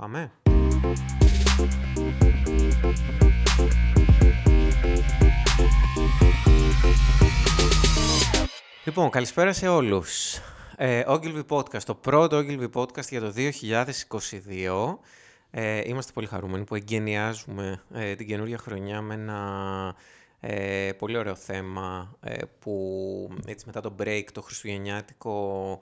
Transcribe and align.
Πάμε. 0.00 0.30
Λοιπόν, 8.84 9.10
καλησπέρα 9.10 9.52
σε 9.52 9.68
όλους. 9.68 10.38
Ε, 10.76 11.02
Ogilvy 11.06 11.46
Podcast, 11.48 11.82
το 11.82 11.94
πρώτο 11.94 12.38
Ogilvy 12.38 12.70
Podcast 12.72 13.08
για 13.08 13.20
το 13.20 13.32
2022. 13.36 14.98
Ε, 15.50 15.82
είμαστε 15.88 16.12
πολύ 16.12 16.26
χαρούμενοι 16.26 16.64
που 16.64 16.74
εγκαινιάζουμε 16.74 17.82
ε, 17.94 18.14
την 18.14 18.26
καινούργια 18.26 18.58
χρονιά 18.58 19.00
με 19.00 19.14
ένα 19.14 19.94
ε, 20.40 20.92
πολύ 20.98 21.16
ωραίο 21.16 21.34
θέμα 21.34 22.16
ε, 22.20 22.38
που 22.58 23.28
έτσι 23.46 23.66
μετά 23.66 23.80
το 23.80 23.94
break, 23.98 24.24
το 24.32 24.42
χριστουγεννιάτικο, 24.42 25.80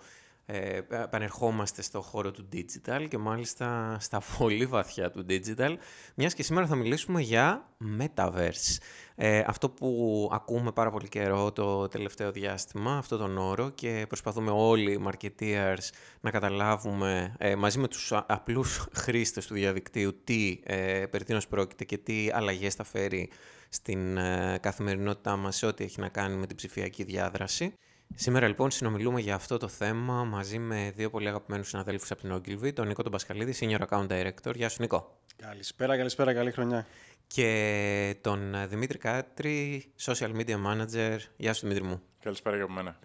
ε, 0.50 0.80
επανερχόμαστε 0.88 1.82
στο 1.82 2.00
χώρο 2.00 2.30
του 2.30 2.48
digital 2.52 3.06
και 3.08 3.18
μάλιστα 3.18 3.96
στα 4.00 4.22
πολύ 4.38 4.66
βαθιά 4.66 5.10
του 5.10 5.26
digital, 5.28 5.74
μιας 6.14 6.34
και 6.34 6.42
σήμερα 6.42 6.66
θα 6.66 6.74
μιλήσουμε 6.74 7.20
για 7.20 7.68
metaverse. 7.98 8.76
Ε, 9.14 9.44
αυτό 9.46 9.70
που 9.70 10.30
ακούμε 10.32 10.72
πάρα 10.72 10.90
πολύ 10.90 11.08
καιρό 11.08 11.52
το 11.52 11.88
τελευταίο 11.88 12.32
διάστημα, 12.32 12.96
αυτό 12.96 13.16
τον 13.16 13.38
όρο 13.38 13.70
και 13.70 14.04
προσπαθούμε 14.08 14.50
όλοι 14.50 14.92
οι 14.92 15.04
marketeers 15.10 15.88
να 16.20 16.30
καταλάβουμε 16.30 17.34
ε, 17.38 17.56
μαζί 17.56 17.78
με 17.78 17.88
τους 17.88 18.12
απλούς 18.12 18.86
χρήστες 19.02 19.46
του 19.46 19.54
διαδικτύου 19.54 20.20
τι 20.24 20.60
ε, 20.64 21.06
περί 21.06 21.24
πρόκειται 21.48 21.84
και 21.84 21.98
τι 21.98 22.28
αλλαγές 22.32 22.74
θα 22.74 22.84
φέρει 22.84 23.30
στην 23.68 24.16
ε, 24.16 24.58
καθημερινότητά 24.60 25.36
μας 25.36 25.56
σε 25.56 25.66
ό,τι 25.66 25.84
έχει 25.84 26.00
να 26.00 26.08
κάνει 26.08 26.36
με 26.36 26.46
την 26.46 26.56
ψηφιακή 26.56 27.04
διάδραση. 27.04 27.74
Σήμερα 28.14 28.46
λοιπόν 28.46 28.70
συνομιλούμε 28.70 29.20
για 29.20 29.34
αυτό 29.34 29.56
το 29.56 29.68
θέμα 29.68 30.24
μαζί 30.24 30.58
με 30.58 30.92
δύο 30.96 31.10
πολύ 31.10 31.28
αγαπημένους 31.28 31.68
συναδέλφους 31.68 32.10
από 32.10 32.20
την 32.20 32.34
Ogilvy, 32.34 32.72
τον 32.72 32.86
Νίκο 32.86 33.02
τον 33.02 33.12
Πασχαλίδη, 33.12 33.54
Senior 33.60 33.86
Account 33.88 34.06
Director. 34.08 34.54
Γεια 34.54 34.68
σου 34.68 34.76
Νίκο. 34.80 35.18
Καλησπέρα, 35.36 35.96
καλησπέρα, 35.96 36.34
καλή 36.34 36.50
χρονιά. 36.50 36.86
Και 37.26 38.16
τον 38.20 38.54
Δημήτρη 38.68 38.98
Κάτρη, 38.98 39.84
Social 40.00 40.36
Media 40.36 40.56
Manager. 40.66 41.18
Γεια 41.36 41.52
σου 41.52 41.60
Δημήτρη 41.60 41.84
μου. 41.84 42.02
Καλησπέρα 42.22 42.56
για 42.56 42.68
μένα. 42.68 42.98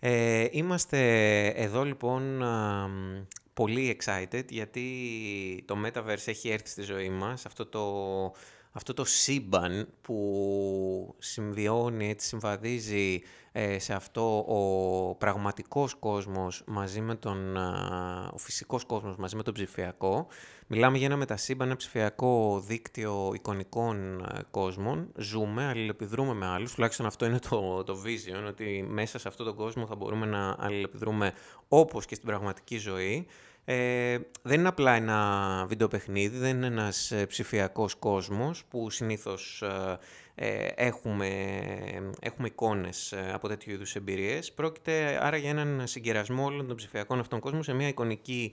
Ε, 0.00 0.46
είμαστε 0.50 0.98
εδώ 1.46 1.84
λοιπόν 1.84 2.42
πολύ 3.52 3.98
excited 4.00 4.44
γιατί 4.48 4.84
το 5.66 5.76
Metaverse 5.84 6.26
έχει 6.26 6.48
έρθει 6.48 6.68
στη 6.68 6.82
ζωή 6.82 7.08
μας. 7.08 7.46
Αυτό 7.46 7.66
το 7.66 7.82
αυτό 8.76 8.94
το 8.94 9.04
σύμπαν 9.04 9.88
που 10.00 11.14
συμβιώνει, 11.18 12.08
έτσι 12.08 12.26
συμβαδίζει 12.26 13.22
ε, 13.52 13.78
σε 13.78 13.92
αυτό 13.92 14.38
ο 14.38 15.14
πραγματικός 15.14 15.94
κόσμος 15.94 16.62
μαζί 16.66 17.00
με 17.00 17.14
τον 17.14 17.56
ο 18.32 18.38
φυσικός 18.38 18.84
κόσμος 18.84 19.16
μαζί 19.16 19.36
με 19.36 19.42
τον 19.42 19.54
ψηφιακό. 19.54 20.26
Μιλάμε 20.66 20.98
για 20.98 21.06
ένα 21.06 21.16
μετασύμπαν, 21.16 21.66
ένα 21.66 21.76
ψηφιακό 21.76 22.62
δίκτυο 22.66 23.32
εικονικών 23.34 24.20
ε, 24.20 24.40
κόσμων. 24.50 25.12
Ζούμε, 25.16 25.66
αλληλεπιδρούμε 25.66 26.34
με 26.34 26.46
άλλους. 26.46 26.74
Τουλάχιστον 26.74 27.06
αυτό 27.06 27.26
είναι 27.26 27.38
το, 27.38 27.82
το 27.82 28.02
vision, 28.04 28.48
ότι 28.48 28.86
μέσα 28.88 29.18
σε 29.18 29.28
αυτόν 29.28 29.46
τον 29.46 29.54
κόσμο 29.54 29.86
θα 29.86 29.94
μπορούμε 29.94 30.26
να 30.26 30.56
αλληλεπιδρούμε 30.58 31.32
όπως 31.68 32.06
και 32.06 32.14
στην 32.14 32.26
πραγματική 32.26 32.76
ζωή. 32.76 33.26
Ε, 33.68 34.18
δεν 34.42 34.58
είναι 34.58 34.68
απλά 34.68 34.92
ένα 34.92 35.64
βίντεο 35.68 35.88
παιχνίδι, 35.88 36.38
δεν 36.38 36.56
είναι 36.56 36.66
ένας 36.66 37.10
ε, 37.10 37.26
ψηφιακός 37.26 37.94
κόσμος 37.94 38.64
που 38.64 38.90
συνήθως 38.90 39.62
ε, 39.62 39.98
ε 40.34 40.68
έχουμε, 40.74 41.28
έχουμε 42.20 42.48
εικόνες 42.48 43.12
ε, 43.12 43.30
από 43.32 43.48
τέτοιου 43.48 43.72
είδους 43.72 43.94
εμπειρίες. 43.94 44.52
Πρόκειται 44.52 45.18
άρα 45.22 45.36
για 45.36 45.50
έναν 45.50 45.86
συγκερασμό 45.86 46.44
όλων 46.44 46.66
των 46.66 46.76
ψηφιακών 46.76 47.18
αυτών 47.18 47.40
κόσμων 47.40 47.62
σε 47.62 47.72
μια 47.72 47.88
εικονική 47.88 48.52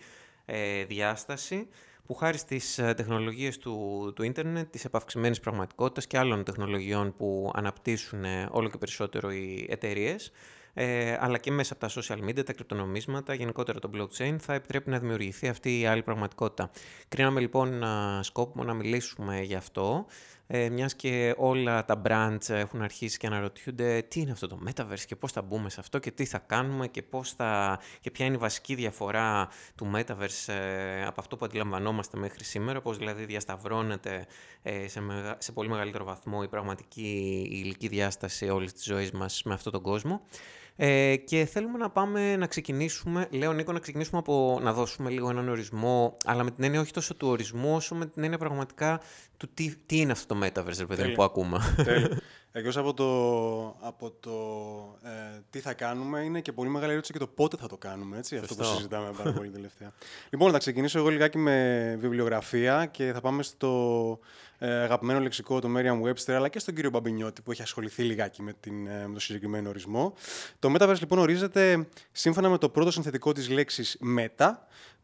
διάσταση 0.87 1.67
που 2.05 2.13
χάρη 2.13 2.37
στις 2.37 2.75
τεχνολογίες 2.75 3.57
του, 3.57 4.11
του 4.15 4.23
ίντερνετ, 4.23 4.71
της 4.71 4.85
επαυξημένης 4.85 5.39
πραγματικότητας 5.39 6.07
και 6.07 6.17
άλλων 6.17 6.43
τεχνολογιών 6.43 7.15
που 7.15 7.51
αναπτύσσουν 7.55 8.23
όλο 8.51 8.69
και 8.69 8.77
περισσότερο 8.77 9.31
οι 9.31 9.67
εταιρείες, 9.69 10.31
ε, 10.73 11.17
αλλά 11.19 11.37
και 11.37 11.51
μέσα 11.51 11.73
από 11.73 11.87
τα 11.87 12.01
social 12.01 12.29
media, 12.29 12.45
τα 12.45 12.53
κρυπτονομίσματα, 12.53 13.33
γενικότερα 13.33 13.79
το 13.79 13.89
blockchain, 13.93 14.35
θα 14.39 14.53
επιτρέπει 14.53 14.89
να 14.89 14.99
δημιουργηθεί 14.99 15.47
αυτή 15.47 15.79
η 15.79 15.85
άλλη 15.85 16.03
πραγματικότητα. 16.03 16.71
Κρίναμε 17.07 17.39
λοιπόν 17.39 17.83
σκόπιμο 18.21 18.63
να 18.63 18.73
μιλήσουμε 18.73 19.41
γι' 19.41 19.55
αυτό, 19.55 20.05
ε, 20.55 20.69
μιας 20.69 20.95
και 20.95 21.33
όλα 21.37 21.85
τα 21.85 22.01
brands 22.05 22.49
έχουν 22.49 22.81
αρχίσει 22.81 23.17
και 23.17 23.27
αναρωτιούνται 23.27 24.01
τι 24.07 24.19
είναι 24.19 24.31
αυτό 24.31 24.47
το 24.47 24.59
metaverse 24.67 25.03
και 25.07 25.15
πώς 25.15 25.31
θα 25.31 25.41
μπούμε 25.41 25.69
σε 25.69 25.79
αυτό 25.79 25.99
και 25.99 26.11
τι 26.11 26.25
θα 26.25 26.37
κάνουμε 26.37 26.87
και, 26.87 27.01
πώς 27.01 27.31
θα... 27.31 27.79
και 28.01 28.11
ποια 28.11 28.25
είναι 28.25 28.35
η 28.35 28.37
βασική 28.37 28.75
διαφορά 28.75 29.49
του 29.75 29.91
metaverse 29.95 30.53
ε, 30.53 31.05
από 31.05 31.21
αυτό 31.21 31.37
που 31.37 31.45
αντιλαμβανόμαστε 31.45 32.17
μέχρι 32.17 32.43
σήμερα, 32.43 32.81
πώς 32.81 32.97
δηλαδή 32.97 33.25
διασταυρώνεται 33.25 34.25
ε, 34.61 34.87
σε, 34.87 35.01
σε 35.37 35.51
πολύ 35.51 35.69
μεγαλύτερο 35.69 36.03
βαθμό 36.03 36.39
η 36.43 36.47
πραγματική 36.47 37.47
η 37.51 37.61
υλική 37.63 37.87
διάσταση 37.87 38.49
όλης 38.49 38.73
της 38.73 38.83
ζωής 38.83 39.11
μας 39.11 39.41
με 39.43 39.53
αυτόν 39.53 39.71
τον 39.71 39.81
κόσμο. 39.81 40.21
Ε, 40.75 41.15
και 41.15 41.45
θέλουμε 41.45 41.77
να 41.77 41.89
πάμε 41.89 42.35
να 42.35 42.47
ξεκινήσουμε, 42.47 43.27
λέω 43.31 43.53
Νίκο, 43.53 43.71
να 43.71 43.79
ξεκινήσουμε 43.79 44.19
από 44.19 44.59
να 44.61 44.73
δώσουμε 44.73 45.09
λίγο 45.09 45.29
έναν 45.29 45.49
ορισμό, 45.49 46.17
αλλά 46.25 46.43
με 46.43 46.51
την 46.51 46.63
έννοια 46.63 46.81
όχι 46.81 46.91
τόσο 46.91 47.15
του 47.15 47.27
ορισμού, 47.27 47.75
όσο 47.75 47.95
με 47.95 48.05
την 48.05 48.23
έννοια 48.23 48.37
πραγματικά 48.37 49.01
του 49.37 49.49
τι, 49.53 49.75
τι 49.85 49.97
είναι 49.97 50.11
αυτό 50.11 50.25
το 50.27 50.35
metaverse, 50.43 50.87
παιδί, 50.87 51.11
που 51.11 51.23
ακούμε. 51.23 51.59
Εκτός 52.55 52.77
από 52.77 52.93
το, 52.93 53.07
από 53.79 54.11
το 54.19 54.29
ε, 55.03 55.41
τι 55.49 55.59
θα 55.59 55.73
κάνουμε, 55.73 56.19
είναι 56.19 56.41
και 56.41 56.51
πολύ 56.51 56.69
μεγάλη 56.69 56.91
ερώτηση 56.91 57.13
και 57.13 57.19
το 57.19 57.27
πότε 57.27 57.57
θα 57.57 57.67
το 57.67 57.77
κάνουμε. 57.77 58.17
Έτσι, 58.17 58.37
αυτό 58.37 58.55
που 58.55 58.63
συζητάμε 58.63 59.11
πάρα 59.17 59.33
πολύ 59.33 59.49
τελευταία. 59.57 59.93
λοιπόν, 60.29 60.51
θα 60.51 60.57
ξεκινήσω 60.57 60.99
εγώ 60.99 61.09
λιγάκι 61.09 61.37
με 61.37 61.97
βιβλιογραφία 61.99 62.85
και 62.85 63.11
θα 63.13 63.21
πάμε 63.21 63.43
στο 63.43 64.19
ε, 64.57 64.73
αγαπημένο 64.73 65.19
λεξικό 65.19 65.61
του 65.61 65.73
Merriam-Webster, 65.77 66.31
αλλά 66.31 66.49
και 66.49 66.59
στον 66.59 66.73
κύριο 66.73 66.89
Μπαμπινιώτη 66.89 67.41
που 67.41 67.51
έχει 67.51 67.61
ασχοληθεί 67.61 68.03
λιγάκι 68.03 68.41
με, 68.41 68.53
την, 68.59 68.87
ε, 68.87 69.07
με 69.07 69.13
το 69.13 69.19
συγκεκριμένο 69.19 69.69
ορισμό. 69.69 70.13
Το 70.59 70.73
Metaverse 70.77 70.99
λοιπόν 70.99 71.19
ορίζεται 71.19 71.87
σύμφωνα 72.11 72.49
με 72.49 72.57
το 72.57 72.69
πρώτο 72.69 72.91
συνθετικό 72.91 73.31
της 73.31 73.49
λέξης 73.49 73.99
Meta, 74.17 74.51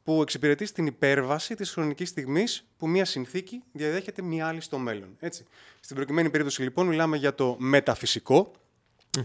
που 0.04 0.22
εξυπηρετεί 0.22 0.66
στην 0.66 0.86
υπέρβαση 0.86 1.56
της 1.56 1.72
χρονικής 1.72 2.10
στιγμής 2.10 2.68
που 2.78 2.88
μία 2.88 3.06
συνθήκη 3.06 3.64
διαδέχεται 3.72 4.22
μία 4.22 4.48
άλλη 4.48 4.62
στο 4.62 4.78
μέλλον. 4.78 5.16
Έτσι. 5.20 5.46
Στην 5.80 5.96
προκειμένη 5.96 6.30
περίπτωση 6.30 6.62
λοιπόν 6.62 6.88
μιλάμε 6.88 7.18
για 7.18 7.36
το 7.36 7.56
μεταφυσικό, 7.60 8.52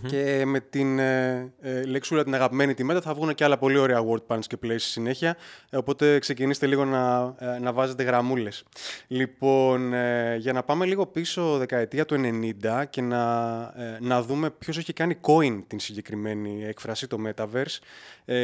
και 0.06 0.42
με 0.46 0.60
την 0.60 0.98
ε, 0.98 1.52
ε, 1.60 1.84
λεξούλα 1.84 2.24
την 2.24 2.34
αγαπημένη 2.34 2.74
τη 2.74 2.84
μέτα 2.84 3.00
θα 3.00 3.14
βγουν 3.14 3.34
και 3.34 3.44
άλλα 3.44 3.58
πολύ 3.58 3.78
ωραία 3.78 4.04
word 4.08 4.26
puns 4.26 4.44
και 4.46 4.58
plays 4.62 4.76
συνέχεια. 4.76 5.36
Ε, 5.70 5.76
οπότε 5.76 6.18
ξεκινήστε 6.18 6.66
λίγο 6.66 6.84
να, 6.84 7.34
ε, 7.38 7.58
να 7.58 7.72
βάζετε 7.72 8.02
γραμμούλες. 8.02 8.64
Λοιπόν, 9.06 9.88
για 10.36 10.52
να 10.52 10.62
πάμε 10.62 10.84
λίγο 10.84 11.06
πίσω 11.06 11.58
δεκαετία 11.58 12.04
του 12.04 12.20
90 12.62 12.84
και 12.90 13.00
να, 13.00 13.74
να 14.00 14.22
δούμε 14.22 14.50
ποιος 14.50 14.78
έχει 14.78 14.92
κάνει 14.92 15.16
coin 15.20 15.62
την 15.66 15.78
συγκεκριμένη 15.78 16.64
έκφραση, 16.64 17.06
το 17.06 17.18
Metaverse. 17.26 17.78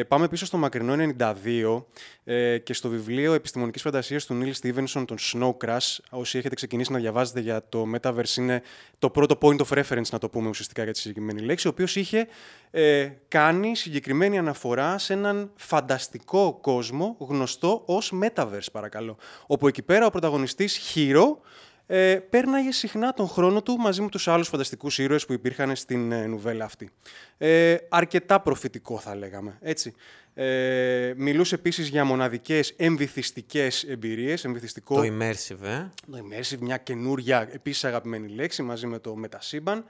πάμε 0.09 0.29
πίσω 0.29 0.47
στο 0.47 0.57
μακρινό 0.57 0.95
92 1.19 1.83
και 2.63 2.75
στο 2.75 2.89
βιβλίο 2.89 3.33
επιστημονικής 3.33 3.83
φαντασίας 3.83 4.27
του 4.27 4.41
Neil 4.43 4.53
Stevenson, 4.63 5.05
τον 5.07 5.17
Snow 5.19 5.57
Crash. 5.65 5.97
Όσοι 6.11 6.39
έχετε 6.39 6.55
ξεκινήσει 6.55 6.93
να 6.93 6.99
διαβάζετε 6.99 7.41
για 7.41 7.63
το 7.69 7.87
Metaverse 7.95 8.37
είναι 8.37 8.63
το 8.99 9.11
πρώτο 9.11 9.39
point 9.41 9.57
of 9.57 9.83
reference, 9.83 10.09
να 10.11 10.19
το 10.19 10.29
πούμε 10.29 10.49
ουσιαστικά 10.49 10.83
για 10.83 10.93
τη 10.93 10.99
συγκεκριμένη 10.99 11.31
συγκεκριμένη 11.31 11.47
λέξη, 11.47 11.67
ο 11.67 11.71
οποίος 11.71 11.97
είχε 11.97 12.27
ε, 12.71 13.09
κάνει 13.29 13.77
συγκεκριμένη 13.77 14.39
αναφορά 14.39 14.99
σε 14.99 15.13
έναν 15.13 15.51
φανταστικό 15.57 16.59
κόσμο 16.61 17.17
γνωστό 17.19 17.83
ως 17.87 18.13
Metaverse, 18.23 18.69
παρακαλώ. 18.73 19.17
Όπου 19.47 19.69
εκεί 19.69 19.83
πέρα 19.83 20.07
ο 20.07 20.11
πρωταγωνιστής 20.11 20.95
Hero 20.95 21.37
ε, 21.87 22.19
πέρναγε 22.31 22.73
συχνά 22.73 23.13
τον 23.13 23.29
χρόνο 23.29 23.63
του 23.63 23.77
μαζί 23.77 24.03
με 24.03 24.09
τους 24.09 24.29
άλλους 24.29 24.49
φανταστικούς 24.49 24.99
ήρωες 24.99 25.27
που 25.27 25.33
υπήρχαν 25.33 25.77
στην 25.77 26.13
ε, 26.13 26.27
νουβέλα 26.27 26.65
αυτή. 26.65 26.91
Ε, 27.39 27.77
αρκετά 27.89 28.41
προφητικό 28.41 28.99
θα 28.99 29.17
λέγαμε, 29.17 29.59
έτσι. 29.61 29.95
Ε, 30.43 31.13
μιλούσε 31.17 31.55
επίσης 31.55 31.89
για 31.89 32.05
μοναδικές 32.05 32.75
εμβυθιστικές 32.77 33.85
εμπειρίες. 33.85 34.45
Εμβυθιστικό, 34.45 34.95
το 34.95 35.03
immersive, 35.03 35.63
ε; 35.63 35.89
Το 36.11 36.19
immersive, 36.19 36.59
μια 36.61 36.77
καινούρια 36.77 37.49
επίσης 37.53 37.85
αγαπημένη 37.85 38.29
λέξη 38.29 38.63
μαζί 38.63 38.87
με 38.87 38.99
το 38.99 39.17
μετασύμπαν. 39.17 39.85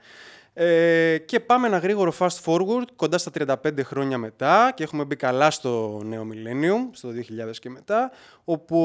Ε, 0.53 1.17
και 1.17 1.39
πάμε 1.39 1.67
ένα 1.67 1.77
γρήγορο 1.77 2.13
fast 2.19 2.43
forward, 2.45 2.85
κοντά 2.95 3.17
στα 3.17 3.31
35 3.63 3.83
χρόνια 3.83 4.17
μετά 4.17 4.71
και 4.75 4.83
έχουμε 4.83 5.03
μπει 5.05 5.15
καλά 5.15 5.51
στο 5.51 6.01
νέο 6.05 6.27
millennium, 6.31 6.89
στο 6.91 7.09
2000 7.09 7.59
και 7.59 7.69
μετά, 7.69 8.11
όπου 8.43 8.77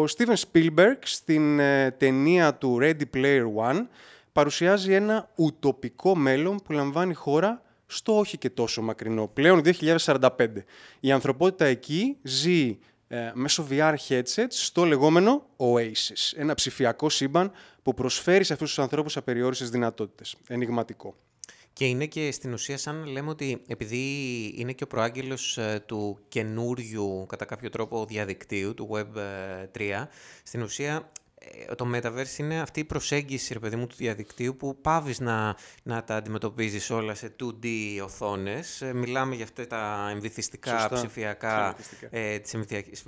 ο 0.00 0.04
Steven 0.04 0.34
Spielberg 0.52 0.98
στην 1.00 1.58
ε, 1.58 1.90
ταινία 1.90 2.54
του 2.54 2.78
Ready 2.82 3.16
Player 3.16 3.44
One 3.70 3.86
παρουσιάζει 4.32 4.92
ένα 4.92 5.30
ουτοπικό 5.34 6.14
μέλλον 6.14 6.62
που 6.64 6.72
λαμβάνει 6.72 7.14
χώρα 7.14 7.60
στο 7.86 8.18
όχι 8.18 8.38
και 8.38 8.50
τόσο 8.50 8.82
μακρινό, 8.82 9.28
πλέον 9.28 9.62
2045. 9.64 10.28
Η 11.00 11.12
ανθρωπότητα 11.12 11.64
εκεί 11.64 12.16
ζει 12.22 12.78
ε, 13.08 13.30
μέσω 13.34 13.66
VR 13.70 13.94
headsets 14.08 14.46
στο 14.48 14.84
λεγόμενο 14.84 15.46
Oasis, 15.56 16.32
ένα 16.36 16.54
ψηφιακό 16.54 17.08
σύμπαν 17.08 17.52
που 17.82 17.94
προσφέρει 17.94 18.44
σε 18.44 18.52
αυτούς 18.52 18.68
τους 18.68 18.78
ανθρώπους 18.78 19.16
απεριόριστες 19.16 19.70
δυνατότητες. 19.70 20.36
Ενιγματικό. 20.48 21.14
Και 21.72 21.86
είναι 21.86 22.06
και 22.06 22.32
στην 22.32 22.52
ουσία 22.52 22.78
σαν 22.78 23.06
λέμε 23.06 23.30
ότι 23.30 23.62
επειδή 23.66 24.04
είναι 24.56 24.72
και 24.72 24.84
ο 24.84 24.86
προάγγελος 24.86 25.58
ε, 25.58 25.82
του 25.86 26.18
καινούριου 26.28 27.26
κατά 27.28 27.44
κάποιο 27.44 27.70
τρόπο 27.70 28.04
διαδικτύου, 28.04 28.74
του 28.74 28.88
Web 28.92 29.18
3, 29.78 30.06
στην 30.42 30.62
ουσία 30.62 30.94
ε, 30.94 31.02
το 31.76 31.86
Metaverse 31.94 32.38
είναι 32.38 32.60
αυτή 32.60 32.80
η 32.80 32.84
προσέγγιση, 32.84 33.52
ρε 33.52 33.58
παιδί 33.58 33.76
μου, 33.76 33.86
του 33.86 33.94
διαδικτύου 33.96 34.56
που 34.56 34.80
πάβεις 34.80 35.20
να, 35.20 35.56
να 35.82 36.04
τα 36.04 36.16
αντιμετωπίζεις 36.16 36.90
όλα 36.90 37.14
σε 37.14 37.34
2D 37.40 37.66
οθόνες. 38.04 38.82
Ε, 38.82 38.92
μιλάμε 38.94 39.34
για 39.34 39.44
αυτά 39.44 39.66
τα 39.66 40.08
εμβυθιστικά 40.10 40.70
Σωστά. 40.70 40.94
ψηφιακά, 40.94 41.76
ε, 42.10 42.38
τις 42.38 42.54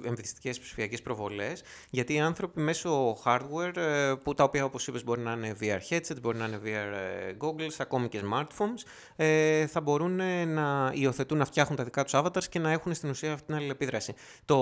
εμβυθιστικές 0.04 0.58
ψηφιακές 0.58 1.02
προβολές, 1.02 1.62
γιατί 1.90 2.14
οι 2.14 2.20
άνθρωποι 2.20 2.60
μέσω 2.60 3.18
hardware, 3.24 3.76
ε, 3.76 4.14
που 4.22 4.34
τα 4.34 4.44
οποία 4.44 4.64
όπως 4.64 4.86
είπες 4.86 5.04
μπορεί 5.04 5.20
να 5.20 5.32
είναι 5.32 5.56
VR 5.60 5.78
headset, 5.90 6.20
μπορεί 6.20 6.38
να 6.38 6.46
είναι 6.46 6.60
VR 6.64 7.34
goggles, 7.44 7.74
ακόμη 7.78 8.08
και 8.08 8.20
smartphones, 8.32 8.82
ε, 9.16 9.66
θα 9.66 9.80
μπορούν 9.80 10.20
να 10.52 10.92
υιοθετούν, 10.94 11.38
να 11.38 11.44
φτιάχνουν 11.44 11.76
τα 11.76 11.84
δικά 11.84 12.04
τους 12.04 12.12
avatars 12.16 12.44
και 12.44 12.58
να 12.58 12.70
έχουν 12.70 12.94
στην 12.94 13.10
ουσία 13.10 13.32
αυτή 13.32 13.46
την 13.46 13.54
αλληλεπίδραση. 13.54 14.14
Το, 14.44 14.58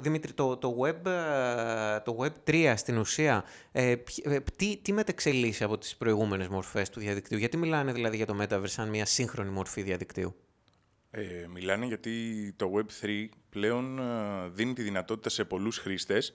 Δημήτρη, 0.00 0.32
το, 0.32 0.56
το, 0.56 0.76
web, 0.82 1.10
το 2.04 2.16
Web 2.20 2.50
3 2.50 2.67
στην 2.76 2.98
ουσία, 2.98 3.44
ε, 3.72 3.94
ε, 4.22 4.40
τι, 4.56 4.76
τι 4.76 4.92
μετεξελίσσει 4.92 5.64
από 5.64 5.78
τις 5.78 5.96
προηγούμενες 5.96 6.48
μορφές 6.48 6.90
του 6.90 7.00
διαδικτύου; 7.00 7.38
Γιατί 7.38 7.56
μιλάνε 7.56 7.92
δηλαδή 7.92 8.16
για 8.16 8.26
το 8.26 8.36
Metaverse 8.40 8.68
σαν 8.68 8.88
μια 8.88 9.06
σύγχρονη 9.06 9.50
μορφή 9.50 9.82
διαδικτύου; 9.82 10.36
Ε, 11.10 11.46
μιλάνε 11.52 11.86
γιατί 11.86 12.12
το 12.56 12.72
Web3 12.74 13.24
πλέον 13.50 13.98
ε, 13.98 14.48
δίνει 14.48 14.72
τη 14.72 14.82
δυνατότητα 14.82 15.28
σε 15.28 15.44
πολλούς 15.44 15.78
χρήστες 15.78 16.34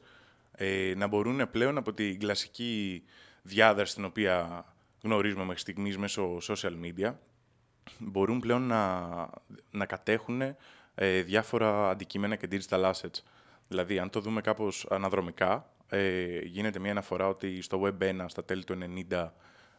ε, 0.51 0.93
να 0.95 1.07
μπορούν 1.07 1.49
πλέον 1.51 1.77
από 1.77 1.93
την 1.93 2.19
κλασική 2.19 3.03
διάδραση 3.41 3.95
την 3.95 4.05
οποία 4.05 4.65
γνωρίζουμε 5.03 5.43
μέχρι 5.43 5.59
στιγμής 5.59 5.97
μέσω 5.97 6.37
social 6.41 6.73
media 6.83 7.13
μπορούν 7.99 8.39
πλέον 8.39 8.61
να, 8.61 9.09
να 9.71 9.85
κατέχουν 9.85 10.41
ε, 10.95 11.21
διάφορα 11.21 11.89
αντικείμενα 11.89 12.35
και 12.35 12.47
digital 12.51 12.91
assets. 12.91 13.21
Δηλαδή, 13.67 13.99
αν 13.99 14.09
το 14.09 14.19
δούμε 14.19 14.41
κάπως 14.41 14.85
αναδρομικά, 14.89 15.73
ε, 15.93 16.39
γίνεται 16.43 16.79
μια 16.79 16.91
αναφορά 16.91 17.27
ότι 17.27 17.61
στο 17.61 17.81
Web 17.83 18.03
1, 18.03 18.25
στα 18.27 18.43
τέλη 18.43 18.63
του 18.63 18.77
90, 19.11 19.33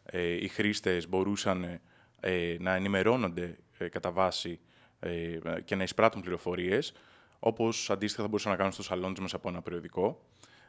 ε, 0.05 0.43
οι 0.43 0.47
χρήστες 0.47 1.09
μπορούσαν 1.09 1.79
ε, 2.19 2.55
να 2.59 2.75
ενημερώνονται 2.75 3.57
ε, 3.77 3.87
κατά 3.87 4.11
βάση 4.11 4.59
ε, 4.99 5.39
και 5.65 5.75
να 5.75 5.83
εισπράττουν 5.83 6.21
πληροφορίες, 6.21 6.93
όπως 7.39 7.89
αντίστοιχα 7.89 8.21
θα 8.21 8.27
μπορούσαν 8.27 8.51
να 8.51 8.57
κάνουν 8.57 8.71
στο 8.71 8.83
σαλόν 8.83 9.13
τους 9.13 9.23
μέσα 9.23 9.35
από 9.35 9.49
ένα 9.49 9.61
περιοδικό. 9.61 10.21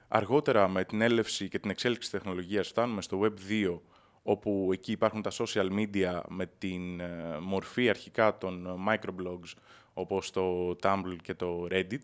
Αργότερα, 0.08 0.68
με 0.68 0.84
την 0.84 1.00
έλευση 1.00 1.48
και 1.48 1.58
την 1.58 1.70
εξέλιξη 1.70 2.10
της 2.10 2.20
τεχνολογίας, 2.20 2.68
φτάνουμε 2.68 3.02
στο 3.02 3.20
Web 3.22 3.34
2, 3.50 3.80
όπου 4.22 4.68
εκεί 4.72 4.92
υπάρχουν 4.92 5.22
τα 5.22 5.30
social 5.30 5.70
media 5.70 6.20
με 6.28 6.46
την 6.58 7.00
μορφή 7.40 7.88
αρχικά 7.88 8.38
των 8.38 8.78
microblogs, 8.88 9.52
όπως 9.92 10.30
το 10.30 10.76
Tumblr 10.82 11.16
και 11.22 11.34
το 11.34 11.66
Reddit, 11.70 12.02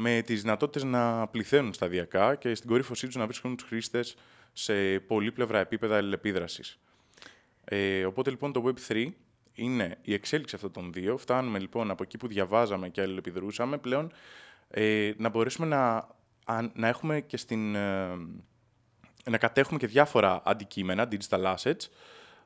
με 0.00 0.22
τις 0.22 0.42
δυνατότητες 0.42 0.84
να 0.84 1.26
πληθαίνουν 1.26 1.72
σταδιακά 1.72 2.34
και 2.34 2.54
στην 2.54 2.68
κορύφωσή 2.68 3.06
τους 3.06 3.16
να 3.16 3.24
βρίσκουν 3.24 3.56
τους 3.56 3.66
χρήστες 3.66 4.16
σε 4.52 4.98
πολύπλευρα 4.98 5.58
επίπεδα 5.58 5.96
αλληλεπίδρασης. 5.96 6.78
Ε, 7.64 8.04
οπότε 8.04 8.30
λοιπόν 8.30 8.52
το 8.52 8.64
Web3 8.66 9.06
είναι 9.52 9.98
η 10.02 10.12
εξέλιξη 10.12 10.54
αυτών 10.54 10.72
των 10.72 10.92
δύο. 10.92 11.16
Φτάνουμε 11.16 11.58
λοιπόν 11.58 11.90
από 11.90 12.02
εκεί 12.02 12.16
που 12.16 12.26
διαβάζαμε 12.26 12.88
και 12.88 13.00
αλληλεπιδρούσαμε 13.00 13.78
πλέον 13.78 14.12
ε, 14.68 15.12
να 15.16 15.28
μπορέσουμε 15.28 15.66
να, 15.66 16.08
να 16.74 16.88
έχουμε 16.88 17.20
και 17.20 17.36
στην... 17.36 17.74
Ε, 17.74 18.16
να 19.24 19.38
κατέχουμε 19.38 19.78
και 19.78 19.86
διάφορα 19.86 20.42
αντικείμενα, 20.44 21.08
digital 21.10 21.54
assets, 21.54 21.88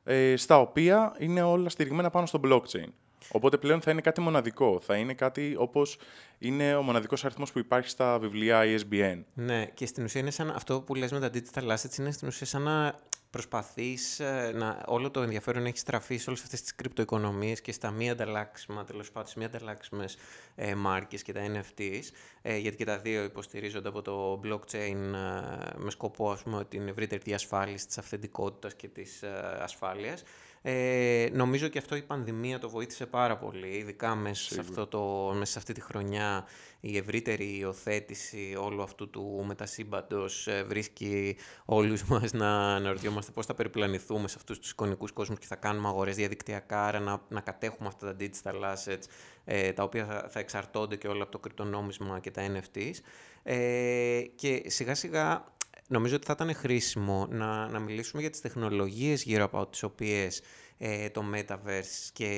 ε, 0.04 0.36
στα 0.36 0.60
οποία 0.60 1.16
είναι 1.18 1.42
όλα 1.42 1.68
στηριγμένα 1.68 2.10
πάνω 2.10 2.26
στο 2.26 2.40
blockchain. 2.44 2.88
Οπότε 3.30 3.56
πλέον 3.56 3.80
θα 3.80 3.90
είναι 3.90 4.00
κάτι 4.00 4.20
μοναδικό. 4.20 4.80
Θα 4.80 4.96
είναι 4.96 5.14
κάτι 5.14 5.54
όπως 5.58 5.98
είναι 6.38 6.74
ο 6.74 6.82
μοναδικός 6.82 7.24
αριθμός 7.24 7.52
που 7.52 7.58
υπάρχει 7.58 7.88
στα 7.88 8.18
βιβλία 8.18 8.62
ISBN. 8.64 9.22
Ναι, 9.34 9.66
και 9.66 9.86
στην 9.86 10.04
ουσία 10.04 10.20
είναι 10.20 10.30
σαν 10.30 10.50
αυτό 10.50 10.80
που 10.80 10.94
λες 10.94 11.12
με 11.12 11.20
τα 11.20 11.30
digital 11.34 11.76
assets, 11.76 11.98
είναι 11.98 12.10
στην 12.10 12.28
ουσία 12.28 12.46
σαν 12.46 12.62
να 12.62 12.94
προσπαθείς 13.32 14.20
ε, 14.20 14.52
να 14.54 14.82
όλο 14.86 15.10
το 15.10 15.22
ενδιαφέρον 15.22 15.66
έχει 15.66 15.78
στραφεί 15.78 16.16
σε 16.16 16.30
όλες 16.30 16.42
αυτές 16.42 16.62
τις 16.62 16.74
κρυπτοοικονομίες 16.74 17.60
και 17.60 17.72
στα 17.72 17.90
μη 17.90 18.10
ανταλλάξιμα, 18.10 18.84
τέλος 18.84 19.10
πάντων, 19.10 19.32
μη 19.36 19.44
ανταλλάξιμες 19.44 20.16
ε, 20.54 20.74
μάρκες 20.74 21.22
και 21.22 21.32
τα 21.32 21.40
NFTs, 21.40 22.02
ε, 22.42 22.56
γιατί 22.56 22.76
και 22.76 22.84
τα 22.84 22.98
δύο 22.98 23.24
υποστηρίζονται 23.24 23.88
από 23.88 24.02
το 24.02 24.40
blockchain 24.44 24.96
ε, 25.14 25.76
με 25.76 25.90
σκοπό 25.90 26.30
ας 26.30 26.42
πούμε, 26.42 26.64
την 26.64 26.88
ευρύτερη 26.88 27.22
διασφάλιση 27.24 27.86
της 27.86 27.98
αυθεντικότητας 27.98 28.74
και 28.74 28.88
της 28.88 29.22
ε, 29.22 29.58
ασφάλειας. 29.60 30.22
Ε, 30.64 31.28
νομίζω 31.32 31.68
και 31.68 31.78
αυτό 31.78 31.96
η 31.96 32.02
πανδημία 32.02 32.58
το 32.58 32.68
βοήθησε 32.70 33.06
πάρα 33.06 33.36
πολύ, 33.36 33.68
ειδικά 33.68 34.14
μέσα 34.14 34.54
σε, 34.54 34.60
αυτό 34.60 34.86
το, 34.86 35.32
μέσα 35.34 35.52
σε 35.52 35.58
αυτή 35.58 35.72
τη 35.72 35.80
χρονιά 35.80 36.44
η 36.80 36.96
ευρύτερη 36.96 37.58
υιοθέτηση 37.58 38.56
όλου 38.58 38.82
αυτού 38.82 39.10
του 39.10 39.44
μετασύμπαντος 39.46 40.46
ε, 40.46 40.64
βρίσκει 40.68 41.36
όλους 41.64 42.04
μας 42.04 42.32
να 42.32 42.74
αναρωτιόμαστε 42.74 43.32
πώς 43.32 43.46
θα 43.46 43.54
περιπλανηθούμε 43.54 44.28
σε 44.28 44.34
αυτούς 44.38 44.58
τους 44.58 44.70
εικονικούς 44.70 45.12
κόσμους 45.12 45.38
και 45.38 45.46
θα 45.46 45.56
κάνουμε 45.56 45.88
αγορές 45.88 46.16
διαδικτυακά, 46.16 46.86
άρα 46.86 47.00
να, 47.00 47.22
να 47.28 47.40
κατέχουμε 47.40 47.88
αυτά 47.88 48.06
τα 48.06 48.16
digital 48.20 48.74
assets, 48.74 49.04
ε, 49.44 49.72
τα 49.72 49.82
οποία 49.82 50.06
θα, 50.06 50.28
θα 50.30 50.40
εξαρτώνται 50.40 50.96
και 50.96 51.08
όλα 51.08 51.22
από 51.22 51.32
το 51.32 51.38
κρυπτονόμισμα 51.38 52.20
και 52.20 52.30
τα 52.30 52.42
NFTs. 52.52 52.94
Ε, 53.42 54.22
και 54.34 54.62
σιγά 54.66 54.94
σιγά 54.94 55.44
νομίζω 55.92 56.16
ότι 56.16 56.26
θα 56.26 56.32
ήταν 56.32 56.54
χρήσιμο 56.54 57.26
να, 57.30 57.68
να 57.68 57.78
μιλήσουμε 57.78 58.20
για 58.20 58.30
τις 58.30 58.40
τεχνολογίες 58.40 59.22
γύρω 59.22 59.44
από 59.44 59.66
τις 59.66 59.82
οποίες 59.82 60.42
ε, 60.78 61.10
το 61.10 61.24
Metaverse 61.34 62.10
και... 62.12 62.28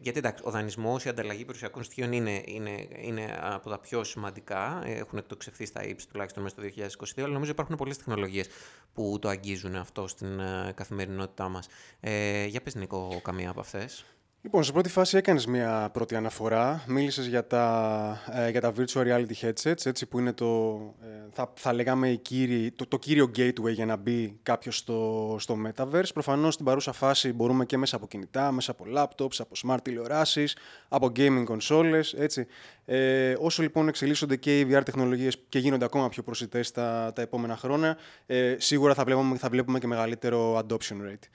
Γιατί 0.00 0.18
εντάξει, 0.18 0.42
ο 0.46 0.50
δανεισμός, 0.50 1.04
η 1.04 1.08
ανταλλαγή 1.08 1.44
περιουσιακών 1.44 1.82
στοιχείων 1.82 2.12
είναι, 2.12 2.42
είναι, 2.44 2.88
είναι 3.00 3.38
από 3.40 3.70
τα 3.70 3.78
πιο 3.78 4.04
σημαντικά, 4.04 4.82
έχουν 4.86 5.18
εκτοξευθεί 5.18 5.64
στα 5.66 5.84
ύψη 5.84 6.08
τουλάχιστον 6.08 6.42
μέσα 6.42 6.56
στο 6.58 6.84
2022, 7.18 7.22
αλλά 7.24 7.32
νομίζω 7.32 7.50
υπάρχουν 7.50 7.76
πολλές 7.76 7.96
τεχνολογίες 7.96 8.48
που 8.94 9.18
το 9.20 9.28
αγγίζουν 9.28 9.76
αυτό 9.76 10.06
στην 10.06 10.40
ε, 10.40 10.72
καθημερινότητά 10.74 11.48
μας. 11.48 11.68
Ε, 12.00 12.44
για 12.44 12.62
πες 12.62 12.74
Νίκο 12.74 13.20
καμία 13.22 13.50
από 13.50 13.60
αυτές. 13.60 14.04
Λοιπόν, 14.42 14.64
σε 14.64 14.72
πρώτη 14.72 14.88
φάση 14.88 15.16
έκανες 15.16 15.46
μια 15.46 15.90
πρώτη 15.92 16.14
αναφορά. 16.14 16.84
Μίλησες 16.86 17.26
για 17.26 17.46
τα, 17.46 18.22
ε, 18.32 18.50
για 18.50 18.60
τα 18.60 18.72
virtual 18.76 19.02
reality 19.02 19.32
headsets, 19.40 19.86
έτσι, 19.86 20.06
που 20.06 20.18
είναι 20.18 20.32
το, 20.32 20.80
ε, 21.02 21.06
θα, 21.32 21.52
θα 21.56 21.72
λέγαμε 21.72 22.08
η 22.08 22.72
το, 22.76 22.86
το 22.86 22.98
κύριο 22.98 23.30
gateway 23.36 23.72
για 23.72 23.86
να 23.86 23.96
μπει 23.96 24.38
κάποιος 24.42 24.76
στο, 24.76 25.36
στο 25.38 25.56
metaverse. 25.66 26.08
Προφανώς 26.12 26.54
στην 26.54 26.66
παρούσα 26.66 26.92
φάση 26.92 27.32
μπορούμε 27.32 27.64
και 27.64 27.76
μέσα 27.76 27.96
από 27.96 28.06
κινητά, 28.06 28.52
μέσα 28.52 28.70
από 28.70 28.84
laptops, 28.96 29.36
από 29.38 29.54
smart 29.64 29.78
τηλεοράσεις, 29.82 30.56
από 30.88 31.12
gaming 31.16 31.44
consoles, 31.46 32.04
έτσι. 32.16 32.46
Ε, 32.84 33.34
όσο 33.38 33.62
λοιπόν 33.62 33.88
εξελίσσονται 33.88 34.36
και 34.36 34.60
οι 34.60 34.66
VR 34.70 34.82
τεχνολογίες 34.84 35.36
και 35.48 35.58
γίνονται 35.58 35.84
ακόμα 35.84 36.08
πιο 36.08 36.22
προσιτές 36.22 36.70
τα, 36.70 37.12
τα 37.14 37.22
επόμενα 37.22 37.56
χρόνια, 37.56 37.96
ε, 38.26 38.54
σίγουρα 38.58 38.94
θα 38.94 39.04
βλέπουμε, 39.04 39.36
θα 39.36 39.48
βλέπουμε 39.48 39.78
και 39.78 39.86
μεγαλύτερο 39.86 40.58
adoption 40.58 40.96
rate. 41.08 41.28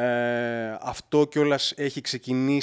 Ε, 0.00 0.78
αυτό 0.80 1.26
κιόλας 1.26 1.72
έχει 1.76 2.00
ξεκινήσει 2.00 2.53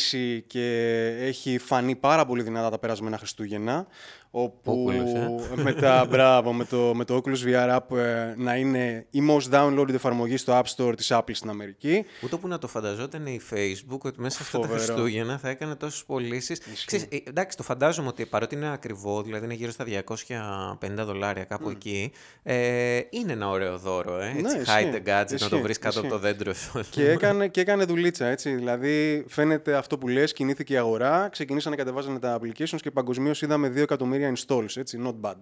και 0.48 0.95
έχει 1.19 1.57
φανεί 1.57 1.95
πάρα 1.95 2.25
πολύ 2.25 2.43
δυνατά 2.43 2.69
τα 2.69 2.79
περασμένα 2.79 3.17
Χριστούγεννα 3.17 3.88
όπου 4.31 4.89
Oculus, 4.89 5.57
ε. 5.57 5.62
με, 5.62 5.74
τα, 5.74 6.05
μπράβο, 6.10 6.53
με, 6.53 6.65
το, 6.65 6.91
με 6.95 7.05
το 7.05 7.21
Oculus 7.24 7.48
VR 7.48 7.77
App 7.77 7.98
ε, 7.98 8.33
να 8.38 8.55
είναι 8.55 9.05
η 9.10 9.19
most 9.29 9.53
downloaded 9.53 9.93
εφαρμογή 9.93 10.38
στο 10.38 10.60
App 10.60 10.75
Store 10.75 10.93
της 10.98 11.12
Apple 11.13 11.31
στην 11.31 11.50
Αμερική. 11.50 12.05
Ούτε 12.24 12.36
που 12.36 12.48
να 12.48 12.57
το 12.57 12.67
φανταζόταν 12.67 13.25
η 13.25 13.41
Facebook 13.53 14.00
ότι 14.00 14.21
μέσα 14.21 14.38
αυτά 14.41 14.60
τα 14.60 14.67
Χριστούγεννα 14.67 15.38
θα 15.38 15.50
έκανε 15.50 15.75
τόσες 15.75 16.03
πωλήσεις. 16.03 16.62
Ε, 16.91 17.17
εντάξει, 17.24 17.57
το 17.57 17.63
φαντάζομαι 17.63 18.07
ότι 18.07 18.25
παρότι 18.25 18.55
είναι 18.55 18.71
ακριβό, 18.71 19.21
δηλαδή 19.21 19.45
είναι 19.45 19.53
γύρω 19.53 19.71
στα 19.71 19.86
250 19.86 21.05
δολάρια 21.05 21.43
κάπου 21.43 21.67
mm. 21.67 21.71
εκεί, 21.71 22.12
ε, 22.43 23.00
είναι 23.10 23.31
ένα 23.31 23.50
ωραίο 23.50 23.77
δώρο, 23.77 24.19
ε, 24.19 24.33
έτσι, 24.38 24.57
ναι, 24.57 24.63
hide 24.65 24.95
the 24.95 25.10
gadget, 25.10 25.39
να 25.39 25.50
το 25.50 25.60
βρεις 25.60 25.79
κάτω 25.79 26.00
από 26.00 26.10
το 26.10 26.17
δέντρο 26.17 26.53
σου. 26.53 26.79
Και 26.89 27.10
έκανε, 27.10 27.48
και 27.48 27.62
έκανε 27.62 27.83
δουλίτσα, 27.83 28.25
έτσι, 28.25 28.55
δηλαδή 28.55 29.25
φαίνεται 29.27 29.71
αυτό 29.78 29.98
που 29.98 30.08
λες, 30.08 30.34
κινήθηκε 30.34 30.74
η 30.74 30.78
αγορά, 30.78 31.30
ξεκινήσανε 31.32 31.75
να 31.75 31.84
κατεβάζανε 31.84 32.20
τα 32.20 32.40
applications 32.40 32.80
και 32.82 32.92
παγκοσμίως 32.92 33.42
είδαμε 33.42 33.68
2 33.68 33.75
εκατομμύρια 33.75 34.34
installs, 34.36 34.78
έτσι, 34.78 35.00
not 35.06 35.16
bad, 35.22 35.40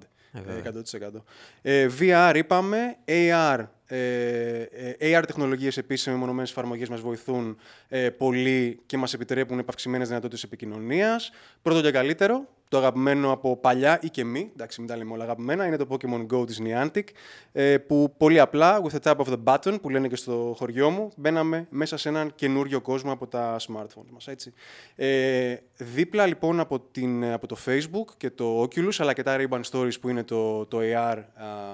100%. 1.14 1.24
Ε, 1.62 1.88
VR 2.00 2.34
είπαμε, 2.36 2.96
AR 3.06 3.66
ε, 3.86 4.62
ε 4.98 5.20
AR 5.20 5.24
τεχνολογίες 5.28 5.78
επίσης 5.78 6.08
με 6.08 6.14
μονομένες 6.14 6.50
εφαρμογές 6.50 6.90
μας 6.90 7.02
βοηθούν 7.02 7.58
ε, 7.88 8.10
πολύ 8.10 8.80
και 8.86 8.98
μας 8.98 9.14
επιτρέπουν 9.14 9.60
επαυξημένες 9.60 10.08
δυνατότητες 10.08 10.44
επικοινωνίας. 10.44 11.32
Πρώτο 11.62 11.82
και 11.82 11.92
καλύτερο, 11.92 12.48
το 12.70 12.78
αγαπημένο 12.78 13.32
από 13.32 13.58
παλιά 13.58 14.00
ή 14.02 14.10
και 14.10 14.24
μη, 14.24 14.52
εντάξει 14.54 14.80
μην 14.80 14.90
τα 14.90 14.98
λέμε 14.98 15.14
όλα 15.14 15.24
αγαπημένα, 15.24 15.66
είναι 15.66 15.78
το 15.78 15.88
Pokemon 15.90 16.26
Go 16.34 16.48
της 16.48 16.62
Niantic, 16.64 17.04
ε, 17.52 17.78
που 17.78 18.14
πολύ 18.18 18.40
απλά, 18.40 18.82
with 18.84 19.00
the 19.00 19.12
tap 19.12 19.16
of 19.16 19.28
the 19.28 19.44
button, 19.44 19.82
που 19.82 19.90
λένε 19.90 20.08
και 20.08 20.16
στο 20.16 20.56
χωριό 20.58 20.90
μου, 20.90 21.12
μπαίναμε 21.16 21.68
μέσα 21.70 21.98
σε 21.98 22.10
έναν 22.10 22.32
καινούριο 22.36 22.82
κόσμο 22.82 23.12
από 23.12 23.28
τα 23.28 23.58
smartphones 23.60 24.10
μας, 24.12 24.28
έτσι. 24.28 24.54
Ε, 24.96 25.56
δίπλα 25.78 26.26
λοιπόν 26.26 26.60
από, 26.60 26.80
την, 26.80 27.26
από 27.26 27.48
το 27.48 27.58
Facebook 27.66 28.14
και 28.18 28.30
το 28.30 28.62
Oculus, 28.62 28.96
αλλά 28.98 29.14
και 29.14 29.24
τα 29.24 29.38
Ray-Ban 29.40 29.62
Stories 29.72 30.00
που 30.02 30.10
είναι 30.10 30.24
το, 30.24 30.66
το 30.66 30.78
AR... 30.82 31.18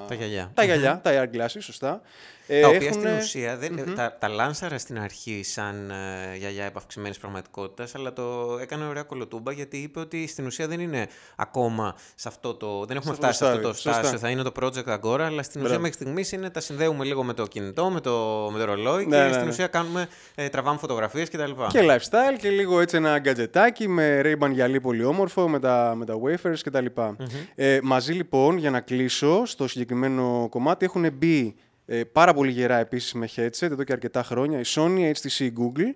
Τα 0.08 0.14
γυαλιά. 0.16 0.52
Τα 0.54 0.64
γυαλιά, 0.64 1.02
τα 1.04 1.12
AR 1.14 1.36
glasses, 1.36 1.60
σωστά. 1.60 2.02
Ε, 2.48 2.62
τα 2.62 2.68
οποία 2.68 2.94
στην 2.94 3.18
ουσία 3.18 3.58
δεν, 3.58 3.96
τα, 3.96 4.18
τα 4.20 4.28
λάνσαρα 4.28 4.78
στην 4.78 5.00
αρχή 5.00 5.44
σαν 5.44 5.90
ε, 5.90 6.36
γιαγιά 6.38 6.66
επαυξημένης 6.66 7.18
πραγματικότητας, 7.18 7.96
αλλά 7.96 8.14
το 8.14 8.58
έκανε 8.62 8.86
ωραία 8.86 9.04
κολοτούμπα 9.04 9.52
γιατί 9.52 9.78
είπε 9.78 10.00
ότι 10.00 10.28
στην 10.28 10.46
ουσία 10.46 10.68
δεν 10.68 10.80
είναι 10.80 11.08
ακόμα 11.36 11.96
σε 12.16 12.28
αυτό 12.28 12.54
το. 12.54 12.86
Δεν 12.86 12.98
έχουμε 12.98 13.14
φτάσει 13.14 13.38
σε 13.38 13.46
αυτό 13.46 13.60
το 13.60 13.74
στάσιο. 13.74 14.18
Θα 14.18 14.30
είναι 14.30 14.42
το 14.42 14.52
project 14.60 15.00
Agora, 15.00 15.20
αλλά 15.20 15.44
στην 15.44 15.64
ουσία 15.64 15.80
μέχρι 15.80 15.94
στιγμής 15.94 16.32
είναι 16.32 16.50
τα 16.50 16.60
συνδέουμε 16.60 17.06
λίγο 17.06 17.24
με 17.24 17.34
το 17.34 17.48
κινητό, 17.48 17.90
με 17.90 18.02
το, 18.02 18.50
με 18.52 18.60
το 18.60 18.66
ρολόι 18.66 19.06
ναι, 19.06 19.18
και 19.18 19.24
ναι, 19.24 19.32
στην 19.32 19.44
ναι. 19.44 19.50
ουσία 19.50 19.68
κάνουμε, 19.68 20.08
ε, 20.36 20.50
τραβάμε 20.50 20.78
φωτογραφίες 20.78 21.30
κτλ. 21.30 21.52
Και 21.68 21.80
lifestyle 21.82 22.38
και 22.40 22.50
λίγο 22.50 22.80
έτσι 22.80 22.96
ένα 22.96 23.20
γκατζετάκι 23.20 23.88
με 23.88 24.22
Ray-Ban 24.24 24.52
γυαλί 24.52 24.82
πολύ 24.82 25.04
όμορφο, 25.04 25.50
με 25.50 25.60
τα, 25.60 25.94
με 25.96 26.06
τα 26.06 26.14
wafers 26.24 26.60
κτλ. 26.64 26.86
Mm-hmm. 26.96 27.14
Ε, 27.56 27.80
μαζί 27.84 28.14
λοιπόν, 28.14 28.58
για 28.58 28.70
να 28.70 28.80
κλείσω, 28.80 29.46
στο 29.46 29.68
συγκεκριμένο 29.68 30.48
κομμάτι 30.50 30.86
έχουν 30.86 31.14
μπει 31.14 31.56
ε, 31.86 32.04
πάρα 32.04 32.34
πολύ 32.34 32.52
γερά 32.52 32.78
επίσης 32.78 33.14
με 33.14 33.30
headset 33.36 33.62
εδώ 33.62 33.84
και 33.84 33.92
αρκετά 33.92 34.24
χρόνια 34.24 34.60
η 34.60 34.64
Sony, 34.66 35.12
HTC, 35.12 35.46
Google 35.46 35.94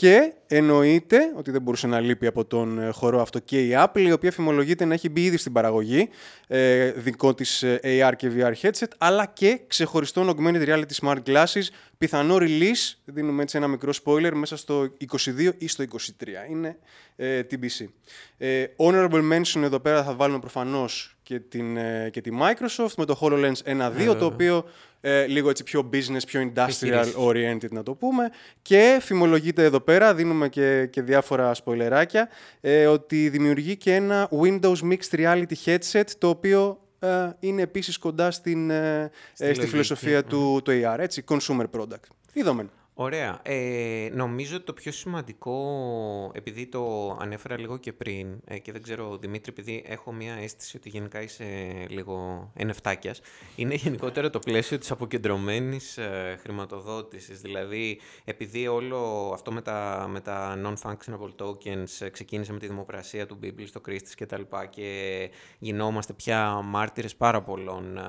και 0.00 0.32
εννοείται 0.46 1.32
ότι 1.36 1.50
δεν 1.50 1.62
μπορούσε 1.62 1.86
να 1.86 2.00
λείπει 2.00 2.26
από 2.26 2.44
τον 2.44 2.78
ε, 2.78 2.90
χώρο 2.90 3.20
αυτό 3.20 3.38
και 3.38 3.66
η 3.66 3.70
Apple, 3.76 4.00
η 4.00 4.12
οποία 4.12 4.32
φημολογείται 4.32 4.84
να 4.84 4.94
έχει 4.94 5.08
μπει 5.08 5.24
ήδη 5.24 5.36
στην 5.36 5.52
παραγωγή 5.52 6.08
ε, 6.46 6.90
δικό 6.90 7.34
της 7.34 7.62
ε, 7.62 7.80
AR 7.82 8.12
και 8.16 8.30
VR 8.36 8.52
headset, 8.62 8.88
αλλά 8.98 9.26
και 9.26 9.60
ξεχωριστό 9.66 10.34
augmented 10.36 10.68
reality 10.68 10.94
smart 11.02 11.18
glasses, 11.26 11.62
πιθανό 11.98 12.36
release, 12.40 12.94
δίνουμε 13.04 13.42
έτσι 13.42 13.56
ένα 13.56 13.68
μικρό 13.68 13.92
spoiler, 14.04 14.32
μέσα 14.34 14.56
στο 14.56 14.92
22 15.12 15.50
ή 15.58 15.68
στο 15.68 15.84
23. 15.84 16.50
Είναι 16.50 16.76
ε, 17.16 17.40
TBC. 17.50 17.86
Ε, 18.38 18.64
honorable 18.76 19.32
mention 19.32 19.62
εδώ 19.62 19.80
πέρα 19.80 20.04
θα 20.04 20.14
βάλουμε 20.14 20.38
προφανώς 20.38 21.16
και, 21.22 21.40
την, 21.40 21.76
ε, 21.76 22.10
και 22.12 22.20
τη 22.20 22.30
Microsoft 22.40 22.94
με 22.96 23.04
το 23.04 23.18
HoloLens 23.20 23.80
1.2, 24.08 24.16
το 24.18 24.24
οποίο 24.24 24.64
ε, 25.00 25.26
λίγο 25.26 25.50
έτσι 25.50 25.62
πιο 25.62 25.90
business, 25.92 26.26
πιο 26.26 26.52
industrial 26.54 27.06
oriented 27.28 27.70
να 27.70 27.82
το 27.82 27.94
πούμε. 27.94 28.30
Και 28.62 28.98
φημολογείται 29.00 29.64
εδώ 29.64 29.80
πέρα, 29.80 30.14
δίνουμε 30.14 30.48
και, 30.48 30.86
και 30.86 31.02
διάφορα 31.02 31.54
σποιλεράκια, 31.54 32.28
ε, 32.60 32.86
ότι 32.86 33.28
δημιουργεί 33.28 33.76
και 33.76 33.94
ένα 33.94 34.28
Windows 34.42 34.76
Mixed 34.82 35.18
Reality 35.18 35.54
headset, 35.64 36.04
το 36.18 36.28
οποίο 36.28 36.80
ε, 36.98 37.30
είναι 37.40 37.62
επίσης 37.62 37.98
κοντά 37.98 38.30
στην, 38.30 38.70
ε, 38.70 39.10
στη, 39.32 39.54
στη 39.54 39.66
φιλοσοφία 39.66 40.24
του, 40.24 40.60
του 40.64 40.70
AR, 40.84 40.98
έτσι, 40.98 41.24
consumer 41.28 41.64
product. 41.76 42.08
Είδαμε. 42.32 42.68
Ωραία. 43.02 43.40
Ε, 43.42 44.08
νομίζω 44.12 44.56
ότι 44.56 44.64
το 44.64 44.72
πιο 44.72 44.92
σημαντικό, 44.92 45.56
επειδή 46.34 46.66
το 46.66 47.10
ανέφερα 47.20 47.58
λίγο 47.58 47.76
και 47.76 47.92
πριν, 47.92 48.40
ε, 48.44 48.58
και 48.58 48.72
δεν 48.72 48.82
ξέρω, 48.82 49.16
Δημήτρη, 49.16 49.52
επειδή 49.52 49.84
έχω 49.86 50.12
μια 50.12 50.34
αίσθηση 50.34 50.76
ότι 50.76 50.88
γενικά 50.88 51.22
είσαι 51.22 51.44
λίγο 51.88 52.50
ενεφτάκιας, 52.54 53.20
είναι 53.56 53.74
γενικότερα 53.84 54.30
το 54.30 54.38
πλαίσιο 54.38 54.78
της 54.78 54.90
αποκεντρωμένης 54.90 55.98
ε, 55.98 56.38
χρηματοδότησης. 56.42 57.40
Δηλαδή, 57.40 58.00
επειδή 58.24 58.66
όλο 58.66 59.30
αυτό 59.32 59.52
με 59.52 59.62
τα, 59.62 60.06
με 60.10 60.20
τα 60.20 60.58
non-functionable 60.64 61.44
tokens 61.44 62.00
ε, 62.00 62.08
ξεκίνησε 62.08 62.52
με 62.52 62.58
τη 62.58 62.66
δημοπρασία 62.66 63.26
του 63.26 63.38
Bible 63.42 63.66
στο 63.66 63.80
Κρίστης 63.80 64.14
και 64.14 64.26
τα 64.26 64.38
λοιπά 64.38 64.66
και 64.66 65.30
γινόμαστε 65.58 66.12
πια 66.12 66.60
μάρτυρες 66.64 67.16
πάρα 67.16 67.42
πολλών 67.42 67.96
ε, 67.96 68.02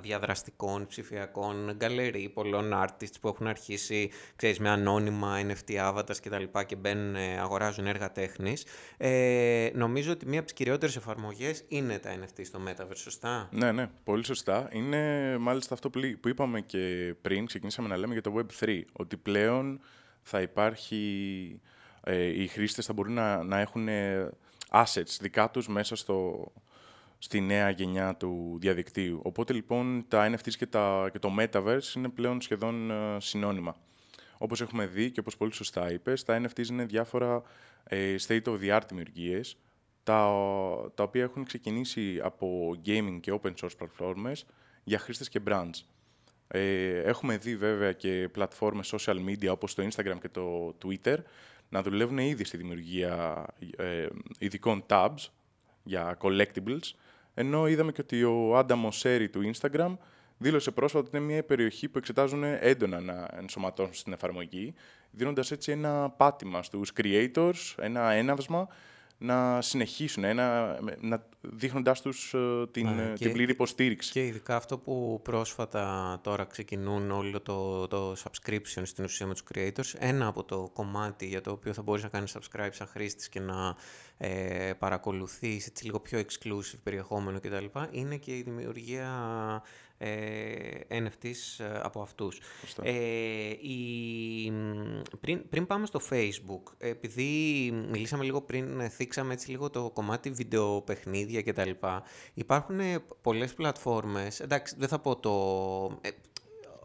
διαδραστικών, 0.00 0.86
ψηφιακών, 0.86 1.72
γκαλερί, 1.76 2.30
πολλών 2.34 2.72
artists 2.74 3.20
που 3.20 3.28
έχουν 3.28 3.46
αρχίσει 3.46 4.10
ξέρεις, 4.36 4.58
με 4.58 4.68
ανώνυμα 4.68 5.36
NFT 5.40 5.92
avatars 5.92 6.16
και 6.16 6.28
τα 6.28 6.38
λοιπά 6.38 6.64
και 6.64 6.76
μπαίνουν, 6.76 7.14
ε, 7.14 7.38
αγοράζουν 7.40 7.86
έργα 7.86 8.12
τέχνης. 8.12 8.64
Ε, 8.96 9.70
νομίζω 9.74 10.12
ότι 10.12 10.26
μία 10.26 10.38
από 10.38 10.46
τις 10.46 10.56
κυριότερες 10.56 10.96
εφαρμογές 10.96 11.64
είναι 11.68 11.98
τα 11.98 12.10
NFT 12.14 12.40
στο 12.44 12.60
Metaverse, 12.66 12.96
σωστά; 12.96 13.48
Ναι, 13.52 13.72
ναι, 13.72 13.90
πολύ 14.04 14.24
σωστά. 14.24 14.68
Είναι 14.72 15.36
μάλιστα 15.38 15.74
αυτό 15.74 15.90
που 15.90 16.28
είπαμε 16.28 16.60
και 16.60 17.14
πριν, 17.22 17.46
ξεκινήσαμε 17.46 17.88
να 17.88 17.96
λέμε 17.96 18.12
για 18.12 18.22
το 18.22 18.34
Web3, 18.36 18.80
ότι 18.92 19.16
πλέον 19.16 19.80
θα 20.22 20.40
υπάρχει, 20.40 21.60
ε, 22.04 22.42
οι 22.42 22.46
χρήστες 22.46 22.86
θα 22.86 22.92
μπορούν 22.92 23.12
να, 23.12 23.42
να 23.42 23.60
έχουν 23.60 23.88
assets 24.70 25.16
δικά 25.20 25.50
τους 25.50 25.68
μέσα 25.68 25.96
στο, 25.96 26.46
στη 27.18 27.40
νέα 27.40 27.70
γενιά 27.70 28.16
του 28.16 28.56
διαδικτύου. 28.60 29.20
Οπότε 29.22 29.52
λοιπόν 29.52 30.04
τα 30.08 30.30
NFTs 30.32 30.54
και, 30.58 30.66
τα, 30.66 31.08
και 31.12 31.18
το 31.18 31.30
Metaverse 31.38 31.96
είναι 31.96 32.08
πλέον 32.08 32.40
σχεδόν 32.40 32.88
uh, 32.92 33.16
συνώνυμα. 33.20 33.76
Όπως 34.38 34.60
έχουμε 34.60 34.86
δει 34.86 35.10
και 35.10 35.20
όπως 35.20 35.36
πολύ 35.36 35.52
σωστά 35.52 35.92
είπες, 35.92 36.22
τα 36.22 36.42
NFTs 36.42 36.68
είναι 36.68 36.84
διάφορα 36.84 37.42
ε, 37.84 38.14
state 38.26 38.42
of 38.42 38.60
the 38.60 38.76
art 38.76 38.82
δημιουργίες, 38.88 39.56
τα, 40.02 40.32
τα 40.94 41.02
οποία 41.02 41.22
έχουν 41.22 41.44
ξεκινήσει 41.44 42.20
από 42.22 42.74
gaming 42.86 43.18
και 43.20 43.40
open 43.42 43.54
source 43.60 43.76
πλατφόρμες 43.76 44.46
για 44.84 44.98
χρήστες 44.98 45.28
και 45.28 45.40
brands. 45.48 45.82
Ε, 46.48 46.98
έχουμε 46.98 47.36
δει 47.36 47.56
βέβαια 47.56 47.92
και 47.92 48.28
πλατφόρμες 48.32 48.94
social 48.96 49.24
media 49.26 49.48
όπως 49.48 49.74
το 49.74 49.88
Instagram 49.90 50.18
και 50.20 50.28
το 50.28 50.74
Twitter 50.84 51.16
να 51.68 51.82
δουλεύουν 51.82 52.18
ήδη 52.18 52.44
στη 52.44 52.56
δημιουργία 52.56 53.46
ε, 53.76 54.06
ειδικών 54.38 54.84
tabs 54.88 55.28
για 55.82 56.16
collectibles, 56.20 56.92
ενώ 57.34 57.66
είδαμε 57.68 57.92
και 57.92 58.00
ότι 58.00 58.24
ο 58.24 58.58
Adam 58.58 58.88
Mosseri 58.88 59.26
του 59.32 59.52
Instagram 59.54 59.96
δήλωσε 60.38 60.70
πρόσφατα 60.70 61.06
ότι 61.06 61.16
είναι 61.16 61.26
μια 61.26 61.44
περιοχή 61.44 61.88
που 61.88 61.98
εξετάζουν 61.98 62.44
έντονα 62.44 63.00
να 63.00 63.28
ενσωματώσουν 63.38 63.94
στην 63.94 64.12
εφαρμογή, 64.12 64.74
δίνοντας 65.10 65.50
έτσι 65.50 65.72
ένα 65.72 66.10
πάτημα 66.10 66.62
στους 66.62 66.92
creators, 66.96 67.74
ένα 67.76 68.10
έναυσμα 68.10 68.68
να 69.18 69.60
συνεχίσουν, 69.62 70.24
ένα, 70.24 70.78
να, 71.00 71.26
δείχνοντας 71.40 72.00
τους 72.00 72.34
ε, 72.34 72.66
την, 72.70 72.86
ε, 72.98 73.12
την 73.12 73.32
πλήρη 73.32 73.52
υποστήριξη. 73.52 74.12
Και 74.12 74.26
ειδικά 74.26 74.56
αυτό 74.56 74.78
που 74.78 75.20
πρόσφατα 75.22 76.18
τώρα 76.22 76.44
ξεκινούν 76.44 77.10
όλο 77.10 77.40
το, 77.40 77.86
το 77.86 78.12
subscription 78.12 78.82
στην 78.82 79.04
ουσία 79.04 79.26
με 79.26 79.32
τους 79.32 79.42
creators, 79.54 79.94
ένα 79.98 80.26
από 80.26 80.44
το 80.44 80.70
κομμάτι 80.72 81.26
για 81.26 81.40
το 81.40 81.50
οποίο 81.50 81.72
θα 81.72 81.82
μπορείς 81.82 82.02
να 82.02 82.08
κάνεις 82.08 82.36
subscribe 82.36 82.68
σαν 82.70 82.86
χρήστης 82.86 83.28
και 83.28 83.40
να 83.40 83.76
ε, 84.18 84.72
παρακολουθείς 84.78 85.66
έτσι 85.66 85.84
λίγο 85.84 86.00
πιο 86.00 86.20
exclusive 86.20 86.78
περιεχόμενο 86.82 87.40
κτλ. 87.40 87.64
είναι 87.90 88.16
και 88.16 88.36
η 88.36 88.42
δημιουργία 88.42 89.10
ε, 89.98 90.80
NFTs 90.90 91.64
ε, 91.64 91.80
από 91.82 92.00
αυτούς. 92.00 92.40
Ε, 92.82 92.92
η, 93.60 94.52
πριν, 95.20 95.48
πριν 95.48 95.66
πάμε 95.66 95.86
στο 95.86 96.00
Facebook, 96.10 96.72
επειδή 96.78 97.70
μιλήσαμε 97.90 98.24
λίγο 98.24 98.40
πριν, 98.42 98.90
θίξαμε 98.90 99.32
έτσι 99.32 99.50
λίγο 99.50 99.70
το 99.70 99.90
κομμάτι 99.90 100.30
βιντεοπαιχνίδια 100.30 101.42
κτλ. 101.42 101.70
Υπάρχουν 102.34 102.80
πολλές 103.22 103.54
πλατφόρμες, 103.54 104.40
εντάξει 104.40 104.74
δεν 104.78 104.88
θα 104.88 104.98
πω 104.98 105.16
το... 105.16 105.98
Ε, 106.00 106.08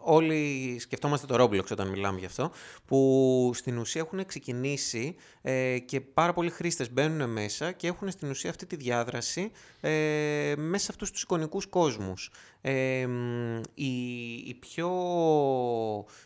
όλοι 0.04 0.76
σκεφτόμαστε 0.80 1.28
το 1.28 1.44
Roblox 1.44 1.72
όταν 1.72 1.88
μιλάμε 1.88 2.20
γι' 2.20 2.26
αυτό, 2.26 2.52
που 2.86 3.52
στην 3.54 3.78
ουσία 3.78 4.02
έχουν 4.02 4.26
ξεκινήσει 4.26 5.16
ε, 5.42 5.80
και 5.80 6.02
πάρα 6.02 6.34
πολλοί 6.34 6.50
χρήστες 6.50 6.92
μπαίνουν 6.92 7.30
μέσα 7.30 7.72
και 7.72 7.88
έχουν 7.88 8.12
στην 8.12 8.30
ουσία 8.30 8.50
αυτή 8.50 8.66
τη 8.66 8.76
διάδραση 8.76 9.52
ε, 9.80 10.54
μέσα 10.58 10.84
σε 10.84 10.92
αυτούς 10.92 11.12
τους 11.12 11.22
εικονικούς 11.22 11.66
κόσμους. 11.66 12.32
Ε, 12.62 13.08
η, 13.74 13.94
η 14.46 14.58
πιο 14.60 14.90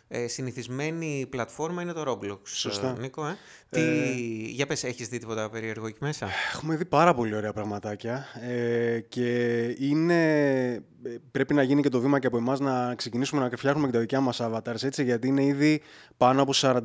ε, 0.07 0.27
συνηθισμένη 0.27 1.27
πλατφόρμα 1.29 1.81
είναι 1.81 1.93
το 1.93 2.03
Roblox, 2.07 2.39
Σωστά. 2.43 2.95
Νίκο. 2.99 3.25
Ε; 3.27 3.37
Τι, 3.69 3.81
ε, 3.81 4.13
για 4.47 4.65
πες, 4.65 4.83
έχεις 4.83 5.07
δει 5.07 5.17
τίποτα 5.17 5.49
περίεργο 5.49 5.87
εκεί 5.87 5.97
μέσα; 6.01 6.27
Έχουμε 6.53 6.75
δει 6.75 6.85
πάρα 6.85 7.13
πολύ 7.13 7.35
ωραία 7.35 7.53
πραγματάκια 7.53 8.25
ε, 8.41 8.99
και 8.99 9.61
είναι, 9.79 10.83
πρέπει 11.31 11.53
να 11.53 11.63
γίνει 11.63 11.81
και 11.81 11.89
το 11.89 11.99
βήμα 11.99 12.19
και 12.19 12.27
από 12.27 12.37
εμάς 12.37 12.59
να 12.59 12.95
ξεκινήσουμε 12.95 13.41
να 13.41 13.57
φτιάχνουμε 13.57 13.85
και 13.87 13.93
τα 13.93 13.99
δικιά 13.99 14.19
μας 14.19 14.41
avatars, 14.41 14.83
έτσι, 14.83 15.03
γιατί 15.03 15.27
είναι 15.27 15.43
ήδη 15.43 15.81
πάνω 16.17 16.41
από 16.41 16.51
43, 16.55 16.83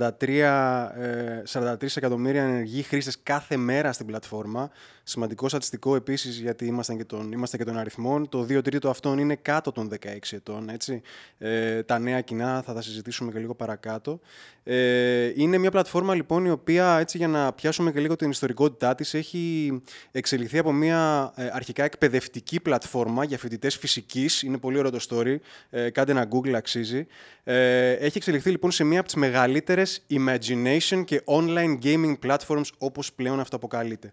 43 1.52 1.96
εκατομμύρια 1.96 2.42
ενεργοί 2.42 2.82
χρήστες 2.82 3.22
κάθε 3.22 3.56
μέρα 3.56 3.92
στην 3.92 4.06
πλατφόρμα. 4.06 4.70
Σημαντικό 5.02 5.48
στατιστικό 5.48 5.94
επίσης 5.94 6.38
γιατί 6.38 6.66
είμαστε 6.66 6.94
και 6.94 7.04
των, 7.04 7.32
είμαστε 7.32 7.56
και 7.56 7.64
των 7.64 7.78
αριθμών. 7.78 8.28
Το 8.28 8.40
2 8.40 8.62
τρίτο 8.64 8.88
αυτών 8.90 9.18
είναι 9.18 9.34
κάτω 9.42 9.72
των 9.72 9.90
16 10.00 10.06
ετών. 10.30 10.68
Έτσι. 10.68 11.02
Ε, 11.38 11.82
τα 11.82 11.98
νέα 11.98 12.20
κοινά 12.20 12.62
θα 12.62 12.74
τα 12.74 12.82
συζητήσουμε 12.82 13.32
και 13.32 13.38
λίγο 13.38 13.54
παρακάτω. 13.54 14.20
Ε, 14.64 15.32
είναι 15.34 15.58
μια 15.58 15.70
πλατφόρμα 15.70 16.14
λοιπόν 16.14 16.44
η 16.44 16.50
οποία 16.50 16.98
έτσι 16.98 17.16
για 17.16 17.28
να 17.28 17.52
πιάσουμε 17.52 17.92
και 17.92 18.00
λίγο 18.00 18.16
την 18.16 18.30
ιστορικότητά 18.30 18.94
της 18.94 19.14
έχει 19.14 19.72
εξελιχθεί 20.10 20.58
από 20.58 20.72
μια 20.72 21.32
ε, 21.36 21.48
αρχικά 21.52 21.84
εκπαιδευτική 21.84 22.60
πλατφόρμα 22.60 23.24
για 23.24 23.38
φοιτητές 23.38 23.76
φυσικής. 23.76 24.42
Είναι 24.42 24.58
πολύ 24.58 24.78
ωραίο 24.78 24.90
το 24.90 25.06
story. 25.10 25.36
Ε, 25.70 25.90
κάντε 25.90 26.12
ένα 26.12 26.28
Google 26.32 26.52
αξίζει. 26.52 27.06
Ε, 27.44 27.90
έχει 27.92 28.16
εξελιχθεί 28.16 28.50
λοιπόν 28.50 28.70
σε 28.70 28.84
μια 28.84 28.98
από 28.98 29.08
τις 29.08 29.16
μεγαλύτερες 29.16 30.06
imagination 30.10 31.04
και 31.04 31.22
online 31.24 31.78
gaming 31.82 32.14
platforms 32.26 32.68
όπως 32.78 33.12
πλέον 33.12 33.40
αυτό 33.40 33.56
αποκαλείται. 33.56 34.12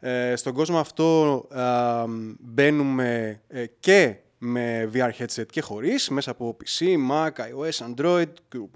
Ε, 0.00 0.36
στον 0.36 0.52
κόσμο 0.52 0.78
αυτό 0.78 1.48
ε, 1.54 1.60
μπαίνουμε 2.40 3.40
ε, 3.48 3.64
και 3.80 4.16
με 4.44 4.90
VR 4.94 5.10
headset 5.18 5.46
και 5.50 5.60
χωρίς, 5.60 6.08
μέσα 6.08 6.30
από 6.30 6.56
PC, 6.64 6.84
Mac, 7.10 7.30
iOS, 7.30 7.94
Android, 7.94 8.28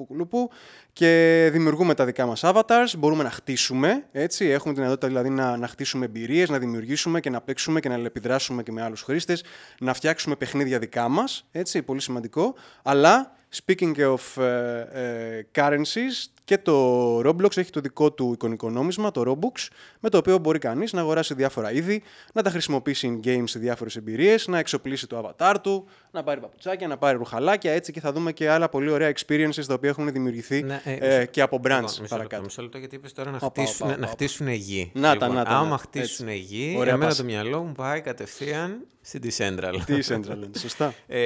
κουλουπού, 0.06 0.50
και 0.92 1.48
δημιουργούμε 1.52 1.94
τα 1.94 2.04
δικά 2.04 2.26
μας 2.26 2.40
avatars, 2.44 2.92
μπορούμε 2.98 3.22
να 3.22 3.30
χτίσουμε, 3.30 4.04
έτσι, 4.12 4.46
έχουμε 4.46 4.74
την 4.74 4.82
δυνατότητα 4.82 5.06
δηλαδή 5.08 5.30
να, 5.30 5.56
να 5.56 5.68
χτίσουμε 5.68 6.04
εμπειρίες, 6.04 6.48
να 6.48 6.58
δημιουργήσουμε 6.58 7.20
και 7.20 7.30
να 7.30 7.40
παίξουμε 7.40 7.80
και 7.80 7.88
να 7.88 7.94
επιδράσουμε 7.94 8.62
και 8.62 8.72
με 8.72 8.82
άλλους 8.82 9.02
χρήστες, 9.02 9.44
να 9.80 9.94
φτιάξουμε 9.94 10.36
παιχνίδια 10.36 10.78
δικά 10.78 11.08
μας, 11.08 11.46
έτσι, 11.52 11.82
πολύ 11.82 12.00
σημαντικό, 12.00 12.54
αλλά 12.82 13.37
Speaking 13.64 13.96
of 13.96 14.42
ε, 14.42 14.80
ε, 14.80 15.46
currencies, 15.54 16.38
και 16.48 16.58
το 16.58 17.18
Roblox 17.18 17.56
έχει 17.56 17.70
το 17.70 17.80
δικό 17.80 18.12
του 18.12 18.32
εικονικό 18.32 18.70
νόμισμα, 18.70 19.10
το 19.10 19.22
Robux, 19.26 19.68
με 20.00 20.08
το 20.08 20.18
οποίο 20.18 20.38
μπορεί 20.38 20.58
κανείς 20.58 20.92
να 20.92 21.00
αγοράσει 21.00 21.34
διάφορα 21.34 21.72
είδη, 21.72 22.02
να 22.32 22.42
τα 22.42 22.50
χρησιμοποιήσει 22.50 23.20
in-game 23.22 23.42
σε 23.44 23.58
διάφορες 23.58 23.96
εμπειρίες, 23.96 24.46
να 24.46 24.58
εξοπλίσει 24.58 25.06
το 25.06 25.34
avatar 25.38 25.54
του, 25.62 25.88
να 26.10 26.22
πάρει 26.22 26.40
παπουτσάκια, 26.40 26.88
να 26.88 26.96
πάρει 26.96 27.16
ρουχαλάκια, 27.16 27.72
έτσι 27.72 27.92
και 27.92 28.00
θα 28.00 28.12
δούμε 28.12 28.32
και 28.32 28.48
άλλα 28.50 28.68
πολύ 28.68 28.90
ωραία 28.90 29.12
experiences 29.12 29.64
τα 29.66 29.74
οποία 29.74 29.88
έχουν 29.88 30.12
δημιουργηθεί 30.12 30.62
ναι, 30.62 30.80
ε, 30.84 31.26
και 31.26 31.40
από 31.40 31.60
brands 31.64 31.68
λοιπόν, 31.68 32.06
παρακάτω. 32.08 32.42
Μισό 32.42 32.62
λεπτό, 32.62 32.78
γιατί 32.78 32.94
είπες 32.94 33.12
τώρα 33.12 33.30
να, 33.30 33.38
χτίσουν, 33.38 33.94
να 33.98 34.06
χτίσουν 34.06 34.48
γη. 34.48 34.90
Να 34.94 35.02
τα, 35.02 35.12
λοιπόν, 35.12 35.32
να 35.32 35.44
τα. 35.44 35.50
Άμα 35.50 35.78
χτίσουν 35.78 36.28
γη, 36.28 36.78
εμένα 36.86 37.14
το 37.14 37.24
μυαλό 37.24 37.62
μου 37.62 37.72
πάει 37.72 38.00
κατευθείαν 38.00 38.86
στην 39.00 39.22
Decentral. 39.24 39.74
Decentral, 39.88 40.50
σωστά. 40.58 40.94
ε, 41.06 41.18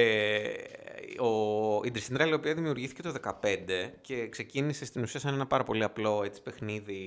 ο, 1.19 1.81
η 1.83 1.91
Decentral, 1.95 2.27
η 2.29 2.33
οποία 2.33 2.53
δημιουργήθηκε 2.53 3.01
το 3.01 3.13
2015 3.23 3.37
και 4.01 4.29
ξεκίνησε 4.29 4.85
στην 4.85 5.01
ουσία 5.01 5.19
σαν 5.19 5.33
ένα 5.33 5.47
πάρα 5.47 5.63
πολύ 5.63 5.83
απλό 5.83 6.23
έτσι, 6.23 6.41
παιχνίδι 6.41 7.01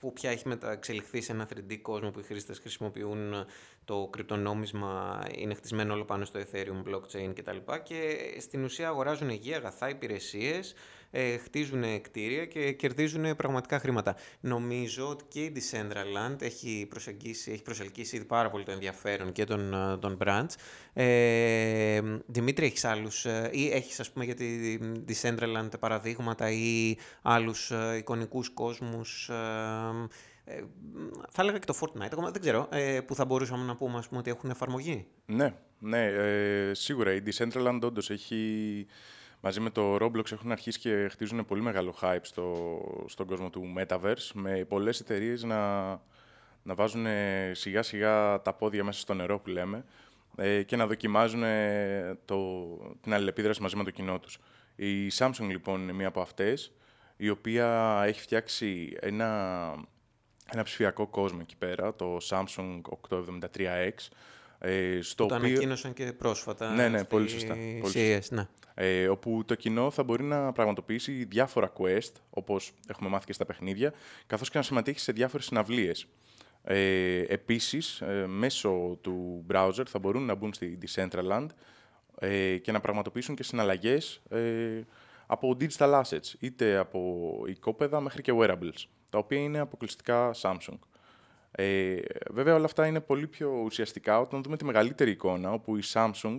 που 0.00 0.12
πια 0.12 0.30
έχει 0.30 0.48
μεταξελιχθεί 0.48 1.20
σε 1.20 1.32
ένα 1.32 1.48
3D 1.54 1.78
κόσμο 1.82 2.10
που 2.10 2.18
οι 2.18 2.22
χρήστες 2.22 2.58
χρησιμοποιούν 2.58 3.46
το 3.84 4.08
κρυπτονόμισμα, 4.12 5.22
είναι 5.36 5.54
χτισμένο 5.54 5.94
όλο 5.94 6.04
πάνω 6.04 6.24
στο 6.24 6.40
Ethereum, 6.40 6.90
blockchain 6.90 7.32
κτλ. 7.34 7.56
Και 7.82 8.16
στην 8.40 8.64
ουσία 8.64 8.88
αγοράζουν 8.88 9.28
υγεία, 9.28 9.56
αγαθά, 9.56 9.88
υπηρεσίες 9.88 10.74
ε, 11.10 11.36
χτίζουν 11.36 12.00
κτίρια 12.00 12.46
και 12.46 12.72
κερδίζουν 12.72 13.36
πραγματικά 13.36 13.78
χρήματα. 13.78 14.16
Νομίζω 14.40 15.08
ότι 15.08 15.24
και 15.28 15.40
η 15.40 15.52
Decentraland 15.56 16.42
έχει, 16.42 16.86
προσεγγίσει, 16.88 17.52
έχει 17.52 17.62
προσελκύσει 17.62 18.16
ήδη 18.16 18.24
πάρα 18.24 18.50
πολύ 18.50 18.64
το 18.64 18.70
ενδιαφέρον 18.70 19.32
και 19.32 19.44
των, 19.44 19.74
ε, 19.74 19.96
των 19.96 20.18
brands. 20.24 20.54
Ε, 20.92 22.00
Δημήτρη, 22.26 22.66
έχεις 22.66 22.84
άλλους 22.84 23.24
ε, 23.24 23.50
ή 23.52 23.70
έχεις 23.70 24.00
ας 24.00 24.10
πούμε 24.10 24.24
για 24.24 24.34
τη 24.34 24.78
Decentraland 25.08 25.70
παραδείγματα 25.80 26.50
ή 26.50 26.96
άλλους 27.22 27.70
ε, 27.70 27.96
εικονικούς 27.96 28.48
κόσμους 28.48 29.30
ε, 30.50 30.64
θα 31.30 31.42
έλεγα 31.42 31.58
και 31.58 31.66
το 31.66 31.78
Fortnite, 31.80 32.08
ακόμα 32.12 32.30
δεν 32.30 32.40
ξέρω, 32.40 32.68
ε, 32.70 33.00
που 33.00 33.14
θα 33.14 33.24
μπορούσαμε 33.24 33.64
να 33.64 33.76
πούμε, 33.76 34.02
πούμε 34.08 34.20
ότι 34.20 34.30
έχουν 34.30 34.50
εφαρμογή; 34.50 35.06
Ναι, 35.26 35.54
ναι 35.78 36.04
ε, 36.04 36.74
σίγουρα. 36.74 37.14
Η 37.14 37.22
Decentraland 37.26 37.80
όντως 37.82 38.10
έχει 38.10 38.86
μαζί 39.40 39.60
με 39.60 39.70
το 39.70 39.94
Roblox 39.94 40.32
έχουν 40.32 40.52
αρχίσει 40.52 40.78
και 40.78 41.08
χτίζουν 41.10 41.44
πολύ 41.44 41.62
μεγάλο 41.62 41.94
hype 42.00 42.18
στο, 42.22 42.80
στον 43.06 43.26
κόσμο 43.26 43.50
του 43.50 43.74
Metaverse, 43.78 44.30
με 44.34 44.64
πολλές 44.68 45.00
εταιρείες 45.00 45.42
να, 45.42 45.88
να 46.62 46.74
βάζουν 46.74 47.06
σιγά 47.52 47.82
σιγά 47.82 48.42
τα 48.42 48.52
πόδια 48.52 48.84
μέσα 48.84 49.00
στο 49.00 49.14
νερό 49.14 49.38
που 49.38 49.48
λέμε 49.48 49.84
ε, 50.36 50.62
και 50.62 50.76
να 50.76 50.86
δοκιμάζουν 50.86 51.42
το, 52.24 52.66
την 53.00 53.14
αλληλεπίδραση 53.14 53.62
μαζί 53.62 53.76
με 53.76 53.84
το 53.84 53.90
κοινό 53.90 54.18
τους. 54.18 54.38
Η 54.76 55.10
Samsung 55.18 55.46
λοιπόν 55.48 55.82
είναι 55.82 55.92
μία 55.92 56.08
από 56.08 56.20
αυτές, 56.20 56.72
η 57.16 57.28
οποία 57.28 58.00
έχει 58.06 58.20
φτιάξει 58.20 58.96
ένα, 59.00 59.74
ένα 60.52 60.62
ψηφιακό 60.62 61.06
κόσμο 61.06 61.38
εκεί 61.42 61.56
πέρα, 61.56 61.94
το 61.94 62.16
Samsung 62.28 62.80
873X, 63.10 63.92
ε, 64.58 64.98
στο 65.02 65.26
το 65.26 65.34
οποίο... 65.34 65.48
ανακοίνωσαν 65.48 65.92
και 65.92 66.12
πρόσφατα. 66.12 66.74
Ναι, 66.74 66.88
ναι, 66.88 67.04
πολύ 67.04 67.28
σωστά. 67.28 67.56
CS, 67.94 68.20
ναι. 68.30 68.46
Ε, 68.74 69.08
όπου 69.08 69.42
το 69.46 69.54
κοινό 69.54 69.90
θα 69.90 70.02
μπορεί 70.02 70.24
να 70.24 70.52
πραγματοποιήσει 70.52 71.24
διάφορα 71.24 71.72
quest, 71.78 72.12
όπως 72.30 72.72
έχουμε 72.88 73.08
μάθει 73.08 73.26
και 73.26 73.32
στα 73.32 73.44
παιχνίδια, 73.44 73.92
καθώς 74.26 74.50
και 74.50 74.58
να 74.58 74.64
συμμετέχει 74.64 74.98
σε 74.98 75.12
διάφορες 75.12 75.46
συναυλίες. 75.46 76.06
Ε, 76.64 77.20
επίσης, 77.28 78.00
ε, 78.00 78.26
μέσω 78.26 78.98
του 79.00 79.46
browser 79.52 79.86
θα 79.86 79.98
μπορούν 79.98 80.24
να 80.24 80.34
μπουν 80.34 80.52
στη 80.52 80.78
Decentraland 80.86 81.46
ε, 82.18 82.56
και 82.56 82.72
να 82.72 82.80
πραγματοποιήσουν 82.80 83.34
και 83.34 83.42
συναλλαγές 83.42 84.22
ε, 84.28 84.80
από 85.26 85.56
digital 85.60 86.02
assets, 86.02 86.34
είτε 86.38 86.76
από 86.76 87.42
οικόπεδα 87.46 88.00
μέχρι 88.00 88.22
και 88.22 88.32
wearables, 88.36 88.86
τα 89.10 89.18
οποία 89.18 89.38
είναι 89.38 89.58
αποκλειστικά 89.58 90.34
Samsung. 90.40 90.78
Ε, 91.60 91.96
βέβαια 92.30 92.54
όλα 92.54 92.64
αυτά 92.64 92.86
είναι 92.86 93.00
πολύ 93.00 93.26
πιο 93.26 93.62
ουσιαστικά 93.64 94.20
όταν 94.20 94.42
δούμε 94.42 94.56
τη 94.56 94.64
μεγαλύτερη 94.64 95.10
εικόνα, 95.10 95.52
όπου 95.52 95.76
η 95.76 95.82
Samsung, 95.92 96.38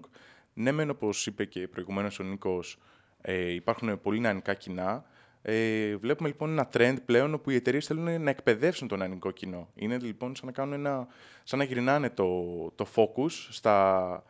ναι 0.53 0.71
μεν 0.71 0.89
όπως 0.89 1.27
είπε 1.27 1.45
και 1.45 1.67
προηγουμένως 1.67 2.19
ο 2.19 2.23
Νίκος, 2.23 2.77
ε, 3.21 3.51
υπάρχουν 3.51 4.01
πολύ 4.01 4.19
νεανικά 4.19 4.53
κοινά, 4.53 5.05
ε, 5.41 5.95
βλέπουμε 5.95 6.29
λοιπόν 6.29 6.49
ένα 6.49 6.69
trend 6.73 6.95
πλέον 7.05 7.33
όπου 7.33 7.49
οι 7.49 7.55
εταιρείες 7.55 7.85
θέλουν 7.85 8.21
να 8.21 8.29
εκπαιδεύσουν 8.29 8.87
τον 8.87 8.97
νεανικό 8.99 9.31
κοινό. 9.31 9.69
Είναι 9.75 9.97
λοιπόν 9.97 10.35
σαν 10.35 10.45
να, 10.45 10.51
κάνουν 10.51 10.73
ένα, 10.73 11.07
σαν 11.43 11.59
να 11.59 11.65
γυρνάνε 11.65 12.09
το, 12.09 12.43
το 12.75 12.87
focus 12.95 13.31
στα, 13.49 14.23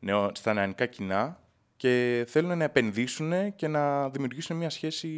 νεο, 0.00 0.30
στα 0.34 0.52
νεανικά 0.52 0.86
κοινά 0.86 1.40
και 1.80 2.24
θέλουν 2.28 2.58
να 2.58 2.64
επενδύσουν 2.64 3.54
και 3.56 3.68
να 3.68 4.08
δημιουργήσουν 4.08 4.56
μια 4.56 4.70
σχέση 4.70 5.08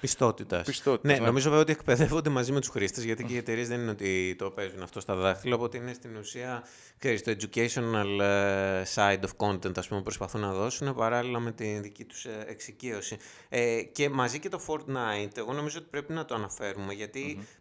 πιστότητας. 0.00 0.82
Ναι, 1.02 1.12
ναι, 1.12 1.18
νομίζω 1.18 1.44
βέβαια 1.44 1.62
ότι 1.62 1.72
εκπαιδεύονται 1.72 2.30
μαζί 2.30 2.52
με 2.52 2.60
τους 2.60 2.68
χρήστες, 2.68 3.04
γιατί 3.04 3.24
και 3.24 3.32
οι 3.32 3.36
εταιρείες 3.36 3.68
δεν 3.68 3.80
είναι 3.80 3.90
ότι 3.90 4.34
το 4.38 4.50
παίζουν 4.50 4.82
αυτό 4.82 5.00
στα 5.00 5.14
δάχτυλα, 5.14 5.54
οπότε 5.54 5.76
είναι 5.76 5.92
στην 5.92 6.16
ουσία 6.16 6.62
ξέρεις, 7.00 7.22
το 7.22 7.30
educational 7.30 8.20
ε, 8.20 8.82
side 8.94 9.20
of 9.20 9.46
content 9.46 9.78
ας 9.78 9.88
πούμε, 9.88 10.02
προσπαθούν 10.02 10.40
να 10.40 10.52
δώσουν 10.52 10.94
παράλληλα 10.94 11.38
με 11.38 11.52
τη 11.52 11.78
δική 11.78 12.04
τους 12.04 12.24
ε, 12.24 12.44
εξοικείωση. 12.48 13.16
Ε, 13.48 13.82
και 13.82 14.08
μαζί 14.08 14.38
και 14.38 14.48
το 14.48 14.60
Fortnite, 14.66 15.36
εγώ 15.36 15.52
νομίζω 15.52 15.78
ότι 15.78 15.86
πρέπει 15.90 16.12
να 16.12 16.24
το 16.24 16.34
αναφέρουμε, 16.34 16.94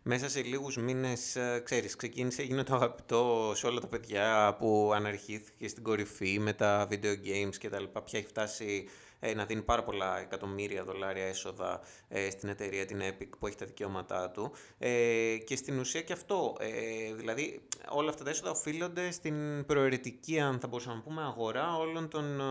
μέσα 0.04 0.30
σε 0.30 0.42
λίγους 0.42 0.78
μήνες, 0.78 1.36
ε, 1.36 1.62
ξέρεις, 1.66 1.96
ξεκίνησε, 1.96 2.42
έγινε 2.42 2.64
το 2.64 2.76
αγαπητό 2.76 3.52
σε 3.56 3.68
όλα 3.68 3.80
τα 3.80 3.88
παιδιά 3.88 4.56
που 4.60 4.92
αναρχήθηκε 4.96 5.68
στην 5.68 5.84
κορυφή 5.84 6.40
με 6.40 6.54
τα 6.54 6.88
video 6.92 7.14
games 7.28 7.56
κτλ. 7.60 7.84
Πια 8.04 8.20
έχει 8.20 8.29
φτάσει 8.30 8.88
ε, 9.20 9.34
να 9.34 9.46
δίνει 9.46 9.62
πάρα 9.62 9.84
πολλά 9.84 10.20
εκατομμύρια 10.20 10.84
δολάρια 10.84 11.26
έσοδα 11.26 11.82
ε, 12.08 12.30
στην 12.30 12.50
εταιρεία 12.50 12.86
την 12.86 13.02
Epic 13.02 13.30
που 13.40 13.48
έχει 13.48 13.56
τα 13.56 13.66
δικαιώματά 13.66 14.30
του. 14.30 14.52
Ε, 14.78 15.38
και 15.46 15.56
στην 15.56 15.80
ουσία 15.80 16.02
και 16.02 16.14
αυτό, 16.14 16.56
ε, 16.60 17.14
δηλαδή 17.14 17.62
όλα 17.90 18.10
αυτά 18.10 18.24
τα 18.24 18.30
έσοδα 18.30 18.50
οφείλονται 18.50 19.12
στην 19.12 19.66
προαιρετική, 19.66 20.40
αν 20.40 20.60
θα 20.60 20.68
μπορούσαμε 20.68 20.96
να 20.96 21.02
πούμε, 21.02 21.22
αγορά 21.22 21.76
όλων 21.76 22.10
των, 22.10 22.40
ε, 22.40 22.44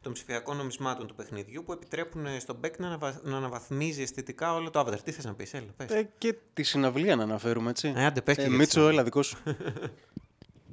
των 0.00 0.12
ψηφιακών 0.12 0.56
νομισμάτων 0.56 1.06
του 1.06 1.14
παιχνιδιού 1.14 1.62
που 1.64 1.72
επιτρέπουν 1.72 2.40
στον 2.40 2.60
Beck 2.64 2.76
να, 2.78 2.86
αναβα... 2.86 3.20
να 3.22 3.36
αναβαθμίζει 3.36 4.02
αισθητικά 4.02 4.54
όλο 4.54 4.70
το 4.70 4.80
avatar. 4.80 5.00
Τι 5.04 5.12
θες 5.12 5.24
να 5.24 5.34
πεις, 5.34 5.54
έλα, 5.54 5.72
πες. 5.76 5.90
Ε, 5.90 6.10
και 6.18 6.34
τη 6.54 6.62
συναυλία 6.62 7.16
να 7.16 7.22
αναφέρουμε, 7.22 7.70
έτσι. 7.70 7.92
Ε, 7.96 8.06
άντε, 8.06 8.20
πες 8.20 8.36
ε, 8.36 8.48
Μίτσο, 8.48 8.88
έλα, 8.88 9.02
δικός 9.02 9.26
σου. 9.26 9.42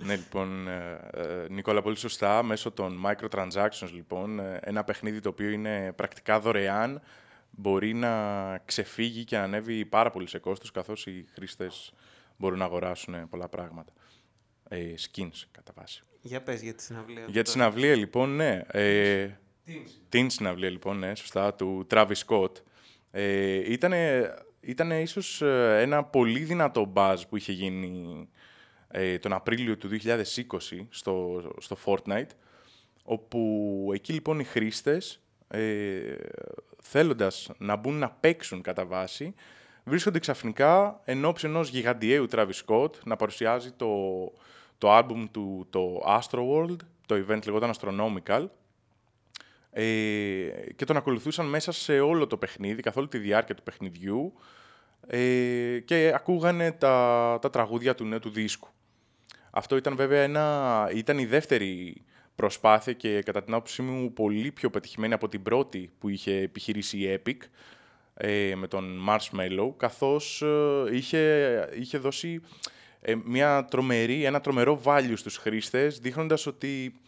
Ναι, 0.04 0.16
λοιπόν, 0.16 0.68
ε, 0.68 1.10
ε, 1.12 1.48
Νικόλα, 1.50 1.82
πολύ 1.82 1.98
σωστά. 1.98 2.44
Μέσω 2.44 2.72
των 2.72 3.02
microtransactions, 3.06 3.90
λοιπόν, 3.94 4.40
ε, 4.40 4.60
ένα 4.64 4.84
παιχνίδι 4.84 5.20
το 5.20 5.30
οποίο 5.30 5.50
είναι 5.50 5.94
πρακτικά 5.96 6.40
δωρεάν, 6.40 7.02
μπορεί 7.50 7.94
να 7.94 8.58
ξεφύγει 8.58 9.24
και 9.24 9.38
να 9.38 9.44
ανέβει 9.44 9.86
πάρα 9.86 10.12
πολύ 10.12 10.28
σε 10.28 10.40
κόστος, 10.40 10.72
καθώς 10.72 11.06
οι 11.06 11.26
χρήστες 11.34 11.94
μπορούν 12.38 12.58
να 12.58 12.66
αγοράσουν 12.66 13.30
πολλά 13.30 13.50
πράγματα. 13.50 13.94
Ε, 14.70 14.94
skins, 14.98 15.44
κατά 15.52 15.72
βάση. 15.76 16.04
Για 16.22 16.42
πες 16.42 16.62
για 16.62 16.74
τη 16.74 16.84
συναυλία. 16.84 17.26
Για 17.28 17.44
τη 17.44 17.50
συναυλία, 17.50 17.96
λοιπόν, 17.96 18.36
ναι. 18.36 18.62
Ε, 18.68 19.30
την 20.10 20.30
συναυλία, 20.30 20.70
λοιπόν, 20.70 21.00
ναι, 21.00 21.16
σωστά, 21.16 21.54
του 21.54 21.88
Travis 21.90 22.16
Scott. 22.28 22.52
Ε, 23.12 23.72
ήτανε, 23.72 24.34
ήτανε 24.60 25.02
ίσως 25.02 25.42
ένα 25.42 26.04
πολύ 26.04 26.40
δυνατό 26.40 26.94
buzz 26.96 27.18
που 27.30 27.38
είχε 27.38 27.52
γίνει 27.52 28.30
ε, 28.34 28.39
τον 29.20 29.34
Απρίλιο 29.34 29.78
του 29.78 29.90
2020 30.04 30.16
στο, 30.90 31.42
στο 31.58 31.78
Fortnite, 31.86 32.30
όπου 33.04 33.92
εκεί 33.94 34.14
λοιπόν 34.14 34.40
οι 34.40 34.44
χρήστες, 34.44 35.22
ε, 35.48 36.16
θέλοντας 36.82 37.50
να 37.58 37.76
μπουν 37.76 37.98
να 37.98 38.10
παίξουν 38.10 38.62
κατά 38.62 38.86
βάση, 38.86 39.34
βρίσκονται 39.84 40.20
ξαφνικά 40.20 41.02
ενώπιση 41.04 41.46
ενός 41.46 41.70
γιγαντιαίου 41.70 42.28
Travis 42.32 42.66
Scott 42.66 42.92
να 43.04 43.16
παρουσιάζει 43.16 43.72
το, 43.72 43.88
το 44.78 44.92
άλμπουμ 44.92 45.26
του 45.32 45.68
το 45.70 46.02
Astroworld, 46.08 46.78
το 47.06 47.16
event 47.16 47.46
λεγόταν 47.46 47.74
Astronomical, 47.80 48.46
ε, 49.72 49.84
και 50.76 50.86
τον 50.86 50.98
ακολουθούσαν 50.98 51.46
μέσα 51.46 51.72
σε 51.72 52.00
όλο 52.00 52.28
το 52.28 52.38
παιχνίδι, 52.38 52.82
καθ' 52.82 52.98
όλη 52.98 53.08
τη 53.08 53.18
διάρκεια 53.18 53.56
του 53.56 53.64
παιχνιδιού 53.64 54.34
ε, 55.08 55.80
και 55.86 56.12
ακούγανε 56.16 56.72
τα, 56.72 57.38
τα 57.42 57.50
τραγούδια 57.50 57.96
του 57.96 58.06
νέου 58.06 58.20
του 58.20 58.30
δίσκου. 58.30 58.70
Αυτό 59.52 59.76
ήταν 59.76 59.96
βέβαια 59.96 60.22
ένα, 60.22 60.90
ήταν 60.94 61.18
η 61.18 61.26
δεύτερη 61.26 62.02
προσπάθεια 62.36 62.94
και 62.94 63.22
κατά 63.22 63.44
την 63.44 63.54
άποψή 63.54 63.82
μου 63.82 64.14
πολύ 64.14 64.52
πιο 64.52 64.70
πετυχημένη 64.70 65.14
από 65.14 65.28
την 65.28 65.42
πρώτη 65.42 65.90
που 66.00 66.10
είχε 66.10 66.36
επιχειρήσει 66.36 66.98
η 66.98 67.22
Epic 67.26 67.38
ε, 68.14 68.56
με 68.56 68.68
τον 68.68 69.08
Marshmallow, 69.10 69.74
καθώς 69.78 70.42
ε, 70.42 70.96
είχε, 70.96 71.70
είχε 71.80 71.98
δώσει 71.98 72.42
ε, 73.02 73.16
μια 73.26 73.66
τρομερή, 73.66 74.24
ένα 74.24 74.40
τρομερό 74.40 74.82
value 74.84 75.14
στους 75.16 75.38
χρήστες, 75.38 76.00
δείχνοντας 76.00 76.46
ότι 76.46 77.00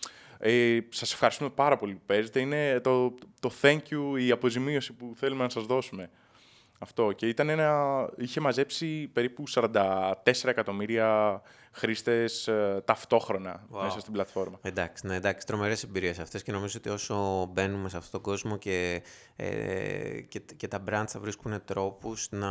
ε, 0.43 0.79
σας 0.89 1.13
ευχαριστούμε 1.13 1.49
πάρα 1.49 1.77
πολύ 1.77 1.93
που 1.93 2.01
παίζετε. 2.05 2.39
Είναι 2.39 2.79
το, 2.79 3.13
το 3.39 3.51
thank 3.61 3.79
you, 3.89 4.19
η 4.19 4.31
αποζημίωση 4.31 4.93
που 4.93 5.13
θέλουμε 5.15 5.43
να 5.43 5.49
σας 5.49 5.65
δώσουμε. 5.65 6.09
Αυτό. 6.79 7.11
Και 7.11 7.27
ήταν 7.27 7.49
ένα... 7.49 8.09
είχε 8.17 8.39
μαζέψει 8.39 9.09
περίπου 9.13 9.43
44 9.49 10.13
εκατομμύρια 10.45 11.41
χρήστες 11.71 12.47
ε, 12.47 12.81
ταυτόχρονα 12.85 13.65
μέσα 13.69 13.99
στην 13.99 14.13
πλατφόρμα. 14.13 14.59
Εντάξει, 14.61 15.07
ναι, 15.07 15.15
εντάξει, 15.15 15.45
τρομερές 15.45 15.83
εμπειρίες 15.83 16.19
αυτές 16.19 16.43
και 16.43 16.51
νομίζω 16.51 16.75
ότι 16.77 16.89
όσο 16.89 17.45
μπαίνουμε 17.51 17.89
σε 17.89 17.97
αυτόν 17.97 18.11
τον 18.11 18.21
κόσμο 18.21 18.57
και, 18.57 19.03
ε, 19.35 20.21
και, 20.21 20.41
και 20.57 20.67
τα 20.67 20.83
brands 20.87 21.05
θα 21.07 21.19
βρίσκουν 21.19 21.61
τρόπους 21.65 22.27
να 22.31 22.49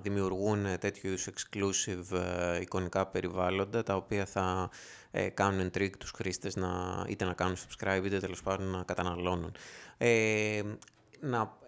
δημιουργούν 0.00 0.78
τέτοιους 0.78 1.28
exclusive 1.28 2.18
ε, 2.18 2.60
εικονικά 2.60 3.06
περιβάλλοντα 3.06 3.82
τα 3.82 3.96
οποία 3.96 4.26
θα 4.26 4.70
ε, 5.10 5.28
κάνουν 5.28 5.70
intrigue 5.70 5.96
τους 5.98 6.10
χρήστες 6.10 6.56
να, 6.56 7.04
είτε 7.08 7.24
να 7.24 7.32
κάνουν 7.32 7.56
subscribe 7.56 8.02
είτε 8.04 8.18
τέλος 8.18 8.42
πάντων 8.42 8.66
να 8.66 8.82
καταναλώνουν. 8.82 9.54
Ε, 9.98 10.62
να 11.20 11.60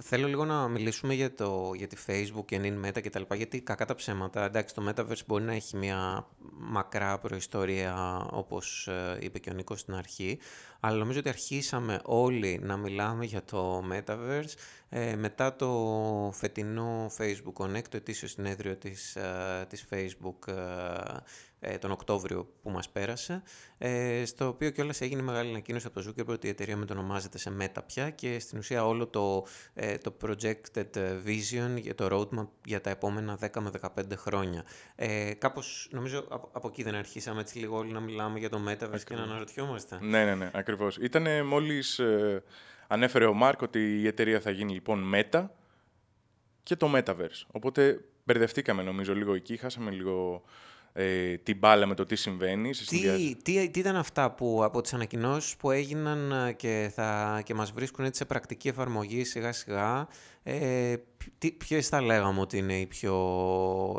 θέλω 0.00 0.26
λίγο 0.26 0.44
να 0.44 0.68
μιλήσουμε 0.68 1.14
για, 1.14 1.34
το, 1.34 1.72
για 1.74 1.86
τη 1.86 1.96
Facebook 2.06 2.44
και 2.44 2.58
νυν 2.58 2.84
Meta 2.86 3.02
και 3.02 3.10
τα 3.10 3.18
λοιπά, 3.18 3.34
γιατί 3.34 3.60
κακά 3.60 3.84
τα 3.84 3.94
ψέματα, 3.94 4.44
εντάξει, 4.44 4.74
το 4.74 4.88
Metaverse 4.88 5.24
μπορεί 5.26 5.44
να 5.44 5.52
έχει 5.52 5.76
μια 5.76 6.26
μακρά 6.58 7.18
προϊστορία, 7.18 8.26
όπως 8.30 8.88
ε, 8.88 9.18
είπε 9.20 9.38
και 9.38 9.50
ο 9.50 9.52
Νίκος 9.52 9.80
στην 9.80 9.94
αρχή, 9.94 10.38
αλλά 10.80 10.96
νομίζω 10.96 11.18
ότι 11.18 11.28
αρχίσαμε 11.28 12.00
όλοι 12.04 12.60
να 12.62 12.76
μιλάμε 12.76 13.24
για 13.24 13.42
το 13.44 13.82
Metaverse 13.92 14.54
ε, 14.88 15.16
μετά 15.16 15.56
το 15.56 15.70
φετινό 16.34 17.10
Facebook 17.18 17.64
Connect, 17.64 17.88
το 17.88 17.96
ετήσιο 17.96 18.28
συνέδριο 18.28 18.76
της, 18.76 19.16
ε, 19.16 19.66
της 19.68 19.86
Facebook 19.90 20.48
ε, 20.48 20.54
τον 21.80 21.90
Οκτώβριο 21.90 22.48
που 22.62 22.70
μας 22.70 22.88
πέρασε, 22.88 23.42
ε, 23.78 24.22
στο 24.24 24.48
οποίο 24.48 24.70
κιόλας 24.70 25.00
έγινε 25.00 25.22
μεγάλη 25.22 25.48
ανακοίνωση 25.48 25.86
από 25.86 26.02
το 26.02 26.08
Zuckerberg 26.08 26.26
ότι 26.26 26.46
η 26.46 26.50
εταιρεία 26.50 26.76
μετονομάζεται 26.76 27.38
σε 27.38 27.52
Meta 27.60 27.80
πια 27.86 28.10
και 28.10 28.38
στην 28.38 28.58
ουσία 28.58 28.86
όλο 28.86 29.06
το, 29.06 29.46
ε, 29.74 29.98
το 29.98 30.16
projected 30.22 31.22
vision 31.26 31.76
για 31.76 31.94
το 31.94 32.08
roadmap 32.10 32.48
για 32.64 32.80
τα 32.80 32.90
επόμενα 32.90 33.38
10 33.40 33.60
με 33.60 33.70
15 33.80 34.16
χρόνια. 34.16 34.64
Ε, 34.94 35.32
κάπως, 35.34 35.88
νομίζω, 35.90 36.26
από, 36.28 36.48
από 36.52 36.68
εκεί 36.68 36.82
δεν 36.82 36.94
αρχίσαμε 36.94 37.40
έτσι 37.40 37.58
λίγο 37.58 37.76
όλοι 37.76 37.92
να 37.92 38.00
μιλάμε 38.00 38.38
για 38.38 38.48
το 38.48 38.60
Metaverse 38.68 39.02
και 39.04 39.14
να 39.14 39.22
αναρωτιόμαστε. 39.22 39.98
Ναι, 40.00 40.24
ναι, 40.24 40.34
ναι, 40.34 40.50
ακριβώς. 40.54 40.96
Ήταν 40.96 41.46
μόλις 41.46 41.98
ε, 41.98 42.42
ανέφερε 42.86 43.24
ο 43.24 43.34
Μάρκ 43.34 43.62
ότι 43.62 44.00
η 44.00 44.06
εταιρεία 44.06 44.40
θα 44.40 44.50
γίνει 44.50 44.72
λοιπόν 44.72 45.12
Meta 45.14 45.46
και 46.62 46.76
το 46.76 46.92
Metaverse. 46.94 47.46
Οπότε 47.50 48.04
μπερδευτήκαμε 48.24 48.82
νομίζω 48.82 49.14
λίγο 49.14 49.34
εκεί, 49.34 49.56
χάσαμε 49.56 49.90
λίγο 49.90 50.42
ε, 50.92 51.36
την 51.36 51.58
μπάλα 51.58 51.86
με 51.86 51.94
το 51.94 52.06
τι 52.06 52.16
συμβαίνει. 52.16 52.70
Τι, 52.70 53.36
τι, 53.42 53.70
τι 53.70 53.80
ήταν 53.80 53.96
αυτά 53.96 54.30
που 54.30 54.64
από 54.64 54.80
τις 54.80 54.94
ανακοινώσεις 54.94 55.56
που 55.56 55.70
έγιναν 55.70 56.32
ε, 56.32 56.52
και, 56.52 56.90
θα, 56.94 57.40
και 57.44 57.54
μας 57.54 57.72
βρίσκουν 57.72 58.04
έτσι 58.04 58.18
σε 58.18 58.24
πρακτική 58.24 58.68
εφαρμογή 58.68 59.24
σιγά 59.24 59.52
σιγά, 59.52 60.08
ε, 60.42 60.94
ποιες 61.56 61.88
θα 61.88 62.00
λέγαμε 62.00 62.40
ότι 62.40 62.58
είναι 62.58 62.78
οι 62.78 62.86
πιο, 62.86 63.16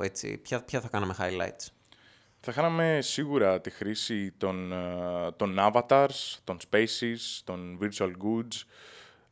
έτσι, 0.03 0.37
ποια, 0.37 0.63
ποια 0.63 0.81
θα 0.81 0.87
κάναμε 0.87 1.15
highlights; 1.19 1.67
Θα 2.39 2.51
κάναμε 2.51 2.99
σίγουρα 3.01 3.61
τη 3.61 3.69
χρήση 3.69 4.31
των, 4.31 4.71
ε, 4.71 5.31
των 5.35 5.57
avatars, 5.59 6.37
των 6.43 6.57
spaces, 6.69 7.41
των 7.43 7.79
virtual 7.81 8.11
goods. 8.11 8.63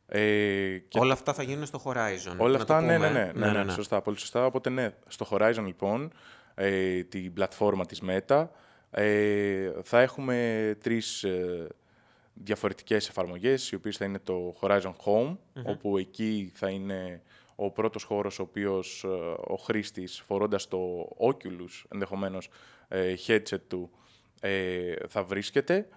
Ε, 0.06 0.78
και... 0.88 0.98
Όλα 0.98 1.12
αυτά 1.12 1.32
θα 1.34 1.42
γίνουν 1.42 1.66
στο 1.66 1.82
Horizon. 1.84 2.34
Όλα 2.36 2.56
αυτά, 2.56 2.80
ναι, 2.80 2.98
ναι, 2.98 3.08
ναι, 3.08 3.32
ναι, 3.34 3.50
ναι, 3.50 3.62
ναι, 3.62 3.72
σωστά, 3.72 4.02
πολύ 4.02 4.18
σωστά. 4.18 4.46
Οπότε 4.46 4.70
ναι, 4.70 4.90
στο 5.06 5.26
Horizon 5.30 5.62
λοιπόν 5.66 6.12
ε, 6.54 7.02
την 7.02 7.32
πλατφόρμα 7.32 7.86
της 7.86 8.02
Meta. 8.06 8.46
Ε, 8.94 9.70
θα 9.82 10.00
έχουμε 10.00 10.76
τρεις 10.82 11.24
ε, 11.24 11.66
διαφορετικές 12.34 13.08
εφαρμογές, 13.08 13.70
οι 13.70 13.74
οποίες 13.74 13.96
θα 13.96 14.04
είναι 14.04 14.18
το 14.18 14.54
Horizon 14.60 14.94
Home, 15.04 15.36
όπου 15.64 15.98
εκεί 15.98 16.50
θα 16.54 16.68
είναι 16.68 17.22
ο 17.54 17.70
πρώτος 17.70 18.02
χώρος 18.02 18.38
ο 18.38 18.42
οποίος 18.42 19.04
ε, 19.04 19.08
ο 19.46 19.56
χρήστης 19.56 20.22
φορώντας 20.26 20.68
το 20.68 21.08
Oculus, 21.18 21.84
ενδεχομένως, 21.88 22.48
ε, 22.88 23.14
headset 23.26 23.60
του, 23.68 23.90
θα 25.08 25.24
βρίσκεται. 25.24 25.88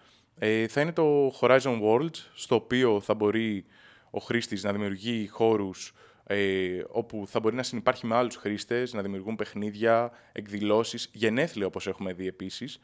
θα 0.67 0.81
είναι 0.81 0.91
το 0.91 1.33
Horizon 1.39 1.81
World, 1.81 2.15
στο 2.33 2.55
οποίο 2.55 3.01
θα 3.01 3.13
μπορεί 3.13 3.65
ο 4.09 4.19
χρήστης 4.19 4.63
να 4.63 4.71
δημιουργεί 4.71 5.27
χώρους 5.27 5.93
ε, 6.27 6.83
όπου 6.87 7.23
θα 7.27 7.39
μπορεί 7.39 7.55
να 7.55 7.63
συνεπάρχει 7.63 8.05
με 8.05 8.15
άλλους 8.15 8.35
χρήστες, 8.35 8.93
να 8.93 9.01
δημιουργούν 9.01 9.35
παιχνίδια, 9.35 10.11
εκδηλώσεις, 10.31 11.09
γενέθλια 11.13 11.65
όπως 11.65 11.87
έχουμε 11.87 12.13
δει 12.13 12.27
επίσης. 12.27 12.79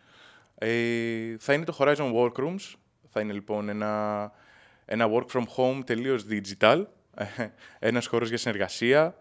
Ε, 0.56 1.36
θα 1.40 1.54
είναι 1.54 1.66
το 1.66 1.76
Horizon 1.80 2.14
Workrooms, 2.14 2.74
θα 3.10 3.22
είναι 3.22 3.34
λοιπόν 3.34 3.70
ένα, 3.70 4.32
ένα 4.86 5.08
work 5.10 5.26
from 5.34 5.44
home 5.58 5.82
τελείως 5.86 6.26
digital, 6.30 6.84
ένας 7.80 8.06
χώρος 8.08 8.30
για 8.30 8.38
συνεργασία, 8.38 9.16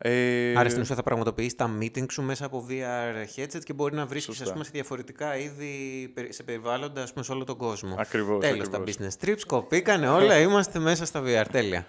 ε... 0.00 0.52
Άρα 0.56 0.68
στην 0.68 0.82
ουσία 0.82 0.94
θα 0.94 1.02
πραγματοποιήσει 1.02 1.56
τα 1.56 1.78
meetings 1.80 2.10
σου 2.10 2.22
μέσα 2.22 2.44
από 2.46 2.66
VR 2.68 3.36
headset 3.36 3.62
και 3.64 3.72
μπορεί 3.72 3.94
να 3.94 4.06
βρίσκεις 4.06 4.36
σε 4.36 4.44
διαφορετικά 4.72 5.36
είδη 5.36 6.14
σε 6.28 6.42
περιβάλλοντα 6.42 7.08
πούμε, 7.12 7.24
σε 7.24 7.32
όλο 7.32 7.44
τον 7.44 7.56
κόσμο. 7.56 7.94
Ακριβώς. 7.98 8.40
Τέλος. 8.40 8.68
Τα 8.68 8.82
business 8.86 9.26
trips 9.26 9.40
κοπήκανε 9.46 10.08
όλα. 10.08 10.38
Είμαστε 10.38 10.78
μέσα 10.78 11.04
στα 11.04 11.22
VR. 11.24 11.44
Τέλεια. 11.50 11.86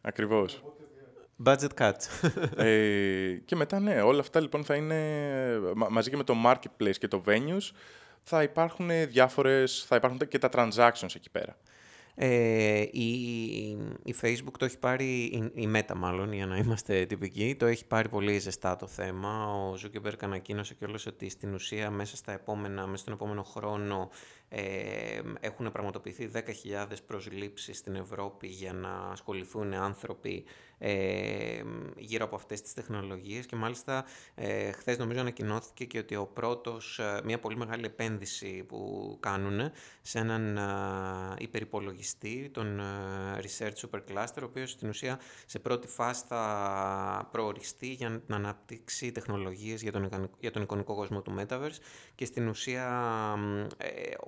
Ακριβώς. 0.00 0.62
Budget 1.44 1.68
cut. 1.78 1.94
ε, 2.56 3.34
και 3.44 3.56
μετά, 3.56 3.80
ναι, 3.80 4.00
όλα 4.00 4.20
αυτά 4.20 4.40
λοιπόν 4.40 4.64
θα 4.64 4.74
είναι 4.74 4.98
μαζί 5.90 6.10
και 6.10 6.16
με 6.16 6.24
το 6.24 6.34
marketplace 6.44 6.96
και 6.98 7.08
το 7.08 7.22
venues 7.26 7.70
θα 8.22 8.42
υπάρχουν 8.42 8.88
διάφορες, 9.08 9.84
θα 9.88 9.96
υπάρχουν 9.96 10.18
και 10.28 10.38
τα 10.38 10.48
transactions 10.52 11.14
εκεί 11.14 11.30
πέρα. 11.30 11.56
Ε, 12.18 12.80
η, 12.90 13.06
η 14.02 14.14
Facebook 14.22 14.54
το 14.58 14.64
έχει 14.64 14.78
πάρει, 14.78 15.04
η, 15.54 15.70
Meta 15.74 15.94
μάλλον, 15.96 16.32
για 16.32 16.46
να 16.46 16.56
είμαστε 16.56 17.06
τυπικοί, 17.06 17.56
το 17.58 17.66
έχει 17.66 17.86
πάρει 17.86 18.08
πολύ 18.08 18.38
ζεστά 18.38 18.76
το 18.76 18.86
θέμα. 18.86 19.44
Ο 19.54 19.74
Zuckerberg 19.82 20.18
ανακοίνωσε 20.20 20.74
κιόλας 20.74 21.06
ότι 21.06 21.28
στην 21.28 21.54
ουσία 21.54 21.90
μέσα, 21.90 22.16
στα 22.16 22.32
επόμενα, 22.32 22.86
μέσα 22.86 23.02
στον 23.02 23.14
επόμενο 23.14 23.42
χρόνο 23.42 24.10
ε, 24.48 25.20
έχουν 25.40 25.72
πραγματοποιηθεί 25.72 26.30
10.000 26.34 26.40
προσλήψεις 27.06 27.78
στην 27.78 27.94
Ευρώπη 27.94 28.46
για 28.46 28.72
να 28.72 28.90
ασχοληθούν 28.90 29.74
άνθρωποι 29.74 30.44
ε, 30.78 31.62
γύρω 31.96 32.24
από 32.24 32.36
αυτές 32.36 32.62
τις 32.62 32.74
τεχνολογίες 32.74 33.46
και 33.46 33.56
μάλιστα 33.56 34.04
ε, 34.34 34.72
χθες 34.72 34.98
νομίζω 34.98 35.20
ανακοινώθηκε 35.20 35.84
και 35.84 35.98
ότι 35.98 36.16
ο 36.16 36.26
πρώτος, 36.26 36.98
ε, 36.98 37.20
μια 37.24 37.38
πολύ 37.38 37.56
μεγάλη 37.56 37.84
επένδυση 37.84 38.64
που 38.68 39.16
κάνουν 39.20 39.70
σε 40.02 40.18
έναν 40.18 40.56
ε, 40.56 40.62
υπερυπολογιστή, 41.38 42.50
τον 42.52 42.80
Research 43.36 43.88
Supercluster, 43.88 44.40
ο 44.42 44.44
οποίος 44.44 44.70
στην 44.70 44.88
ουσία 44.88 45.20
σε 45.46 45.58
πρώτη 45.58 45.86
φάση 45.86 46.24
θα 46.28 47.28
προοριστεί 47.32 47.88
για 47.88 48.22
να 48.26 48.36
αναπτύξει 48.36 49.12
τεχνολογίες 49.12 49.82
για 49.82 49.92
τον, 49.92 50.30
για 50.40 50.50
τον 50.50 50.62
εικονικό 50.62 50.94
κόσμο 50.94 51.22
του 51.22 51.34
Metaverse 51.38 51.78
και 52.14 52.24
στην 52.24 52.48
ουσία 52.48 52.88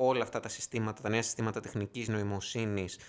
όλα 0.08 0.22
αυτά 0.22 0.40
τα 0.40 0.48
συστήματα, 0.48 1.02
τα 1.02 1.08
νέα 1.08 1.22
συστήματα 1.22 1.60
τεχνικής 1.60 2.08
νοημοσύνης 2.08 2.96
ε, 2.96 3.00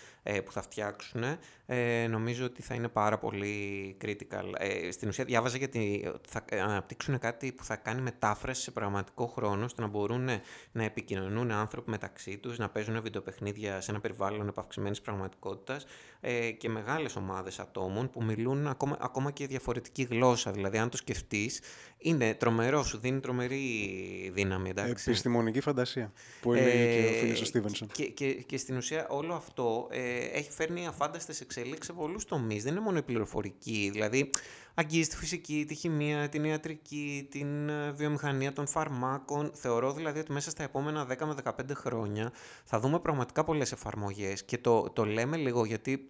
που 0.45 0.51
θα 0.51 0.61
φτιάξουν, 0.61 1.23
ε, 1.71 2.07
νομίζω 2.07 2.45
ότι 2.45 2.61
θα 2.61 2.73
είναι 2.73 2.87
πάρα 2.87 3.17
πολύ 3.17 3.97
critical. 4.01 4.53
Ε, 4.57 4.91
στην 4.91 5.07
ουσία 5.07 5.25
διάβαζα 5.25 5.57
γιατί 5.57 6.11
θα 6.27 6.43
αναπτύξουν 6.51 7.19
κάτι 7.19 7.51
που 7.51 7.63
θα 7.63 7.75
κάνει 7.75 8.01
μετάφραση 8.01 8.61
σε 8.61 8.71
πραγματικό 8.71 9.27
χρόνο, 9.27 9.63
ώστε 9.63 9.81
να 9.81 9.87
μπορούν 9.87 10.29
να 10.71 10.83
επικοινωνούν 10.83 11.51
άνθρωποι 11.51 11.89
μεταξύ 11.89 12.37
τους, 12.37 12.57
να 12.57 12.69
παίζουν 12.69 13.01
βιντεοπαιχνίδια 13.01 13.81
σε 13.81 13.91
ένα 13.91 13.99
περιβάλλον 13.99 14.47
επαυξημένης 14.47 15.01
πραγματικότητας 15.01 15.85
ε, 16.21 16.51
και 16.51 16.69
μεγάλες 16.69 17.15
ομάδες 17.15 17.59
ατόμων 17.59 18.09
που 18.09 18.23
μιλούν 18.23 18.67
ακόμα, 18.67 18.97
ακόμα 18.99 19.31
και 19.31 19.47
διαφορετική 19.47 20.07
γλώσσα. 20.09 20.51
Δηλαδή, 20.51 20.77
αν 20.77 20.89
το 20.89 20.97
σκεφτείς, 20.97 21.61
είναι 21.97 22.33
τρομερό, 22.33 22.83
σου 22.83 22.97
δίνει 22.97 23.19
τρομερή 23.19 24.31
δύναμη. 24.33 24.69
Εντάξει. 24.69 25.09
Επιστημονική 25.09 25.61
φαντασία, 25.61 26.11
που 26.41 26.53
έλεγε 26.53 27.01
και 27.01 27.07
ο 27.07 27.19
φίλος 27.19 27.41
ο 27.41 27.45
Στίβενσον. 27.45 27.87
Και, 27.87 28.03
και, 28.05 28.33
και, 28.33 28.57
στην 28.57 28.77
ουσία 28.77 29.07
όλο 29.09 29.33
αυτό 29.33 29.87
ε, 29.91 30.08
έχει 30.33 30.51
φέρνει 30.51 30.87
αφάνταστες 30.87 31.41
εξελίξεις 31.41 31.85
σε 31.85 31.93
πολλούς 31.93 32.25
τομείς. 32.25 32.63
Δεν 32.63 32.71
είναι 32.71 32.81
μόνο 32.81 32.97
η 32.97 33.01
πληροφορική. 33.01 33.89
Δηλαδή, 33.93 34.29
αγγίζει 34.73 35.09
τη 35.09 35.15
φυσική, 35.15 35.65
τη 35.67 35.75
χημεία, 35.75 36.29
την 36.29 36.43
ιατρική, 36.43 37.27
την 37.31 37.69
ε, 37.69 37.91
βιομηχανία 37.91 38.53
των 38.53 38.67
φαρμάκων. 38.67 39.51
Θεωρώ 39.53 39.93
δηλαδή 39.93 40.19
ότι 40.19 40.31
μέσα 40.31 40.49
στα 40.49 40.63
επόμενα 40.63 41.07
10 41.09 41.25
με 41.25 41.35
15 41.43 41.51
χρόνια 41.73 42.31
θα 42.63 42.79
δούμε 42.79 42.99
πραγματικά 42.99 43.43
πολλές 43.43 43.71
εφαρμογές. 43.71 44.43
Και 44.43 44.57
το, 44.57 44.89
το 44.89 45.05
λέμε 45.05 45.37
λίγο 45.37 45.65
γιατί 45.65 46.07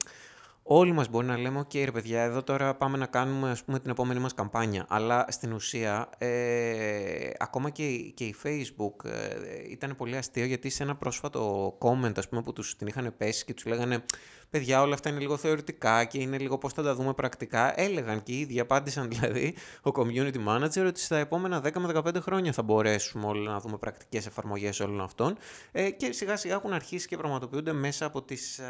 όλοι 0.72 0.92
μας 0.92 1.10
μπορεί 1.10 1.26
να 1.26 1.38
λέμε 1.38 1.60
«ΟΚ, 1.60 1.74
ρε 1.74 1.92
παιδιά, 1.92 2.22
εδώ 2.22 2.44
τώρα 2.44 2.76
πάμε 2.76 2.98
να 2.98 3.06
κάνουμε 3.06 3.50
ας 3.50 3.64
πούμε, 3.64 3.80
την 3.80 3.92
επόμενη 3.92 4.20
μας 4.20 4.34
καμπάνια». 4.34 4.86
Αλλά 4.90 5.26
στην 5.30 5.54
ουσία, 5.54 6.10
ε, 6.18 7.30
ακόμα 7.38 7.70
και, 7.70 7.84
και 8.14 8.24
η 8.24 8.36
Facebook 8.44 9.06
ε, 9.06 9.72
ήταν 9.72 9.96
πολύ 9.96 10.18
αστείο 10.18 10.46
γιατί 10.46 10.70
σε 10.70 10.84
ένα 10.84 10.96
πρόσφατο 10.96 11.78
comment 11.82 12.18
ας 12.18 12.30
πούμε, 12.30 12.42
που 12.42 12.54
τους 12.54 12.76
την 12.76 12.88
είχαν 12.88 13.14
πέσει 13.18 13.46
και 13.46 13.54
τους 13.54 13.66
λέγανε 13.66 14.04
παιδιά 14.50 14.82
όλα 14.82 14.94
αυτά 14.94 15.10
είναι 15.10 15.20
λίγο 15.20 15.38
θεωρητικά 15.38 16.04
και 16.04 16.20
είναι 16.20 16.38
λίγο 16.38 16.58
πώς 16.58 16.74
θα 16.74 16.84
τα 16.84 16.96
δούμε 16.96 17.14
πρακτικά. 17.14 17.80
Έλεγαν 17.80 18.24
και 18.24 18.32
οι 18.32 18.40
ίδιοι, 18.40 18.60
απάντησαν 18.60 19.10
δηλαδή 19.14 19.56
ο 19.82 19.92
community 19.94 20.48
manager 20.48 20.86
ότι 20.88 21.00
στα 21.00 21.18
επόμενα 21.18 21.62
10 21.66 21.72
με 21.74 21.92
15 21.94 22.16
χρόνια 22.22 22.52
θα 22.52 22.62
μπορέσουμε 22.62 23.26
όλοι 23.26 23.48
να 23.48 23.60
δούμε 23.60 23.78
πρακτικές 23.78 24.26
εφαρμογές 24.26 24.80
όλων 24.80 25.02
αυτών 25.02 25.38
ε, 25.72 25.90
και 25.90 26.12
σιγά 26.12 26.38
σιγά 26.38 26.54
έχουν 26.54 26.74
αρχίσει 26.74 27.08
και 27.08 27.18
πραγματοποιούνται 27.18 27.74
μέσα 27.74 28.06
από 28.06 28.22
τις, 28.22 28.60
ε, 28.60 28.64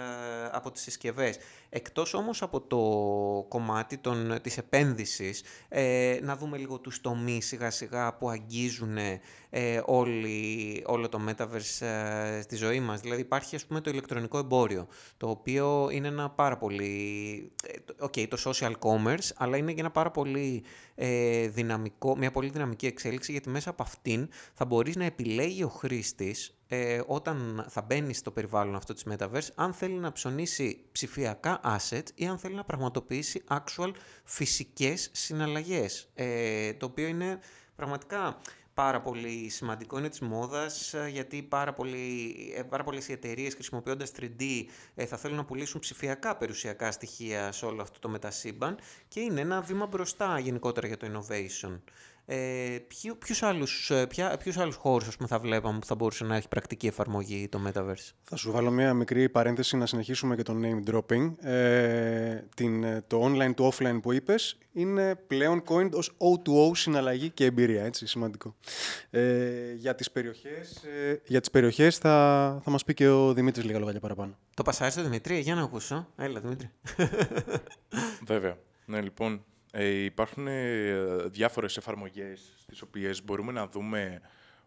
από 0.51 0.71
τις 0.71 0.81
συσκευές. 0.81 1.37
Εκτός 1.69 2.13
όμως 2.13 2.41
από 2.41 2.61
το 2.61 2.77
κομμάτι 3.47 3.97
των, 3.97 4.41
της 4.41 4.57
επένδυσης, 4.57 5.43
ε, 5.69 6.19
να 6.21 6.35
δούμε 6.35 6.57
λίγο 6.57 6.79
τους 6.79 7.01
τομείς 7.01 7.45
σιγά 7.45 7.71
σιγά 7.71 8.17
που 8.17 8.29
αγγίζουν 8.29 8.97
ε, 9.49 9.81
όλη, 9.85 10.83
όλο 10.85 11.09
το 11.09 11.19
Metaverse 11.27 11.85
ε, 11.85 12.41
στη 12.41 12.55
ζωή 12.55 12.79
μας. 12.79 12.99
Δηλαδή 13.01 13.21
υπάρχει 13.21 13.55
ας 13.55 13.65
πούμε 13.65 13.81
το 13.81 13.89
ηλεκτρονικό 13.89 14.37
εμπόριο, 14.37 14.87
το 15.17 15.29
οποίο 15.29 15.89
είναι 15.91 16.07
ένα 16.07 16.29
πάρα 16.29 16.57
πολύ, 16.57 17.51
okay, 17.99 18.27
το 18.27 18.37
social 18.45 18.71
commerce, 18.79 19.29
αλλά 19.35 19.57
είναι 19.57 19.73
και 19.73 19.79
ένα 19.79 19.91
πάρα 19.91 20.11
πολύ 20.11 20.63
ε, 20.95 21.47
δυναμικό, 21.47 22.17
μια 22.17 22.31
πολύ 22.31 22.49
δυναμική 22.49 22.85
εξέλιξη, 22.85 23.31
γιατί 23.31 23.49
μέσα 23.49 23.69
από 23.69 23.83
αυτήν 23.83 24.29
θα 24.53 24.65
μπορείς 24.65 24.95
να 24.95 25.05
επιλέγει 25.05 25.63
ο 25.63 25.69
χρήστης 25.69 26.53
ε, 26.71 27.01
όταν 27.07 27.65
θα 27.69 27.81
μπαίνει 27.81 28.13
στο 28.13 28.31
περιβάλλον 28.31 28.75
αυτό 28.75 28.93
της 28.93 29.05
Metaverse, 29.09 29.47
αν 29.55 29.73
θέλει 29.73 29.93
να 29.93 30.11
ψωνίσει 30.11 30.85
ψηφιακά 30.91 31.59
assets 31.63 32.07
ή 32.15 32.25
αν 32.25 32.37
θέλει 32.37 32.55
να 32.55 32.63
πραγματοποιήσει 32.63 33.43
actual 33.47 33.91
φυσικές 34.23 35.09
συναλλαγές. 35.11 36.09
Ε, 36.13 36.73
το 36.73 36.85
οποίο 36.85 37.07
είναι 37.07 37.39
πραγματικά 37.75 38.37
πάρα 38.79 39.01
πολύ 39.01 39.49
σημαντικό, 39.49 39.97
είναι 39.97 40.09
της 40.09 40.19
μόδας, 40.19 40.93
ε, 40.93 41.07
γιατί 41.11 41.43
πάρα, 41.43 41.73
πολύ, 41.73 42.35
ε, 42.55 42.63
πάρα 42.63 42.83
πολλές 42.83 43.07
οι 43.07 43.11
εταιρείες 43.11 43.53
χρησιμοποιώντας 43.53 44.11
3D 44.11 44.65
ε, 44.95 45.05
θα 45.05 45.17
θέλουν 45.17 45.37
να 45.37 45.45
πουλήσουν 45.45 45.79
ψηφιακά 45.79 46.35
περιουσιακά 46.35 46.91
στοιχεία 46.91 47.51
σε 47.51 47.65
όλο 47.65 47.81
αυτό 47.81 47.99
το 47.99 48.09
μετασύμπαν 48.09 48.77
και 49.07 49.19
είναι 49.19 49.41
ένα 49.41 49.61
βήμα 49.61 49.85
μπροστά 49.85 50.39
γενικότερα 50.39 50.87
για 50.87 50.97
το 50.97 51.07
innovation. 51.11 51.79
Ε, 52.31 52.77
ποιου, 52.87 53.17
ποιους, 53.17 53.43
άλλους, 53.43 53.91
ε, 53.91 54.07
ποια, 54.07 54.37
ποιους 54.37 54.57
άλλους 54.57 54.75
χώρους 54.75 55.07
ας 55.07 55.15
πούμε, 55.15 55.27
θα 55.27 55.39
βλέπαμε 55.39 55.79
που 55.79 55.85
θα 55.85 55.95
μπορούσε 55.95 56.23
να 56.23 56.35
έχει 56.35 56.47
πρακτική 56.47 56.87
εφαρμογή 56.87 57.47
το 57.47 57.59
Metaverse; 57.67 58.11
Θα 58.23 58.35
σου 58.35 58.51
βάλω 58.51 58.71
μια 58.71 58.93
μικρή 58.93 59.29
παρένθεση 59.29 59.77
να 59.77 59.85
συνεχίσουμε 59.85 60.35
και 60.35 60.41
το 60.41 60.55
name 60.63 60.93
dropping. 60.93 61.31
Ε, 61.39 62.43
την, 62.55 62.83
ε, 62.83 63.03
το 63.07 63.23
online 63.23 63.53
to 63.53 63.69
offline 63.69 63.99
που 64.01 64.11
είπες 64.11 64.57
είναι 64.71 65.15
πλέον 65.27 65.63
coined 65.67 65.91
ως 65.91 66.17
O2O 66.17 66.71
συναλλαγή 66.75 67.29
και 67.29 67.45
εμπειρία, 67.45 67.83
έτσι, 67.83 68.07
σημαντικό. 68.07 68.55
Ε, 69.09 69.73
για 69.73 69.95
τις 69.95 70.11
περιοχές, 70.11 70.83
ε, 70.83 71.21
για 71.25 71.39
τις 71.39 71.49
περιοχές 71.49 71.97
θα, 71.97 72.59
θα 72.63 72.71
μας 72.71 72.83
πει 72.83 72.93
και 72.93 73.07
ο 73.07 73.33
Δημήτρης 73.33 73.65
λίγα 73.65 73.79
λόγια 73.79 73.99
παραπάνω. 73.99 74.37
Το 74.53 74.63
πασάρι 74.63 74.91
στο 74.91 75.03
Δημήτρη, 75.03 75.39
για 75.39 75.55
να 75.55 75.61
ακούσω. 75.61 76.07
Έλα, 76.15 76.39
Δημήτρη. 76.39 76.69
Βέβαια. 78.31 78.57
Ναι, 78.85 79.01
λοιπόν, 79.01 79.43
ε, 79.71 79.87
υπάρχουν 79.87 80.47
ε, 80.47 80.93
διάφορες 81.25 81.77
εφαρμογές 81.77 82.41
στις 82.61 82.81
οποίες 82.81 83.23
μπορούμε 83.23 83.51
να 83.51 83.67
δούμε 83.67 84.21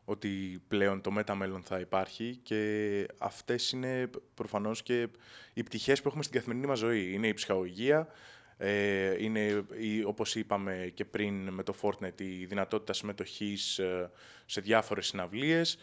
ότι 0.04 0.62
πλέον 0.68 1.00
το 1.00 1.10
μεταμέλλον 1.10 1.62
θα 1.62 1.78
υπάρχει 1.78 2.38
και 2.42 3.06
αυτές 3.18 3.72
είναι 3.72 4.10
προφανώς 4.34 4.82
και 4.82 5.08
οι 5.52 5.62
πτυχές 5.62 6.02
που 6.02 6.08
έχουμε 6.08 6.22
στην 6.22 6.34
καθημερινή 6.34 6.66
μας 6.66 6.78
ζωή. 6.78 7.12
Είναι 7.12 7.26
η 7.26 7.34
ψυχαγωγία, 7.34 8.08
ε, 8.56 9.24
είναι, 9.24 9.64
η, 9.78 10.04
όπως 10.04 10.34
είπαμε 10.34 10.90
και 10.94 11.04
πριν 11.04 11.48
με 11.48 11.62
το 11.62 11.74
Fortnite, 11.82 12.20
η 12.20 12.44
δυνατότητα 12.44 12.92
συμμετοχής 12.92 13.78
ε, 13.78 14.10
σε 14.46 14.60
διάφορες 14.60 15.06
συναυλίες, 15.06 15.74
ε, 15.74 15.78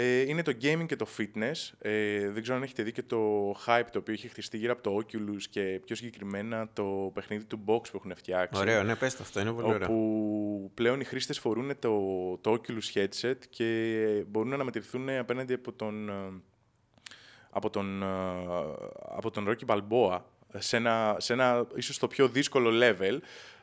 είναι 0.00 0.42
το 0.42 0.52
gaming 0.62 0.86
και 0.86 0.96
το 0.96 1.06
fitness. 1.18 1.70
Ε, 1.78 2.30
δεν 2.30 2.42
ξέρω 2.42 2.56
αν 2.56 2.62
έχετε 2.62 2.82
δει 2.82 2.92
και 2.92 3.02
το 3.02 3.50
hype 3.66 3.86
το 3.92 3.98
οποίο 3.98 4.14
έχει 4.14 4.28
χτιστεί 4.28 4.56
γύρω 4.56 4.72
από 4.72 4.82
το 4.82 4.96
Oculus 4.96 5.42
και 5.50 5.80
πιο 5.84 5.96
συγκεκριμένα 5.96 6.68
το 6.72 7.10
παιχνίδι 7.14 7.44
του 7.44 7.58
Box 7.66 7.90
που 7.90 7.96
έχουν 7.96 8.12
φτιάξει. 8.16 8.60
Ωραίο, 8.60 8.82
ναι, 8.82 8.96
πες 8.96 9.16
το 9.16 9.22
αυτό, 9.22 9.40
είναι 9.40 9.52
πολύ 9.52 9.74
ωραίο. 9.74 9.88
Όπου 9.88 10.70
πλέον 10.74 11.00
οι 11.00 11.04
χρήστες 11.04 11.38
φορούν 11.38 11.78
το, 11.78 11.98
το 12.40 12.60
Oculus 12.60 12.98
headset 12.98 13.38
και 13.50 14.24
μπορούν 14.28 14.48
να 14.48 14.54
αναμετρηθούν 14.54 15.08
απέναντι 15.08 15.54
από 15.54 15.72
τον, 15.72 16.08
ε, 16.08 16.12
από 17.50 17.70
τον, 17.70 18.02
ε, 18.02 18.06
από 19.16 19.30
τον 19.30 19.48
Rocky 19.48 19.66
Balboa 19.66 20.20
σε 20.58 20.76
ένα, 20.76 21.16
σε 21.18 21.32
ένα 21.32 21.66
ίσως 21.74 21.98
το 21.98 22.06
πιο 22.08 22.28
δύσκολο 22.28 22.70
level, 22.72 23.18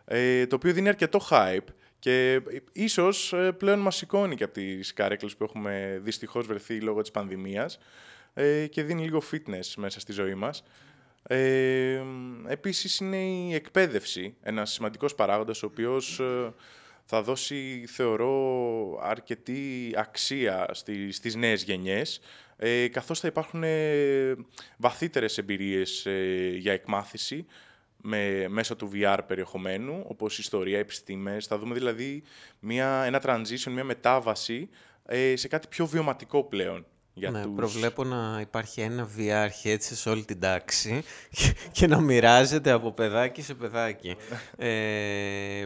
ε, 0.05 0.47
το 0.47 0.55
οποίο 0.55 0.73
δίνει 0.73 0.87
αρκετό 0.87 1.19
hype. 1.29 1.67
Και 1.99 2.41
ίσως 2.71 3.33
ε, 3.33 3.51
πλέον 3.51 3.79
μας 3.79 3.95
σηκώνει 3.95 4.35
και 4.35 4.43
από 4.43 4.53
τις 4.53 4.93
κάρεκλες 4.93 5.35
που 5.35 5.43
έχουμε 5.43 5.99
δυστυχώς 6.03 6.47
βρεθεί 6.47 6.81
λόγω 6.81 7.01
της 7.01 7.11
πανδημίας 7.11 7.79
ε, 8.33 8.67
και 8.67 8.83
δίνει 8.83 9.03
λίγο 9.03 9.21
fitness 9.31 9.73
μέσα 9.77 9.99
στη 9.99 10.11
ζωή 10.11 10.35
μας. 10.35 10.63
Ε, 11.23 12.01
επίσης 12.47 12.97
είναι 12.99 13.17
η 13.17 13.53
εκπαίδευση, 13.53 14.35
ένας 14.41 14.71
σημαντικός 14.71 15.15
παράγοντας 15.15 15.63
ο 15.63 15.65
οποίος 15.65 16.19
ε, 16.19 16.53
θα 17.05 17.21
δώσει, 17.21 17.83
θεωρώ, 17.87 18.99
αρκετή 19.01 19.93
αξία 19.95 20.69
στις, 20.71 21.15
στις 21.15 21.35
νέες 21.35 21.63
γενιές, 21.63 22.19
ε, 22.57 22.87
καθώς 22.87 23.19
θα 23.19 23.27
υπάρχουν 23.27 23.63
βαθύτερες 24.77 25.37
εμπειρίες 25.37 26.07
για 26.55 26.73
εκμάθηση, 26.73 27.45
με, 28.01 28.47
μέσω 28.47 28.75
του 28.75 28.89
VR 28.93 29.19
περιεχομένου, 29.27 30.03
όπως 30.07 30.39
ιστορία, 30.39 30.79
επιστήμες. 30.79 31.45
Θα 31.45 31.57
δούμε 31.57 31.73
δηλαδή 31.73 32.23
μια, 32.59 33.03
ένα 33.05 33.21
transition, 33.25 33.71
μια 33.71 33.83
μετάβαση 33.83 34.69
ε, 35.05 35.35
σε 35.35 35.47
κάτι 35.47 35.67
πιο 35.67 35.85
βιωματικό 35.85 36.43
πλέον. 36.43 36.85
Για 37.13 37.31
ναι, 37.31 37.43
τους... 37.43 37.53
προβλέπω 37.55 38.03
να 38.03 38.39
υπάρχει 38.41 38.81
ένα 38.81 39.09
VR 39.17 39.47
headset 39.63 39.77
σε 39.79 40.09
όλη 40.09 40.25
την 40.25 40.39
τάξη 40.39 41.03
και, 41.71 41.87
να 41.87 41.99
μοιράζεται 41.99 42.71
από 42.71 42.91
παιδάκι 42.91 43.41
σε 43.41 43.53
παιδάκι. 43.53 44.15
ε, 44.57 45.65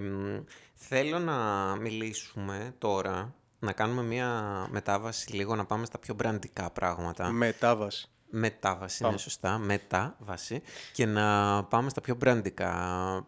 θέλω 0.73 1.19
να 1.19 1.35
μιλήσουμε 1.75 2.73
τώρα, 2.77 3.35
να 3.59 3.71
κάνουμε 3.71 4.03
μια 4.03 4.67
μετάβαση 4.71 5.35
λίγο, 5.35 5.55
να 5.55 5.65
πάμε 5.65 5.85
στα 5.85 5.99
πιο 5.99 6.13
μπραντικά 6.13 6.69
πράγματα. 6.69 7.31
Μετάβαση 7.31 8.07
μετάβαση, 8.35 9.05
είναι 9.05 9.17
σωστά, 9.17 9.57
μετάβαση 9.57 10.61
και 10.93 11.05
να 11.05 11.63
πάμε 11.63 11.89
στα 11.89 12.01
πιο 12.01 12.15
μπραντικά 12.15 12.73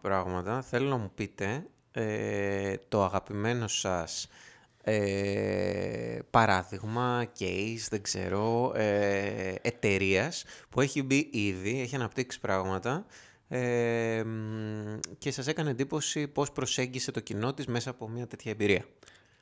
πράγματα. 0.00 0.62
Θέλω 0.62 0.88
να 0.88 0.96
μου 0.96 1.10
πείτε 1.14 1.66
ε, 1.92 2.74
το 2.88 3.04
αγαπημένο 3.04 3.68
σας 3.68 4.28
ε, 4.82 6.18
παράδειγμα, 6.30 7.24
case, 7.38 7.86
δεν 7.90 8.02
ξέρω, 8.02 8.72
ε, 8.76 9.54
εταιρείας 9.62 10.44
που 10.68 10.80
έχει 10.80 11.02
μπει 11.02 11.28
ήδη, 11.32 11.80
έχει 11.80 11.94
αναπτύξει 11.94 12.40
πράγματα 12.40 13.06
ε, 13.48 14.24
και 15.18 15.30
σας 15.30 15.46
έκανε 15.46 15.70
εντύπωση 15.70 16.28
πώς 16.28 16.52
προσέγγισε 16.52 17.10
το 17.10 17.20
κοινό 17.20 17.54
της 17.54 17.66
μέσα 17.66 17.90
από 17.90 18.08
μια 18.08 18.26
τέτοια 18.26 18.50
εμπειρία. 18.50 18.84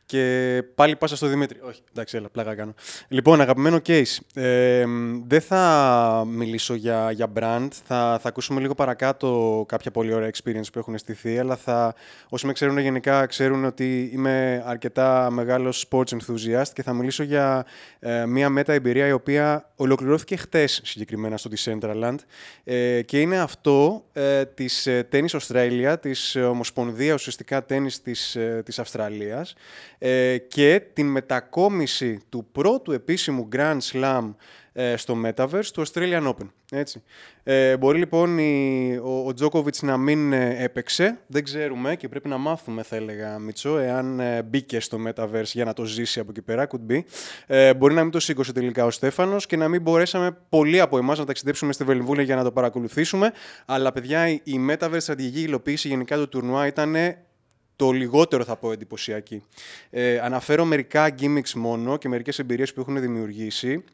Και 0.06 0.62
πάλι 0.74 0.96
πάσα 0.96 1.16
στο 1.16 1.26
Δημήτρη. 1.26 1.58
Όχι, 1.62 1.80
εντάξει, 1.90 2.16
έλα, 2.16 2.28
πλάκα 2.28 2.54
κάνω. 2.54 2.74
Λοιπόν, 3.08 3.40
αγαπημένο 3.40 3.80
case. 3.86 4.16
Ε, 4.34 4.84
δεν 5.26 5.40
θα 5.40 6.24
μιλήσω 6.26 6.74
για, 6.74 7.10
για 7.10 7.32
brand. 7.34 7.68
Θα, 7.84 8.18
θα 8.22 8.28
ακούσουμε 8.28 8.60
λίγο 8.60 8.74
παρακάτω 8.74 9.64
κάποια 9.68 9.90
πολύ 9.90 10.12
ωραία 10.12 10.30
experience 10.30 10.72
που 10.72 10.78
έχουν 10.78 10.98
στηθεί, 10.98 11.38
αλλά 11.38 11.56
θα, 11.56 11.94
όσοι 12.28 12.46
με 12.46 12.52
ξέρουν 12.52 12.78
γενικά 12.78 13.26
ξέρουν 13.26 13.64
ότι 13.64 14.10
είμαι 14.12 14.62
αρκετά 14.66 15.30
μεγάλος 15.30 15.86
sports 15.90 16.08
enthusiast 16.08 16.68
και 16.72 16.82
θα 16.82 16.92
μιλήσω 16.92 17.22
για 17.22 17.66
ε, 17.98 18.26
μια 18.26 18.48
μέτα 18.48 18.72
εμπειρία 18.72 19.06
η 19.06 19.12
οποία 19.12 19.72
ολοκληρώθηκε 19.76 20.36
χτες 20.36 20.80
συγκεκριμένα 20.84 21.36
στο 21.36 21.50
Decentraland 21.54 22.16
ε, 22.64 23.02
και 23.02 23.20
είναι 23.20 23.38
αυτό 23.38 24.04
ε, 24.12 24.44
της 24.44 24.86
ε, 24.86 25.08
Tennis 25.12 25.38
Australia, 25.38 25.94
της 26.00 26.36
Ομοσπονδία 26.36 27.14
ουσιαστικά 27.14 27.64
Tennis 27.68 27.92
της, 28.02 28.36
ε, 28.36 28.62
της 28.64 28.78
Αυστραλίας 28.78 29.54
ε, 30.06 30.38
και 30.38 30.82
την 30.92 31.06
μετακόμιση 31.06 32.20
του 32.28 32.46
πρώτου 32.52 32.92
επίσημου 32.92 33.48
Grand 33.56 33.78
Slam 33.92 34.34
ε, 34.72 34.96
στο 34.96 35.16
Metaverse 35.24 35.66
του 35.72 35.86
Australian 35.86 36.28
Open. 36.28 36.48
Έτσι. 36.70 37.02
Ε, 37.42 37.76
μπορεί 37.76 37.98
λοιπόν 37.98 38.38
η, 38.38 38.98
ο, 39.02 39.26
ο 39.26 39.32
Τζόκοβιτς 39.34 39.82
να 39.82 39.96
μην 39.96 40.32
ε, 40.32 40.56
έπαιξε, 40.62 41.18
δεν 41.26 41.44
ξέρουμε 41.44 41.96
και 41.96 42.08
πρέπει 42.08 42.28
να 42.28 42.36
μάθουμε 42.36 42.82
θα 42.82 42.96
έλεγα 42.96 43.38
Μιτσό, 43.38 43.78
εάν 43.78 44.20
ε, 44.20 44.42
μπήκε 44.42 44.80
στο 44.80 44.98
Metaverse 45.06 45.44
για 45.44 45.64
να 45.64 45.72
το 45.72 45.84
ζήσει 45.84 46.20
από 46.20 46.30
εκεί 46.30 46.42
πέρα, 46.42 46.66
could 46.70 46.92
be. 46.92 47.00
Ε, 47.46 47.74
μπορεί 47.74 47.94
να 47.94 48.02
μην 48.02 48.12
το 48.12 48.20
σήκωσε 48.20 48.52
τελικά 48.52 48.84
ο 48.84 48.90
Στέφανος 48.90 49.46
και 49.46 49.56
να 49.56 49.68
μην 49.68 49.82
μπορέσαμε 49.82 50.36
πολλοί 50.48 50.80
από 50.80 50.98
εμάς 50.98 51.18
να 51.18 51.24
ταξιδέψουμε 51.24 51.72
στη 51.72 51.84
Βελβούλη 51.84 52.22
για 52.22 52.36
να 52.36 52.42
το 52.42 52.52
παρακολουθήσουμε, 52.52 53.32
αλλά 53.66 53.92
παιδιά 53.92 54.28
η, 54.28 54.40
η 54.44 54.66
Metaverse 54.70 54.96
στρατηγική 54.98 55.40
υλοποίηση 55.40 55.88
γενικά 55.88 56.16
του 56.16 56.28
τουρνουά 56.28 56.66
ήταν 56.66 56.96
το 57.76 57.90
λιγότερο 57.90 58.44
θα 58.44 58.56
πω 58.56 58.72
εντυπωσιακή. 58.72 59.42
Ε, 59.90 60.18
αναφέρω 60.18 60.64
μερικά 60.64 61.14
gimmicks 61.20 61.52
μόνο 61.54 61.96
και 61.96 62.08
μερικές 62.08 62.38
εμπειρίες 62.38 62.72
που 62.72 62.80
έχουν 62.80 63.00
δημιουργήσει. 63.00 63.84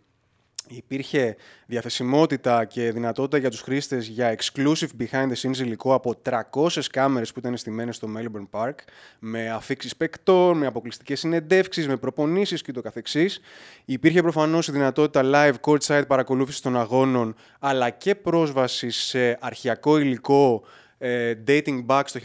υπήρχε 0.69 1.37
διαθεσιμότητα 1.67 2.65
και 2.65 2.93
δυνατότητα 2.93 3.39
για 3.39 3.51
τους 3.51 3.61
χρήστες 3.61 4.07
για 4.07 4.37
exclusive 4.39 4.89
behind 4.99 5.29
the 5.29 5.35
scenes 5.43 5.59
υλικό 5.59 5.95
από 5.95 6.15
300 6.23 6.41
κάμερες 6.91 7.33
που 7.33 7.39
ήταν 7.39 7.57
στημένες 7.57 7.97
στο 7.97 8.09
Melbourne 8.17 8.61
Park 8.61 8.75
με 9.19 9.51
αφήξεις 9.51 9.97
παικτών, 9.97 10.59
με 10.59 10.67
αποκλειστικές 10.67 11.19
συνεντεύξεις, 11.21 11.89
με 11.89 11.97
προπονήσεις 11.97 12.63
και 12.63 12.73
το 12.73 12.81
καθεξής. 12.81 13.41
Υπήρχε 13.85 14.23
προφανώς 14.23 14.69
η 14.69 14.73
δυνατότητα 14.73 15.23
live 15.25 15.55
courtside 15.61 16.07
παρακολούθησης 16.07 16.61
των 16.61 16.77
αγώνων 16.77 17.35
αλλά 17.59 17.91
και 17.91 18.15
πρόσβαση 18.15 18.91
σε 18.91 19.39
αρχιακό 19.41 19.99
υλικό 19.99 20.63
ε, 20.65 20.90
dating 21.47 21.87
back 21.87 22.03
στο 22.05 22.21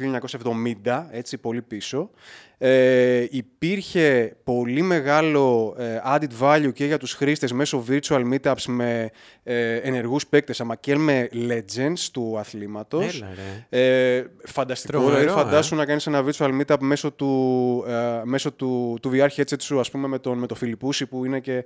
1970, 0.85 1.07
έτσι 1.11 1.37
πολύ 1.37 1.61
πίσω. 1.61 2.09
Ε, 2.57 3.25
υπήρχε 3.29 4.35
πολύ 4.43 4.81
μεγάλο 4.81 5.75
ε, 5.79 6.01
added 6.15 6.41
value 6.41 6.73
και 6.73 6.85
για 6.85 6.97
τους 6.97 7.13
χρήστες 7.13 7.51
μέσω 7.51 7.83
virtual 7.89 8.33
meetups 8.33 8.63
με 8.67 9.09
ε, 9.43 9.75
ενεργούς 9.75 10.27
παίκτες, 10.27 10.61
αλλά 10.61 10.75
και 10.75 10.95
με 10.95 11.29
legends 11.49 11.99
του 12.11 12.35
αθλήματος. 12.39 13.23
Ε, 13.69 14.23
φανταστικό, 14.43 15.05
δηλαδή 15.05 15.27
φαντάσου 15.27 15.75
να 15.75 15.85
κάνεις 15.85 16.07
ένα 16.07 16.23
virtual 16.25 16.61
meetup 16.61 16.77
μέσω 16.79 17.11
του, 17.11 17.83
μέσω 18.23 18.51
του, 18.51 18.97
του 19.01 19.11
VR 19.13 19.27
headset 19.35 19.61
σου, 19.61 19.79
ας 19.79 19.91
πούμε, 19.91 20.07
με 20.07 20.19
τον, 20.19 20.37
με 20.37 20.47
τον 20.47 20.57
Φιλιππούση, 20.57 21.05
που 21.05 21.25
είναι 21.25 21.39
και 21.39 21.65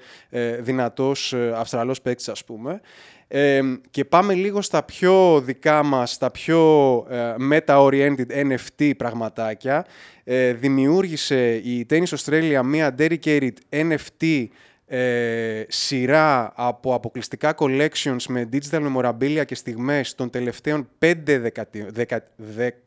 δυνατός 0.60 1.36
Αυστραλός 1.56 2.02
παίκτης, 2.02 2.30
ας 2.30 2.44
πούμε 2.44 2.82
και 3.90 4.06
πάμε 4.06 4.34
λίγο 4.34 4.62
στα 4.62 4.84
πιο 4.84 5.42
δικά 5.42 5.84
μας, 5.84 6.12
στα 6.12 6.32
πιο 6.32 6.60
ε, 7.10 7.36
meta-oriented 7.52 8.26
NFT 8.28 8.92
πραγματάκια. 8.98 9.86
Ε, 10.32 10.54
δημιούργησε 10.54 11.56
η 11.56 11.86
Tennis 11.90 12.18
Australia 12.18 12.62
μία 12.64 12.96
dedicated 12.98 13.52
NFT 13.70 14.46
ε, 14.88 15.64
σειρά 15.68 16.52
από 16.56 16.94
αποκλειστικά 16.94 17.56
collections 17.58 18.24
με 18.28 18.50
digital 18.54 18.96
memorabilia 18.96 19.44
και 19.46 19.56
στιγμές 19.56 20.16
των 20.16 20.30
τελευταίων 20.30 20.90
πέντε 20.98 21.40
δεκαετιών, 21.40 21.90
δεκα, 21.94 22.24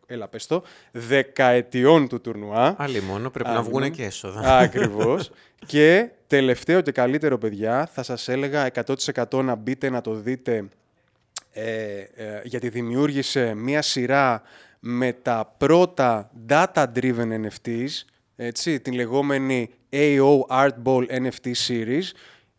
έλα 0.07 0.29
πες 0.29 0.47
το, 0.47 0.63
δεκαετιών 0.93 2.09
του 2.09 2.21
τουρνουά. 2.21 2.75
Άλλη 2.79 3.03
μόνο, 3.03 3.31
πρέπει 3.31 3.51
να 3.51 3.63
βγουν 3.63 3.91
και 3.91 4.05
έσοδα. 4.05 4.59
Ακριβώς. 4.59 5.31
και 5.67 6.09
τελευταίο 6.27 6.81
και 6.81 6.93
καλύτερο, 6.93 7.39
παιδιά, 7.39 7.89
θα 7.93 8.03
σας 8.03 8.29
έλεγα 8.29 8.71
100% 9.29 9.43
να 9.45 9.55
μπείτε 9.55 9.91
να 9.91 10.01
το 10.01 10.15
δείτε 10.15 10.65
ε, 11.53 11.65
ε, 12.15 12.41
γιατί 12.45 12.69
δημιούργησε 12.69 13.55
μία 13.55 13.83
σειρά 13.83 14.43
με 14.85 15.13
τα 15.13 15.55
πρώτα 15.57 16.31
data-driven 16.49 17.45
NFTs, 17.45 17.89
έτσι, 18.37 18.81
την 18.81 18.93
λεγόμενη 18.93 19.71
AO 19.91 20.41
Art 20.49 20.83
Ball 20.85 21.07
NFT 21.09 21.53
Series, 21.69 22.11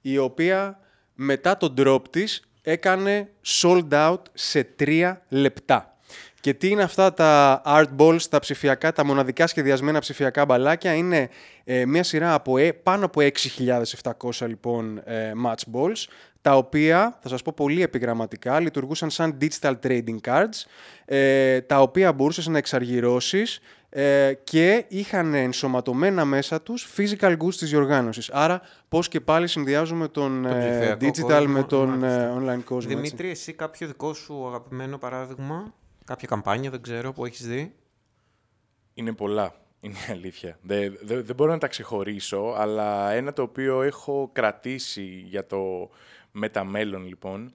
η 0.02 0.18
οποία 0.18 0.80
μετά 1.14 1.58
τον 1.58 1.74
drop 1.78 2.02
της 2.10 2.48
έκανε 2.62 3.30
sold 3.46 3.88
out 3.90 4.22
σε 4.34 4.64
τρία 4.64 5.22
λεπτά. 5.30 5.98
Και 6.40 6.54
τι 6.54 6.70
είναι 6.70 6.84
αυτά 6.84 7.14
τα 7.14 7.62
art 7.66 7.96
balls, 7.98 8.22
τα 8.30 8.40
ψηφιακά, 8.40 8.92
τα 8.92 9.06
μοναδικά 9.06 9.48
σχεδιασμένα 9.48 10.00
ψηφιακά 10.00 10.46
μπαλάκια; 10.46 10.94
Είναι 10.94 11.30
ε, 11.64 11.86
μια 11.86 12.04
σειρά 12.04 12.34
από 12.34 12.58
ε, 12.58 12.72
πάνω 12.72 13.06
από 13.06 13.22
6.700 13.22 14.48
λοιπόν 14.48 15.02
ε, 15.06 15.32
match 15.46 15.74
balls, 15.74 16.04
τα 16.44 16.58
οποία, 16.58 17.20
θα 17.22 17.30
σας 17.30 17.42
πω 17.42 17.54
πολύ 17.56 17.82
επιγραμματικά, 17.82 18.60
λειτουργούσαν 18.60 19.10
σαν 19.10 19.38
digital 19.42 19.74
trading 19.84 20.18
cards, 20.22 20.66
ε, 21.06 21.62
τα 21.62 21.82
οποία 21.82 22.14
μπορούσες 22.14 22.48
να 22.48 22.58
εξαργυρώσεις 22.58 23.60
ε, 23.90 24.34
και 24.44 24.86
είχαν 24.88 25.34
ενσωματωμένα 25.34 26.26
μέσα 26.26 26.62
τους 26.62 26.94
physical 26.98 27.38
goods 27.38 27.56
της 27.56 27.70
διοργάνωσης. 27.70 28.30
Άρα, 28.30 28.62
πώς 28.90 29.08
και 29.08 29.22
πάλι 29.22 29.48
συνδυάζουμε 29.48 30.08
τον, 30.08 30.46
ε, 30.46 30.98
digital 31.02 31.46
με 31.48 31.64
τον 31.64 32.04
ε, 32.04 32.34
online 32.38 32.64
κόσμο. 32.64 32.96
Δημήτρη, 32.96 33.30
εσύ 33.30 33.54
κάποιο 33.54 33.88
δικό 33.88 34.14
σου 34.14 34.48
αγαπημένο 34.48 34.98
παράδειγμα, 34.98 35.74
κάποια 36.06 36.28
καμπάνια, 36.28 36.70
δεν 36.70 36.82
ξέρω, 36.82 37.14
που 37.14 37.26
έχεις 37.26 37.48
δει; 37.48 37.76
Είναι 38.94 39.14
πολλά. 39.14 39.56
Είναι 39.80 39.96
η 40.10 40.12
αλήθεια. 40.12 40.58
Δεν, 40.62 40.98
δεν, 41.02 41.26
δεν 41.26 41.36
μπορώ 41.36 41.52
να 41.52 41.58
τα 41.58 41.68
ξεχωρίσω, 41.68 42.54
αλλά 42.58 43.12
ένα 43.12 43.34
το 43.34 43.42
οποίο 43.42 43.82
έχω 43.82 44.30
κρατήσει 44.34 45.24
για 45.28 45.46
το 45.46 45.90
μεταμέλλον, 46.34 47.08
λοιπόν, 47.08 47.54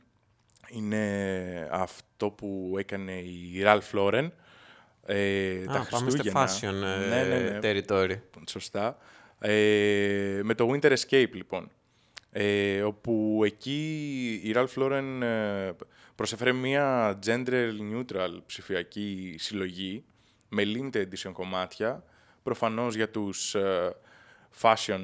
είναι 0.68 1.68
αυτό 1.70 2.30
που 2.30 2.74
έκανε 2.78 3.12
η 3.12 3.62
Ralph 3.64 3.90
Lauren, 3.92 4.28
ε, 5.10 5.62
Α, 5.62 5.64
τα 5.64 5.86
πάμε 5.90 6.10
στο 6.10 6.22
fashion 6.34 6.72
ναι, 7.08 7.24
ναι, 7.24 7.38
ναι. 7.38 7.58
territory. 7.62 8.16
Σωστά. 8.48 8.98
Ε, 9.40 10.40
με 10.42 10.54
το 10.54 10.70
Winter 10.72 10.96
Escape, 10.96 11.32
λοιπόν. 11.32 11.70
Ε, 12.30 12.82
όπου 12.82 13.40
εκεί 13.44 14.40
η 14.44 14.52
Ralph 14.54 14.82
Lauren 14.82 15.22
ε, 15.22 15.70
προσέφερε 16.14 16.52
μια 16.52 17.18
gender 17.26 17.70
neutral 17.92 18.38
ψηφιακή 18.46 19.34
συλλογή 19.38 20.04
με 20.48 20.62
limited 20.66 21.02
edition 21.02 21.32
κομμάτια, 21.32 22.04
προφανώς 22.42 22.94
για 22.94 23.10
τους 23.10 23.54
ε, 23.54 23.96
fashion 24.60 25.00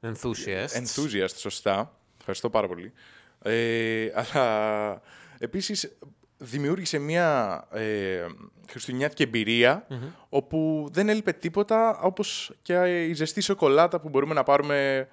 enthusiasts. 0.00 0.82
enthusiasts, 0.82 1.36
σωστά. 1.36 1.97
Ευχαριστώ 2.30 2.50
πάρα 2.50 2.68
πολύ. 2.68 2.92
Ε, 3.42 4.12
αλλά 4.14 5.02
επίσης 5.38 5.96
δημιούργησε 6.36 6.98
μια 6.98 7.64
ε, 7.72 8.26
χριστουγεννιάτικη 8.70 9.66
όπου 10.28 10.88
δεν 10.92 11.08
έλειπε 11.08 11.32
τίποτα, 11.32 11.98
όπως 12.02 12.52
και 12.62 13.04
η 13.06 13.12
ζεστή 13.12 13.40
σοκολάτα 13.40 14.00
που 14.00 14.08
μπορούμε 14.08 14.34
να 14.34 14.42
πάρουμε 14.42 15.08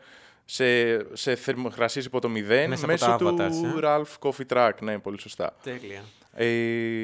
σε, 0.46 0.98
σε 1.16 1.36
θερμοκρασίες 1.36 2.06
υπό 2.06 2.20
το 2.20 2.30
μηδέν 2.30 2.74
μέσω 2.86 3.16
του 3.20 3.28
ε; 3.40 3.50
Ralph 3.84 4.20
Coffee 4.20 4.46
Truck. 4.54 4.72
Ναι, 4.82 5.00
πολύ 5.00 5.20
σωστά. 5.20 5.56
Τέλεια. 5.64 6.04
Ε... 6.38 6.46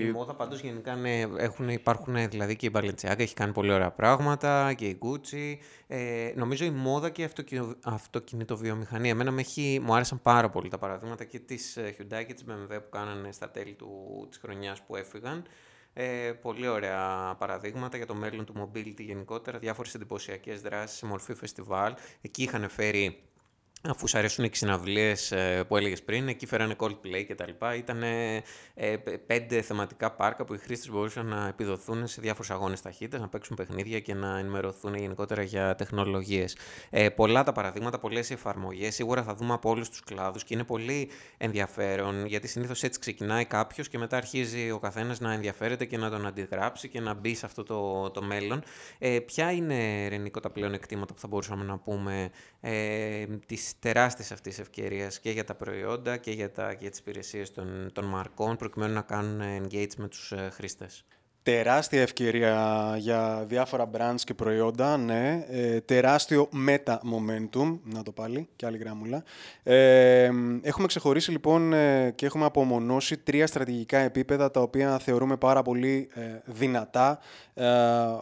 Η 0.07 0.11
μόδα 0.11 0.33
πάντως 0.33 0.61
γενικά 0.61 0.95
ναι, 0.95 1.21
έχουν, 1.37 1.69
υπάρχουν 1.69 2.29
δηλαδή 2.29 2.55
και 2.55 2.65
η 2.65 2.71
Balenciaga 2.73 3.19
έχει 3.19 3.33
κάνει 3.33 3.51
πολύ 3.51 3.71
ωραία 3.71 3.91
πράγματα 3.91 4.73
και 4.73 4.85
η 4.85 4.99
Gucci. 5.01 5.55
Ε, 5.87 6.31
νομίζω 6.35 6.65
η 6.65 6.69
μόδα 6.69 7.09
και 7.09 7.21
η 7.21 7.25
αυτοκινητο, 7.25 7.75
αυτοκινητοβιομηχανία. 7.83 9.11
Εμένα 9.11 9.31
με 9.31 9.41
έχει, 9.41 9.79
μου 9.83 9.93
άρεσαν 9.93 10.21
πάρα 10.21 10.49
πολύ 10.49 10.69
τα 10.69 10.77
παραδείγματα 10.77 11.23
και 11.23 11.39
της 11.39 11.77
ε, 11.77 11.95
Hyundai 11.97 12.23
και 12.27 12.33
της 12.33 12.45
BMW 12.47 12.67
που 12.67 12.89
κάνανε 12.89 13.31
στα 13.31 13.49
τέλη 13.49 13.73
του, 13.73 14.25
της 14.29 14.37
χρονιάς 14.37 14.81
που 14.81 14.95
έφυγαν. 14.95 15.43
Ε, 15.93 16.31
πολύ 16.41 16.67
ωραία 16.67 17.35
παραδείγματα 17.37 17.97
για 17.97 18.05
το 18.05 18.15
μέλλον 18.15 18.45
του 18.45 18.53
mobility 18.61 18.99
γενικότερα, 18.99 19.59
διάφορες 19.59 19.95
εντυπωσιακές 19.95 20.61
δράσεις 20.61 20.97
σε 20.97 21.05
μορφή 21.05 21.33
φεστιβάλ. 21.33 21.93
Εκεί 22.21 22.43
είχαν 22.43 22.69
φέρει 22.69 23.23
αφού 23.89 24.07
σου 24.07 24.17
αρέσουν 24.17 24.45
οι 24.45 24.49
συναυλίε 24.53 25.15
ε, 25.29 25.61
που 25.67 25.77
έλεγες 25.77 26.03
πριν, 26.03 26.27
εκεί 26.27 26.45
φέρανε 26.45 26.75
Coldplay 26.77 27.23
και 27.27 27.35
τα 27.35 27.45
λοιπά. 27.45 27.75
Ήταν 27.75 28.03
ε, 28.03 28.43
πέντε 29.25 29.61
θεματικά 29.61 30.11
πάρκα 30.11 30.45
που 30.45 30.53
οι 30.53 30.57
χρήστες 30.57 30.89
μπορούσαν 30.89 31.25
να 31.25 31.47
επιδοθούν 31.47 32.07
σε 32.07 32.21
διάφορους 32.21 32.51
αγώνες 32.51 32.81
ταχύτητας, 32.81 33.19
να 33.19 33.27
παίξουν 33.27 33.55
παιχνίδια 33.55 33.99
και 33.99 34.13
να 34.13 34.37
ενημερωθούν 34.37 34.95
γενικότερα 34.95 35.41
για 35.41 35.75
τεχνολογίες. 35.75 36.57
Ε, 36.89 37.09
πολλά 37.09 37.43
τα 37.43 37.51
παραδείγματα, 37.51 37.99
πολλές 37.99 38.29
οι 38.29 38.33
εφαρμογές. 38.33 38.95
Σίγουρα 38.95 39.23
θα 39.23 39.35
δούμε 39.35 39.53
από 39.53 39.69
όλους 39.69 39.89
τους 39.89 40.03
κλάδους 40.03 40.43
και 40.43 40.53
είναι 40.53 40.63
πολύ 40.63 41.09
ενδιαφέρον 41.37 42.25
γιατί 42.25 42.47
συνήθως 42.47 42.83
έτσι 42.83 42.99
ξεκινάει 42.99 43.45
κάποιος 43.45 43.87
και 43.87 43.97
μετά 43.97 44.17
αρχίζει 44.17 44.71
ο 44.71 44.79
καθένας 44.79 45.19
να 45.19 45.33
ενδιαφέρεται 45.33 45.85
και 45.85 45.97
να 45.97 46.09
τον 46.09 46.25
αντιγράψει 46.25 46.89
και 46.89 46.99
να 46.99 47.13
μπει 47.13 47.35
σε 47.35 47.45
αυτό 47.45 47.63
το, 47.63 48.09
το 48.09 48.21
μέλλον. 48.21 48.63
Ε, 48.99 49.19
ποια 49.19 49.51
είναι, 49.51 50.07
Ρενίκο, 50.07 50.39
τα 50.39 50.49
πλέον 50.49 50.73
εκτήματα 50.73 51.13
που 51.13 51.19
θα 51.19 51.27
μπορούσαμε 51.27 51.63
να 51.63 51.77
πούμε 51.77 52.29
ε, 52.61 53.25
της 53.45 53.70
τεράστιας 53.79 54.31
αυτής 54.31 54.59
ευκαιρίας 54.59 55.19
και 55.19 55.31
για 55.31 55.43
τα 55.43 55.55
προϊόντα 55.55 56.17
και 56.17 56.31
για, 56.31 56.51
τα, 56.51 56.71
για 56.71 56.89
τις 56.89 56.99
υπηρεσίες 56.99 57.51
των, 57.51 57.89
των 57.93 58.05
μαρκών 58.05 58.55
προκειμένου 58.55 58.93
να 58.93 59.01
κάνουν 59.01 59.41
engage 59.41 59.95
με 59.97 60.07
τους 60.07 60.31
ε, 60.31 60.49
χρήστες 60.53 61.05
τεράστια 61.43 62.01
ευκαιρία 62.01 62.95
για 62.97 63.45
διάφορα 63.47 63.89
brands 63.97 64.21
και 64.23 64.33
προϊόντα, 64.33 64.97
ναι. 64.97 65.45
Ε, 65.49 65.79
τεράστιο 65.81 66.49
meta 66.67 66.93
momentum, 66.93 67.79
να 67.83 68.03
το 68.03 68.11
πάλι, 68.11 68.49
και 68.55 68.65
άλλη 68.65 68.77
γράμμουλα. 68.77 69.23
Ε, 69.63 70.31
έχουμε 70.61 70.87
ξεχωρίσει 70.87 71.31
λοιπόν 71.31 71.73
ε, 71.73 72.11
και 72.15 72.25
έχουμε 72.25 72.45
απομονώσει 72.45 73.17
τρία 73.17 73.47
στρατηγικά 73.47 73.97
επίπεδα 73.97 74.51
τα 74.51 74.61
οποία 74.61 74.99
θεωρούμε 74.99 75.37
πάρα 75.37 75.61
πολύ 75.61 76.09
ε, 76.13 76.21
δυνατά, 76.45 77.19
ε, 77.53 77.67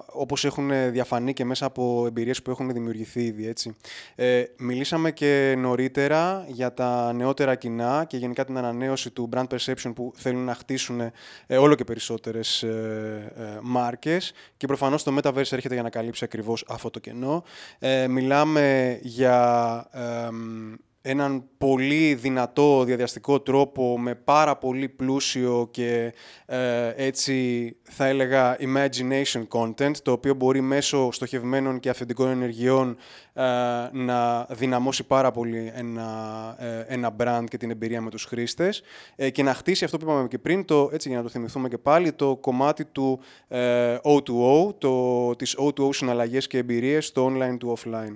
όπως 0.05 0.45
έχουν 0.45 0.91
διαφανεί 0.91 1.33
και 1.33 1.45
μέσα 1.45 1.65
από 1.65 2.03
εμπειρίες 2.07 2.41
που 2.41 2.51
έχουν 2.51 2.73
δημιουργηθεί 2.73 3.23
ήδη, 3.23 3.47
έτσι. 3.47 3.75
Ε, 4.15 4.43
μιλήσαμε 4.57 5.11
και 5.11 5.55
νωρίτερα 5.57 6.45
για 6.47 6.73
τα 6.73 7.13
νεότερα 7.13 7.55
κοινά 7.55 8.05
και 8.07 8.17
γενικά 8.17 8.45
την 8.45 8.57
ανανέωση 8.57 9.09
του 9.09 9.29
brand 9.33 9.47
perception 9.47 9.91
που 9.95 10.13
θέλουν 10.15 10.43
να 10.43 10.53
χτίσουν 10.53 11.11
όλο 11.47 11.75
και 11.75 11.83
περισσότερες 11.83 12.63
ε, 12.63 13.33
ε, 13.37 13.59
μάρκες 13.61 14.33
και 14.57 14.67
προφανώς 14.67 15.03
το 15.03 15.17
Metaverse 15.17 15.51
έρχεται 15.51 15.73
για 15.73 15.83
να 15.83 15.89
καλύψει 15.89 16.23
ακριβώς 16.23 16.65
αυτό 16.67 16.89
το 16.89 16.99
κενό. 16.99 17.43
Ε, 17.79 18.07
μιλάμε 18.07 18.97
για 19.01 19.87
έναν 21.01 21.43
πολύ 21.57 22.13
δυνατό 22.13 22.83
διαδιαστικό 22.83 23.39
τρόπο 23.41 23.99
με 23.99 24.15
πάρα 24.15 24.57
πολύ 24.57 24.89
πλούσιο 24.89 25.67
και 25.71 26.13
έτσι 26.95 27.75
θα 27.83 28.05
έλεγα 28.05 28.57
imagination 28.59 29.47
content 29.49 29.97
το 30.03 30.11
οποίο 30.11 30.33
μπορεί 30.33 30.61
μέσω 30.61 31.11
στοχευμένων 31.11 31.79
και 31.79 31.89
αυθεντικών 31.89 32.29
ενεργειών 32.29 32.97
να 33.91 34.43
δυναμώσει 34.49 35.03
πάρα 35.03 35.31
πολύ 35.31 35.71
ένα, 35.75 36.05
ένα 36.87 37.15
brand 37.19 37.43
και 37.47 37.57
την 37.57 37.71
εμπειρία 37.71 38.01
με 38.01 38.09
τους 38.09 38.25
χρήστες 38.25 38.81
και 39.31 39.43
να 39.43 39.53
χτίσει 39.53 39.83
αυτό 39.83 39.97
που 39.97 40.03
είπαμε 40.05 40.27
και 40.27 40.37
πριν, 40.37 40.65
το, 40.65 40.89
έτσι 40.93 41.07
για 41.07 41.17
να 41.17 41.23
το 41.23 41.29
θυμηθούμε 41.29 41.67
και 41.67 41.77
πάλι, 41.77 42.11
το 42.11 42.35
κομμάτι 42.35 42.85
του 42.85 43.19
O2O, 44.01 44.73
το, 44.77 45.35
τις 45.35 45.57
O2O 45.59 45.93
συναλλαγές 45.93 46.47
και 46.47 46.57
εμπειρίες, 46.57 47.11
το 47.11 47.31
online 47.33 47.57
του 47.59 47.77
offline. 47.77 48.15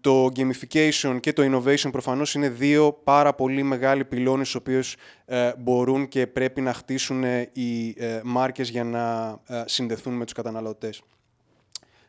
το 0.00 0.28
gamification 0.36 1.16
και 1.20 1.32
το 1.32 1.42
innovation 1.42 1.88
προφανώς 1.92 2.34
είναι 2.34 2.48
δύο 2.48 2.92
πάρα 3.04 3.34
πολύ 3.34 3.62
μεγάλοι 3.62 4.04
πυλώνες 4.04 4.48
στους 4.48 4.60
οποίους 4.60 4.96
ε, 5.24 5.52
μπορούν 5.58 6.08
και 6.08 6.26
πρέπει 6.26 6.60
να 6.60 6.72
χτίσουν 6.72 7.24
ε, 7.24 7.50
οι 7.52 7.94
ε, 7.98 8.20
μάρκες 8.24 8.68
για 8.68 8.84
να 8.84 9.38
συνδεθούν 9.64 10.14
με 10.14 10.24
τους 10.24 10.32
καταναλωτές. 10.32 11.02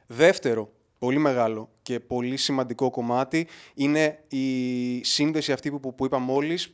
Δεύτερο, 0.07 0.71
πολύ 1.03 1.17
μεγάλο 1.17 1.69
και 1.81 1.99
πολύ 1.99 2.37
σημαντικό 2.37 2.89
κομμάτι 2.89 3.47
είναι 3.73 4.23
η 4.27 5.03
σύνδεση 5.03 5.51
αυτή 5.51 5.71
που, 5.71 5.95
που 5.95 6.05
είπα 6.05 6.19
μόλις 6.19 6.73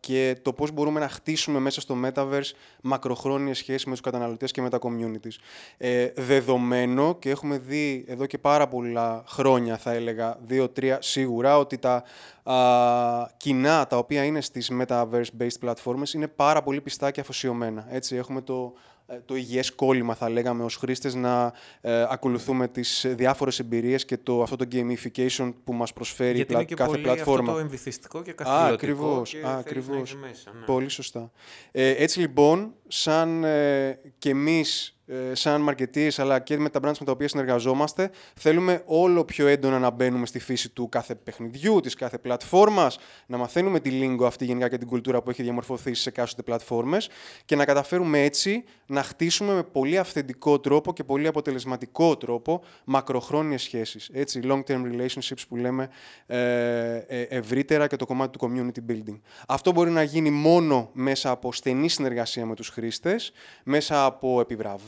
και 0.00 0.36
το 0.42 0.52
πώς 0.52 0.70
μπορούμε 0.70 1.00
να 1.00 1.08
χτίσουμε 1.08 1.58
μέσα 1.58 1.80
στο 1.80 1.96
Metaverse 2.04 2.50
μακροχρόνιες 2.82 3.58
σχέσεις 3.58 3.84
με 3.84 3.90
τους 3.90 4.00
καταναλωτές 4.00 4.50
και 4.50 4.62
με 4.62 4.68
τα 4.70 4.78
communities. 4.82 5.36
Ε, 5.76 6.08
δεδομένο 6.16 7.16
και 7.18 7.30
έχουμε 7.30 7.58
δει 7.58 8.04
εδώ 8.08 8.26
και 8.26 8.38
πάρα 8.38 8.68
πολλά 8.68 9.24
χρόνια 9.26 9.76
θα 9.76 9.92
έλεγα, 9.92 10.38
δύο-τρία 10.44 10.98
σίγουρα, 11.02 11.58
ότι 11.58 11.78
τα 11.78 12.04
α, 12.42 13.30
κοινά 13.36 13.86
τα 13.86 13.96
οποία 13.96 14.24
είναι 14.24 14.40
στις 14.40 14.72
Metaverse-based 14.80 15.68
platforms 15.68 16.14
είναι 16.14 16.28
πάρα 16.28 16.62
πολύ 16.62 16.80
πιστά 16.80 17.10
και 17.10 17.20
αφοσιωμένα. 17.20 17.86
Έτσι, 17.90 18.16
έχουμε 18.16 18.40
το 18.40 18.72
ε, 18.74 18.95
το 19.24 19.36
υγιές 19.36 19.72
κόλλημα, 19.72 20.14
θα 20.14 20.30
λέγαμε, 20.30 20.64
ως 20.64 20.76
χρήστες 20.76 21.14
να 21.14 21.52
ε, 21.80 22.06
ακολουθούμε 22.08 22.68
τις 22.68 23.06
διάφορες 23.08 23.58
εμπειρίες 23.58 24.04
και 24.04 24.16
το, 24.16 24.42
αυτό 24.42 24.56
το 24.56 24.66
gamification 24.72 25.52
που 25.64 25.72
μας 25.72 25.92
προσφέρει 25.92 26.34
Γιατί 26.34 26.48
πλα, 26.48 26.58
είναι 26.58 26.68
και 26.68 26.74
κάθε 26.74 26.90
πολύ 26.90 27.02
πλατφόρμα. 27.02 27.40
Αυτό 27.40 27.52
το 27.52 27.58
εμβυθιστικό 27.58 28.22
και 28.22 28.32
καθηλωτικό. 28.32 28.74
ακριβώς, 28.74 29.30
και 29.30 29.46
α, 29.46 29.56
ακριβώς. 29.56 29.96
ακριβώς. 29.96 30.46
ναι. 30.54 30.64
Πολύ 30.66 30.88
σωστά. 30.88 31.30
Ε, 31.70 31.90
έτσι 31.90 32.20
λοιπόν, 32.20 32.74
σαν 32.88 33.44
ε, 33.44 34.00
και 34.18 34.30
εμείς 34.30 34.88
ε, 34.88 34.95
σαν 35.32 35.68
marketeers 35.68 36.14
αλλά 36.16 36.38
και 36.38 36.58
με 36.58 36.68
τα 36.68 36.80
brands 36.82 36.98
με 36.98 37.06
τα 37.06 37.12
οποία 37.12 37.28
συνεργαζόμαστε, 37.28 38.10
θέλουμε 38.36 38.82
όλο 38.84 39.24
πιο 39.24 39.46
έντονα 39.46 39.78
να 39.78 39.90
μπαίνουμε 39.90 40.26
στη 40.26 40.38
φύση 40.38 40.68
του 40.68 40.88
κάθε 40.88 41.14
παιχνιδιού, 41.14 41.80
της 41.80 41.94
κάθε 41.94 42.18
πλατφόρμας, 42.18 42.98
να 43.26 43.36
μαθαίνουμε 43.36 43.80
τη 43.80 43.90
lingo 43.92 44.24
αυτή 44.24 44.44
γενικά 44.44 44.68
και 44.68 44.78
την 44.78 44.88
κουλτούρα 44.88 45.22
που 45.22 45.30
έχει 45.30 45.42
διαμορφωθεί 45.42 45.94
σε 45.94 46.08
εκάστοτε 46.08 46.42
πλατφόρμες 46.42 47.08
και 47.44 47.56
να 47.56 47.64
καταφέρουμε 47.64 48.22
έτσι 48.22 48.64
να 48.86 49.02
χτίσουμε 49.02 49.54
με 49.54 49.62
πολύ 49.62 49.98
αυθεντικό 49.98 50.60
τρόπο 50.60 50.92
και 50.92 51.04
πολύ 51.04 51.26
αποτελεσματικό 51.26 52.16
τρόπο 52.16 52.64
μακροχρόνιες 52.84 53.62
σχέσεις. 53.62 54.10
Έτσι, 54.12 54.40
long-term 54.44 54.82
relationships 54.92 55.42
που 55.48 55.56
λέμε 55.56 55.88
ε, 56.26 56.96
ε, 56.96 57.20
ευρύτερα 57.20 57.86
και 57.86 57.96
το 57.96 58.06
κομμάτι 58.06 58.38
του 58.38 58.50
community 58.50 58.90
building. 58.92 59.20
Αυτό 59.48 59.72
μπορεί 59.72 59.90
να 59.90 60.02
γίνει 60.02 60.30
μόνο 60.30 60.90
μέσα 60.92 61.30
από 61.30 61.52
στενή 61.52 61.88
συνεργασία 61.88 62.46
με 62.46 62.54
τους 62.54 62.68
χρήστες, 62.68 63.32
μέσα 63.64 64.04
από 64.04 64.40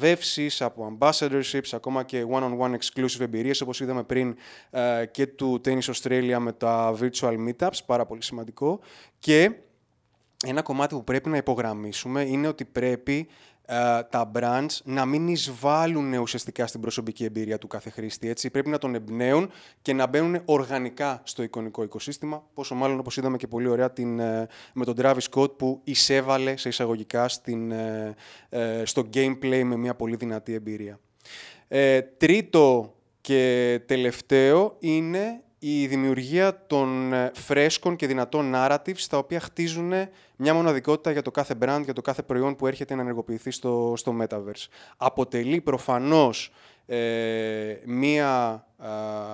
επιβραβεύσεις, 0.09 0.63
από 0.63 0.97
ambassadorships, 0.99 1.69
ακόμα 1.73 2.03
και 2.03 2.25
one-on-one 2.31 2.75
exclusive 2.79 3.21
εμπειρίες, 3.21 3.61
όπως 3.61 3.81
είδαμε 3.81 4.03
πριν 4.03 4.37
ε, 4.71 5.07
και 5.11 5.27
του 5.27 5.61
Tennis 5.65 5.93
Australia 5.93 6.37
με 6.39 6.53
τα 6.53 6.95
virtual 7.01 7.49
meetups, 7.49 7.79
πάρα 7.87 8.07
πολύ 8.07 8.23
σημαντικό. 8.23 8.81
Και 9.19 9.53
ένα 10.47 10.63
κομμάτι 10.63 10.95
που 10.95 11.05
πρέπει 11.05 11.29
να 11.29 11.37
υπογραμμίσουμε 11.37 12.23
είναι 12.23 12.49
ότι 12.49 12.65
πρέπει 12.65 13.29
ε, 13.58 13.58
τα 14.11 14.31
brands 14.35 14.79
να 14.85 15.05
μην 15.05 15.29
εισβάλλουν 15.29 16.13
ουσιαστικά 16.13 16.67
στην 16.67 16.81
προσωπική 16.81 17.25
εμπειρία 17.25 17.59
του 17.59 17.67
κάθε 17.67 17.91
χρήστη. 17.91 18.29
Έτσι. 18.29 18.51
Πρέπει 18.51 18.69
να 18.69 18.79
τον 18.79 18.95
εμπνέουν 18.95 19.51
και 19.83 19.93
να 19.93 20.07
μπαίνουν 20.07 20.43
οργανικά 20.45 21.21
στο 21.25 21.43
εικονικό 21.43 21.83
οικοσύστημα, 21.83 22.45
πόσο 22.55 22.75
μάλλον 22.75 22.99
όπως 22.99 23.17
είδαμε 23.17 23.37
και 23.37 23.47
πολύ 23.47 23.69
ωραία 23.69 23.91
την, 23.93 24.19
ε, 24.19 24.47
με 24.75 24.85
τον 24.85 24.95
Travis 24.99 25.19
Scott 25.31 25.59
που 25.59 25.81
εισέβαλε 25.85 26.57
σε 26.57 26.69
εισαγωγικά 26.69 27.29
στην, 27.29 27.71
ε, 27.71 28.15
στο 28.85 29.09
gameplay 29.15 29.63
με 29.65 29.77
μια 29.77 29.95
πολύ 29.95 30.17
δυνατή 30.17 30.55
εμπειρία. 30.55 30.99
τρίτο 32.19 32.95
και 33.21 33.81
τελευταίο 33.87 34.77
είναι 34.79 35.43
η 35.59 35.87
δημιουργία 35.87 36.65
των 36.67 37.13
ε, 37.13 37.31
φρέσκων 37.35 37.97
και 37.97 38.07
δυνατών 38.07 38.53
narratives 38.55 39.07
τα 39.09 39.19
οποία 39.19 39.41
χτίζουν 39.41 39.93
μια 40.41 40.55
μοναδικότητα 40.55 41.11
για 41.11 41.23
το 41.23 41.31
κάθε 41.31 41.55
brand, 41.61 41.81
για 41.85 41.93
το 41.93 42.01
κάθε 42.01 42.23
προϊόν 42.23 42.57
που 42.57 42.67
έρχεται 42.67 42.95
να 42.95 43.01
ενεργοποιηθεί 43.01 43.51
στο, 43.51 43.93
στο 43.97 44.17
Metaverse. 44.21 44.67
Αποτελεί 44.97 45.61
προφανώς 45.61 46.53
ε, 46.91 47.77
μια, 47.85 48.65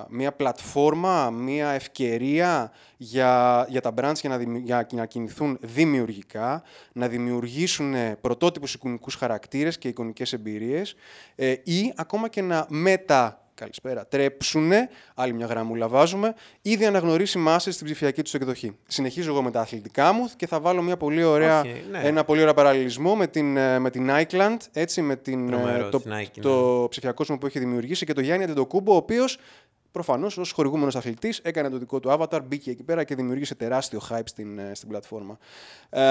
μια 0.09 0.31
πλατφόρμα, 0.31 1.29
μια 1.29 1.69
ευκαιρία 1.69 2.71
για, 2.97 3.65
για 3.69 3.81
τα 3.81 3.93
brands 3.97 4.19
για 4.21 4.29
να, 4.29 4.59
για 4.59 4.87
να 4.91 5.05
κινηθούν 5.05 5.57
δημιουργικά, 5.61 6.63
να 6.91 7.07
δημιουργήσουν 7.07 7.95
πρωτότυπους 8.21 8.73
εικονικούς 8.73 9.15
χαρακτήρες 9.15 9.77
και 9.77 9.87
εικονικές 9.87 10.33
εμπειρίες 10.33 10.95
ε, 11.35 11.51
ή 11.63 11.93
ακόμα 11.95 12.27
και 12.27 12.41
να 12.41 12.65
μετα 12.69 13.44
καλησπέρα, 13.55 14.07
τρέψουν, 14.07 14.71
άλλη 15.15 15.33
μια 15.33 15.45
γραμμούλα 15.45 15.87
βάζουμε, 15.87 16.33
ήδη 16.61 16.85
αναγνωρίσει 16.85 17.37
μάσε 17.37 17.71
στην 17.71 17.85
ψηφιακή 17.85 18.21
τους 18.21 18.33
εκδοχή. 18.33 18.77
Συνεχίζω 18.87 19.31
εγώ 19.31 19.41
με 19.41 19.51
τα 19.51 19.61
αθλητικά 19.61 20.11
μου 20.13 20.29
και 20.35 20.47
θα 20.47 20.59
βάλω 20.59 20.81
μια 20.81 20.97
πολύ 20.97 21.23
ωραία, 21.23 21.63
ναι. 21.63 21.99
ένα 22.03 22.23
πολύ 22.23 22.41
ωραίο 22.41 22.53
παραλληλισμό 22.53 23.15
με 23.15 23.27
την, 23.27 23.57
ε, 23.57 23.79
με 23.79 23.89
την 23.89 24.09
Nikeland, 24.11 24.57
έτσι, 24.71 25.01
με 25.01 25.15
την, 25.15 25.53
ε, 25.53 25.87
το, 25.91 26.01
το 26.41 26.81
ναι. 26.81 26.87
ψηφιακό 26.87 27.15
κόσμο 27.15 27.37
που 27.37 27.45
έχει 27.45 27.59
δημιουργήσει 27.59 28.05
και 28.05 28.13
το 28.13 28.21
Γιάννη 28.21 28.43
Αντετοκούμπο, 28.43 28.93
ο 28.93 28.95
οποίος 28.95 29.37
προφανώς 29.91 30.37
ως 30.37 30.51
χορηγούμενος 30.51 30.95
αθλητής 30.95 31.39
έκανε 31.43 31.69
το 31.69 31.77
δικό 31.77 31.99
του 31.99 32.09
avatar, 32.09 32.39
μπήκε 32.43 32.71
εκεί 32.71 32.83
πέρα 32.83 33.03
και 33.03 33.15
δημιούργησε 33.15 33.55
τεράστιο 33.55 34.01
hype 34.09 34.19
στην, 34.25 34.59
ε, 34.59 34.71
στην 34.73 34.89
πλατφόρμα. 34.89 35.37
Ε, 35.89 36.01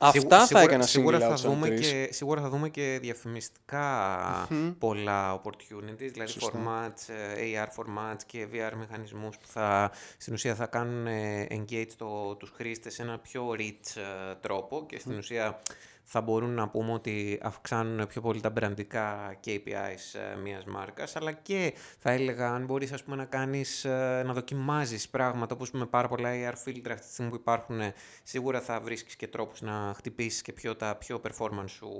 Αυτά 0.00 0.46
θα 0.46 0.60
έκανα 0.60 0.86
σίγουρα 0.86 1.18
θα, 1.18 1.34
δούμε 1.34 1.68
και, 1.68 2.08
σίγουρα 2.12 2.40
θα 2.40 2.48
δούμε 2.48 2.68
και 2.68 2.98
διαφημιστικά 3.02 4.48
πολλά 4.78 5.40
opportunities, 5.42 6.10
δηλαδή 6.12 6.32
formats, 6.40 7.14
ε, 7.36 7.62
AR 7.62 7.66
formats 7.66 8.22
και 8.26 8.46
VR 8.52 8.72
μηχανισμούς 8.78 9.38
που 9.38 9.46
θα, 9.46 9.90
στην 10.18 10.32
ουσία 10.32 10.54
θα 10.54 10.66
κάνουν 10.66 11.06
ε, 11.06 11.46
engage 11.50 11.92
το, 11.96 12.34
τους 12.34 12.52
χρήστες 12.56 12.94
σε 12.94 13.02
ένα 13.02 13.18
πιο 13.18 13.50
rich 13.58 13.96
ε, 13.96 14.34
τρόπο 14.40 14.86
και 14.88 14.98
στην 14.98 15.16
ουσία 15.16 15.60
θα 16.04 16.20
μπορούν 16.20 16.50
να 16.50 16.68
πούμε 16.68 16.92
ότι 16.92 17.38
αυξάνουν 17.42 18.06
πιο 18.06 18.20
πολύ 18.20 18.40
τα 18.40 18.50
μπραντικά 18.50 19.36
KPIs 19.46 20.18
ε, 20.32 20.36
μιας 20.42 20.64
μάρκας, 20.64 21.16
αλλά 21.16 21.32
και 21.32 21.74
θα 21.98 22.10
έλεγα 22.10 22.52
αν 22.52 22.64
μπορείς 22.64 22.92
ας 22.92 23.02
πούμε, 23.02 23.16
να, 23.16 23.24
κάνεις, 23.24 23.84
ε, 23.84 24.22
να 24.26 24.32
δοκιμάζεις 24.32 25.08
πράγματα 25.08 25.54
όπως 25.54 25.70
με 25.70 25.86
πάρα 25.86 26.08
πολλά 26.08 26.30
AR 26.30 26.68
filter 26.68 26.90
αυτή 26.90 27.06
τη 27.06 27.12
στιγμή 27.12 27.30
που 27.30 27.36
υπάρχουν, 27.36 27.80
σίγουρα 28.22 28.60
θα 28.60 28.80
βρίσκεις 28.80 29.16
και 29.16 29.28
τρόπους 29.28 29.60
να 29.60 29.92
χτυπήσεις 29.96 30.42
και 30.42 30.52
πιο 30.52 30.76
τα 30.76 30.96
πιο 30.96 31.20
performance 31.28 31.68
σου 31.68 31.96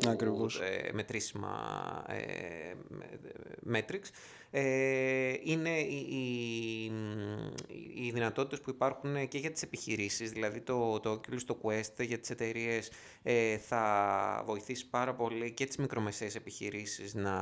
ε, 0.62 0.92
μετρήσιμα 0.92 1.54
ε, 2.08 2.74
metrics 3.72 4.08
ε, 4.56 5.34
είναι 5.42 5.78
οι, 5.78 6.06
οι, 6.10 8.06
οι 8.06 8.10
δυνατότητες 8.10 8.60
που 8.60 8.70
υπάρχουν 8.70 9.28
και 9.28 9.38
για 9.38 9.50
τις 9.50 9.62
επιχειρήσεις. 9.62 10.30
Δηλαδή 10.30 10.60
το, 10.60 11.00
το 11.00 11.20
Oculus, 11.20 11.56
Quest 11.62 12.06
για 12.06 12.18
τις 12.18 12.30
εταιρείες 12.30 12.90
ε, 13.22 13.56
θα 13.58 14.42
βοηθήσει 14.46 14.88
πάρα 14.88 15.14
πολύ 15.14 15.52
και 15.52 15.66
τις 15.66 15.76
μικρομεσαίες 15.76 16.34
επιχειρήσεις 16.34 17.14
να 17.14 17.34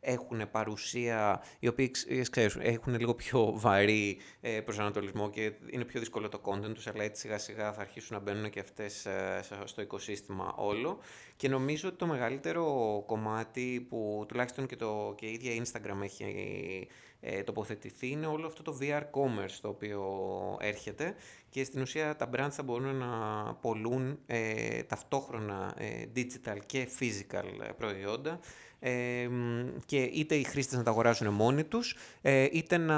έχουν 0.00 0.50
παρουσία, 0.50 1.42
οι 1.58 1.68
οποίες 1.68 2.30
ξέρουν, 2.30 2.62
έχουν 2.64 2.98
λίγο 2.98 3.14
πιο 3.14 3.52
βαρύ 3.54 4.18
ε, 4.40 4.60
προσανατολισμό 4.60 5.30
και 5.30 5.52
είναι 5.70 5.84
πιο 5.84 6.00
δύσκολο 6.00 6.28
το 6.28 6.40
content 6.44 6.74
τους, 6.74 6.86
αλλά 6.86 7.02
έτσι 7.02 7.20
σιγά 7.20 7.38
σιγά 7.38 7.72
θα 7.72 7.80
αρχίσουν 7.80 8.16
να 8.16 8.22
μπαίνουν 8.22 8.50
και 8.50 8.60
αυτές 8.60 9.06
ε, 9.06 9.44
στο 9.64 9.82
οικοσύστημα 9.82 10.54
όλο. 10.56 10.98
Και 11.36 11.48
νομίζω 11.48 11.88
ότι 11.88 11.96
το 11.96 12.06
μεγαλύτερο 12.06 13.02
κομμάτι 13.06 13.86
που 13.88 14.24
τουλάχιστον 14.28 14.66
και, 14.66 14.76
το, 14.76 15.14
και 15.16 15.26
η 15.26 15.32
ίδια 15.32 15.62
Instagram 15.64 16.02
έχει 16.02 16.24
ε, 17.20 17.42
τοποθετηθεί 17.42 18.08
είναι 18.10 18.26
όλο 18.26 18.46
αυτό 18.46 18.62
το 18.62 18.78
VR 18.80 19.00
commerce 19.00 19.58
το 19.60 19.68
οποίο 19.68 20.02
έρχεται 20.60 21.14
και 21.48 21.64
στην 21.64 21.80
ουσία 21.82 22.16
τα 22.16 22.30
brands 22.34 22.50
θα 22.50 22.62
μπορούν 22.62 22.96
να 22.96 23.08
πολλούν 23.60 24.18
ε, 24.26 24.82
ταυτόχρονα 24.82 25.74
ε, 25.78 26.04
digital 26.16 26.58
και 26.66 26.88
physical 26.98 27.74
προϊόντα 27.76 28.40
και 29.86 29.96
είτε 29.96 30.34
οι 30.34 30.44
χρήστες 30.44 30.78
να 30.78 30.84
τα 30.84 30.90
αγοράζουν 30.90 31.32
μόνοι 31.32 31.64
τους, 31.64 31.96
ε, 32.22 32.46
είτε 32.52 32.76
να, 32.76 32.96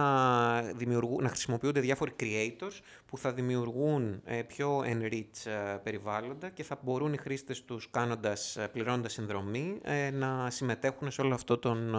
να 1.20 1.28
χρησιμοποιούνται 1.28 1.80
διάφοροι 1.80 2.12
creators 2.20 2.80
που 3.06 3.18
θα 3.18 3.32
δημιουργούν 3.32 4.20
ε, 4.24 4.42
πιο 4.42 4.78
enrich 4.78 5.50
ε, 5.50 5.76
περιβάλλοντα 5.82 6.48
και 6.48 6.62
θα 6.62 6.78
μπορούν 6.82 7.12
οι 7.12 7.16
χρήστες 7.16 7.64
τους 7.64 7.88
κάνοντας, 7.90 8.58
πληρώνοντας 8.72 9.12
συνδρομή 9.12 9.80
να 10.12 10.50
συμμετέχουν 10.50 11.10
σε 11.10 11.20
όλο 11.20 11.34
αυτό 11.34 11.58
τον 11.58 11.94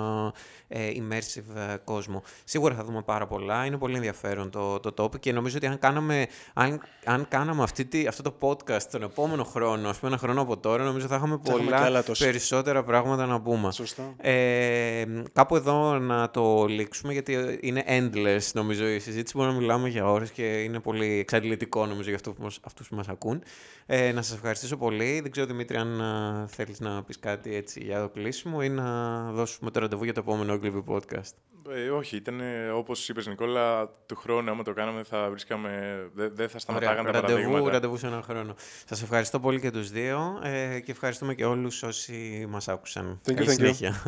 immersive 0.70 1.78
κόσμο. 1.84 2.24
Σίγουρα 2.44 2.76
θα 2.76 2.84
δούμε 2.84 3.02
πάρα 3.02 3.28
πολλά, 3.28 3.66
είναι 3.66 3.78
πολύ 3.78 3.96
ενδιαφέρον 3.96 4.50
το, 4.50 4.80
το 4.80 5.04
topic 5.04 5.20
και 5.20 5.32
νομίζω 5.32 5.58
ότι 5.58 5.68
αν 5.68 5.80
κάναμε, 5.80 6.28
αν, 6.54 6.82
αν 7.06 7.28
κάναμε 7.28 7.64
αυτή, 7.64 8.08
αυτό 8.08 8.22
το 8.24 8.34
podcast 8.40 8.84
τον 8.92 9.04
επόμενο 9.04 9.44
χρόνο, 9.44 9.90
ας 9.90 9.98
πούμε 9.98 10.12
ένα 10.12 10.20
χρόνο 10.20 10.42
από 10.42 10.58
τώρα, 10.58 10.84
νομίζω 10.84 11.08
θα 11.08 11.16
είχαμε 11.16 11.38
πολλά 11.38 12.04
περισσότερα 12.18 12.84
πράγματα 12.84 13.26
να 13.26 13.42
πούμε. 13.42 13.72
Σωστά. 13.78 14.16
Ε, 14.18 15.06
κάπου 15.34 15.56
εδώ 15.56 16.00
να 16.00 16.30
το 16.30 16.66
λήξουμε, 16.66 17.14
γιατί 17.14 17.58
είναι 17.62 17.84
endless 17.88 18.52
νομίζω 18.54 18.88
η 18.88 19.00
συζήτηση. 19.00 19.38
Μπορούμε 19.38 19.56
να 19.56 19.62
μιλάμε 19.62 19.90
για 19.90 20.12
ώρες 20.12 20.32
και 20.32 20.44
είναι 20.44 20.80
πολύ 20.80 21.20
εξαντλητικό 21.20 21.86
νομίζω 21.86 22.08
για 22.08 22.16
αυτούς 22.16 22.34
που 22.34 22.44
μας, 22.44 22.60
αυτούς 22.64 22.88
που 22.88 22.96
μας 22.96 23.08
ακούν. 23.08 23.44
Ε, 23.86 24.12
να 24.12 24.22
σας 24.22 24.36
ευχαριστήσω 24.36 24.78
πολύ. 24.78 25.20
Δεν 25.22 25.32
ξέρω, 25.32 25.48
Δημήτρη, 25.48 25.78
αν 25.78 26.02
α, 26.02 26.48
θέλεις 26.48 26.80
να 26.80 27.04
πεις 27.04 27.20
κάτι 27.20 27.56
έτσι 27.56 27.84
για 27.84 28.02
το 28.02 28.10
κλείσιμο 28.10 28.60
ή 28.64 28.70
να 28.70 29.32
δώσουμε 29.32 29.72
το 29.72 29.80
ραντεβού 29.80 30.04
για 30.04 30.14
το 30.14 30.20
επόμενο 30.20 30.54
Ogilvy 30.54 30.84
Podcast. 30.96 31.34
Ε, 31.76 31.90
όχι, 31.90 32.16
ήταν 32.16 32.42
όπως 32.74 33.10
είπες 33.10 33.28
Νικόλα, 33.28 33.90
του 34.06 34.16
χρόνου, 34.16 34.52
άμα 34.52 34.64
το 34.64 34.74
κάναμε, 34.74 35.04
θα 35.04 35.30
βρίσκαμε. 35.30 36.02
Δεν 36.14 36.32
δε 36.34 36.48
θα 36.48 36.60
σταματάγαν 36.60 37.00
Ωραία, 37.00 37.12
τα 37.12 37.20
ραντεβού, 37.20 37.40
παραδείγματα. 37.40 37.72
Ραντεβού 37.72 37.98
σε 37.98 38.08
έναν 38.08 38.24
χρόνο. 38.24 38.56
Σας 38.86 39.02
ευχαριστώ 39.02 39.40
πολύ 39.40 39.60
και 39.60 39.72
τους 39.72 39.92
δύο 39.92 40.40
ε, 40.44 40.80
και 40.80 40.92
ευχαριστούμε 40.92 41.34
και 41.34 41.46
όλους 41.46 41.84
όσοι 41.84 42.46
μας 42.50 42.68
άκουσαν. 42.68 43.22
Thank 43.26 43.32
you, 43.32 43.36
thank 43.36 43.48
you. 43.48 43.52
συνέχεια. 43.52 44.02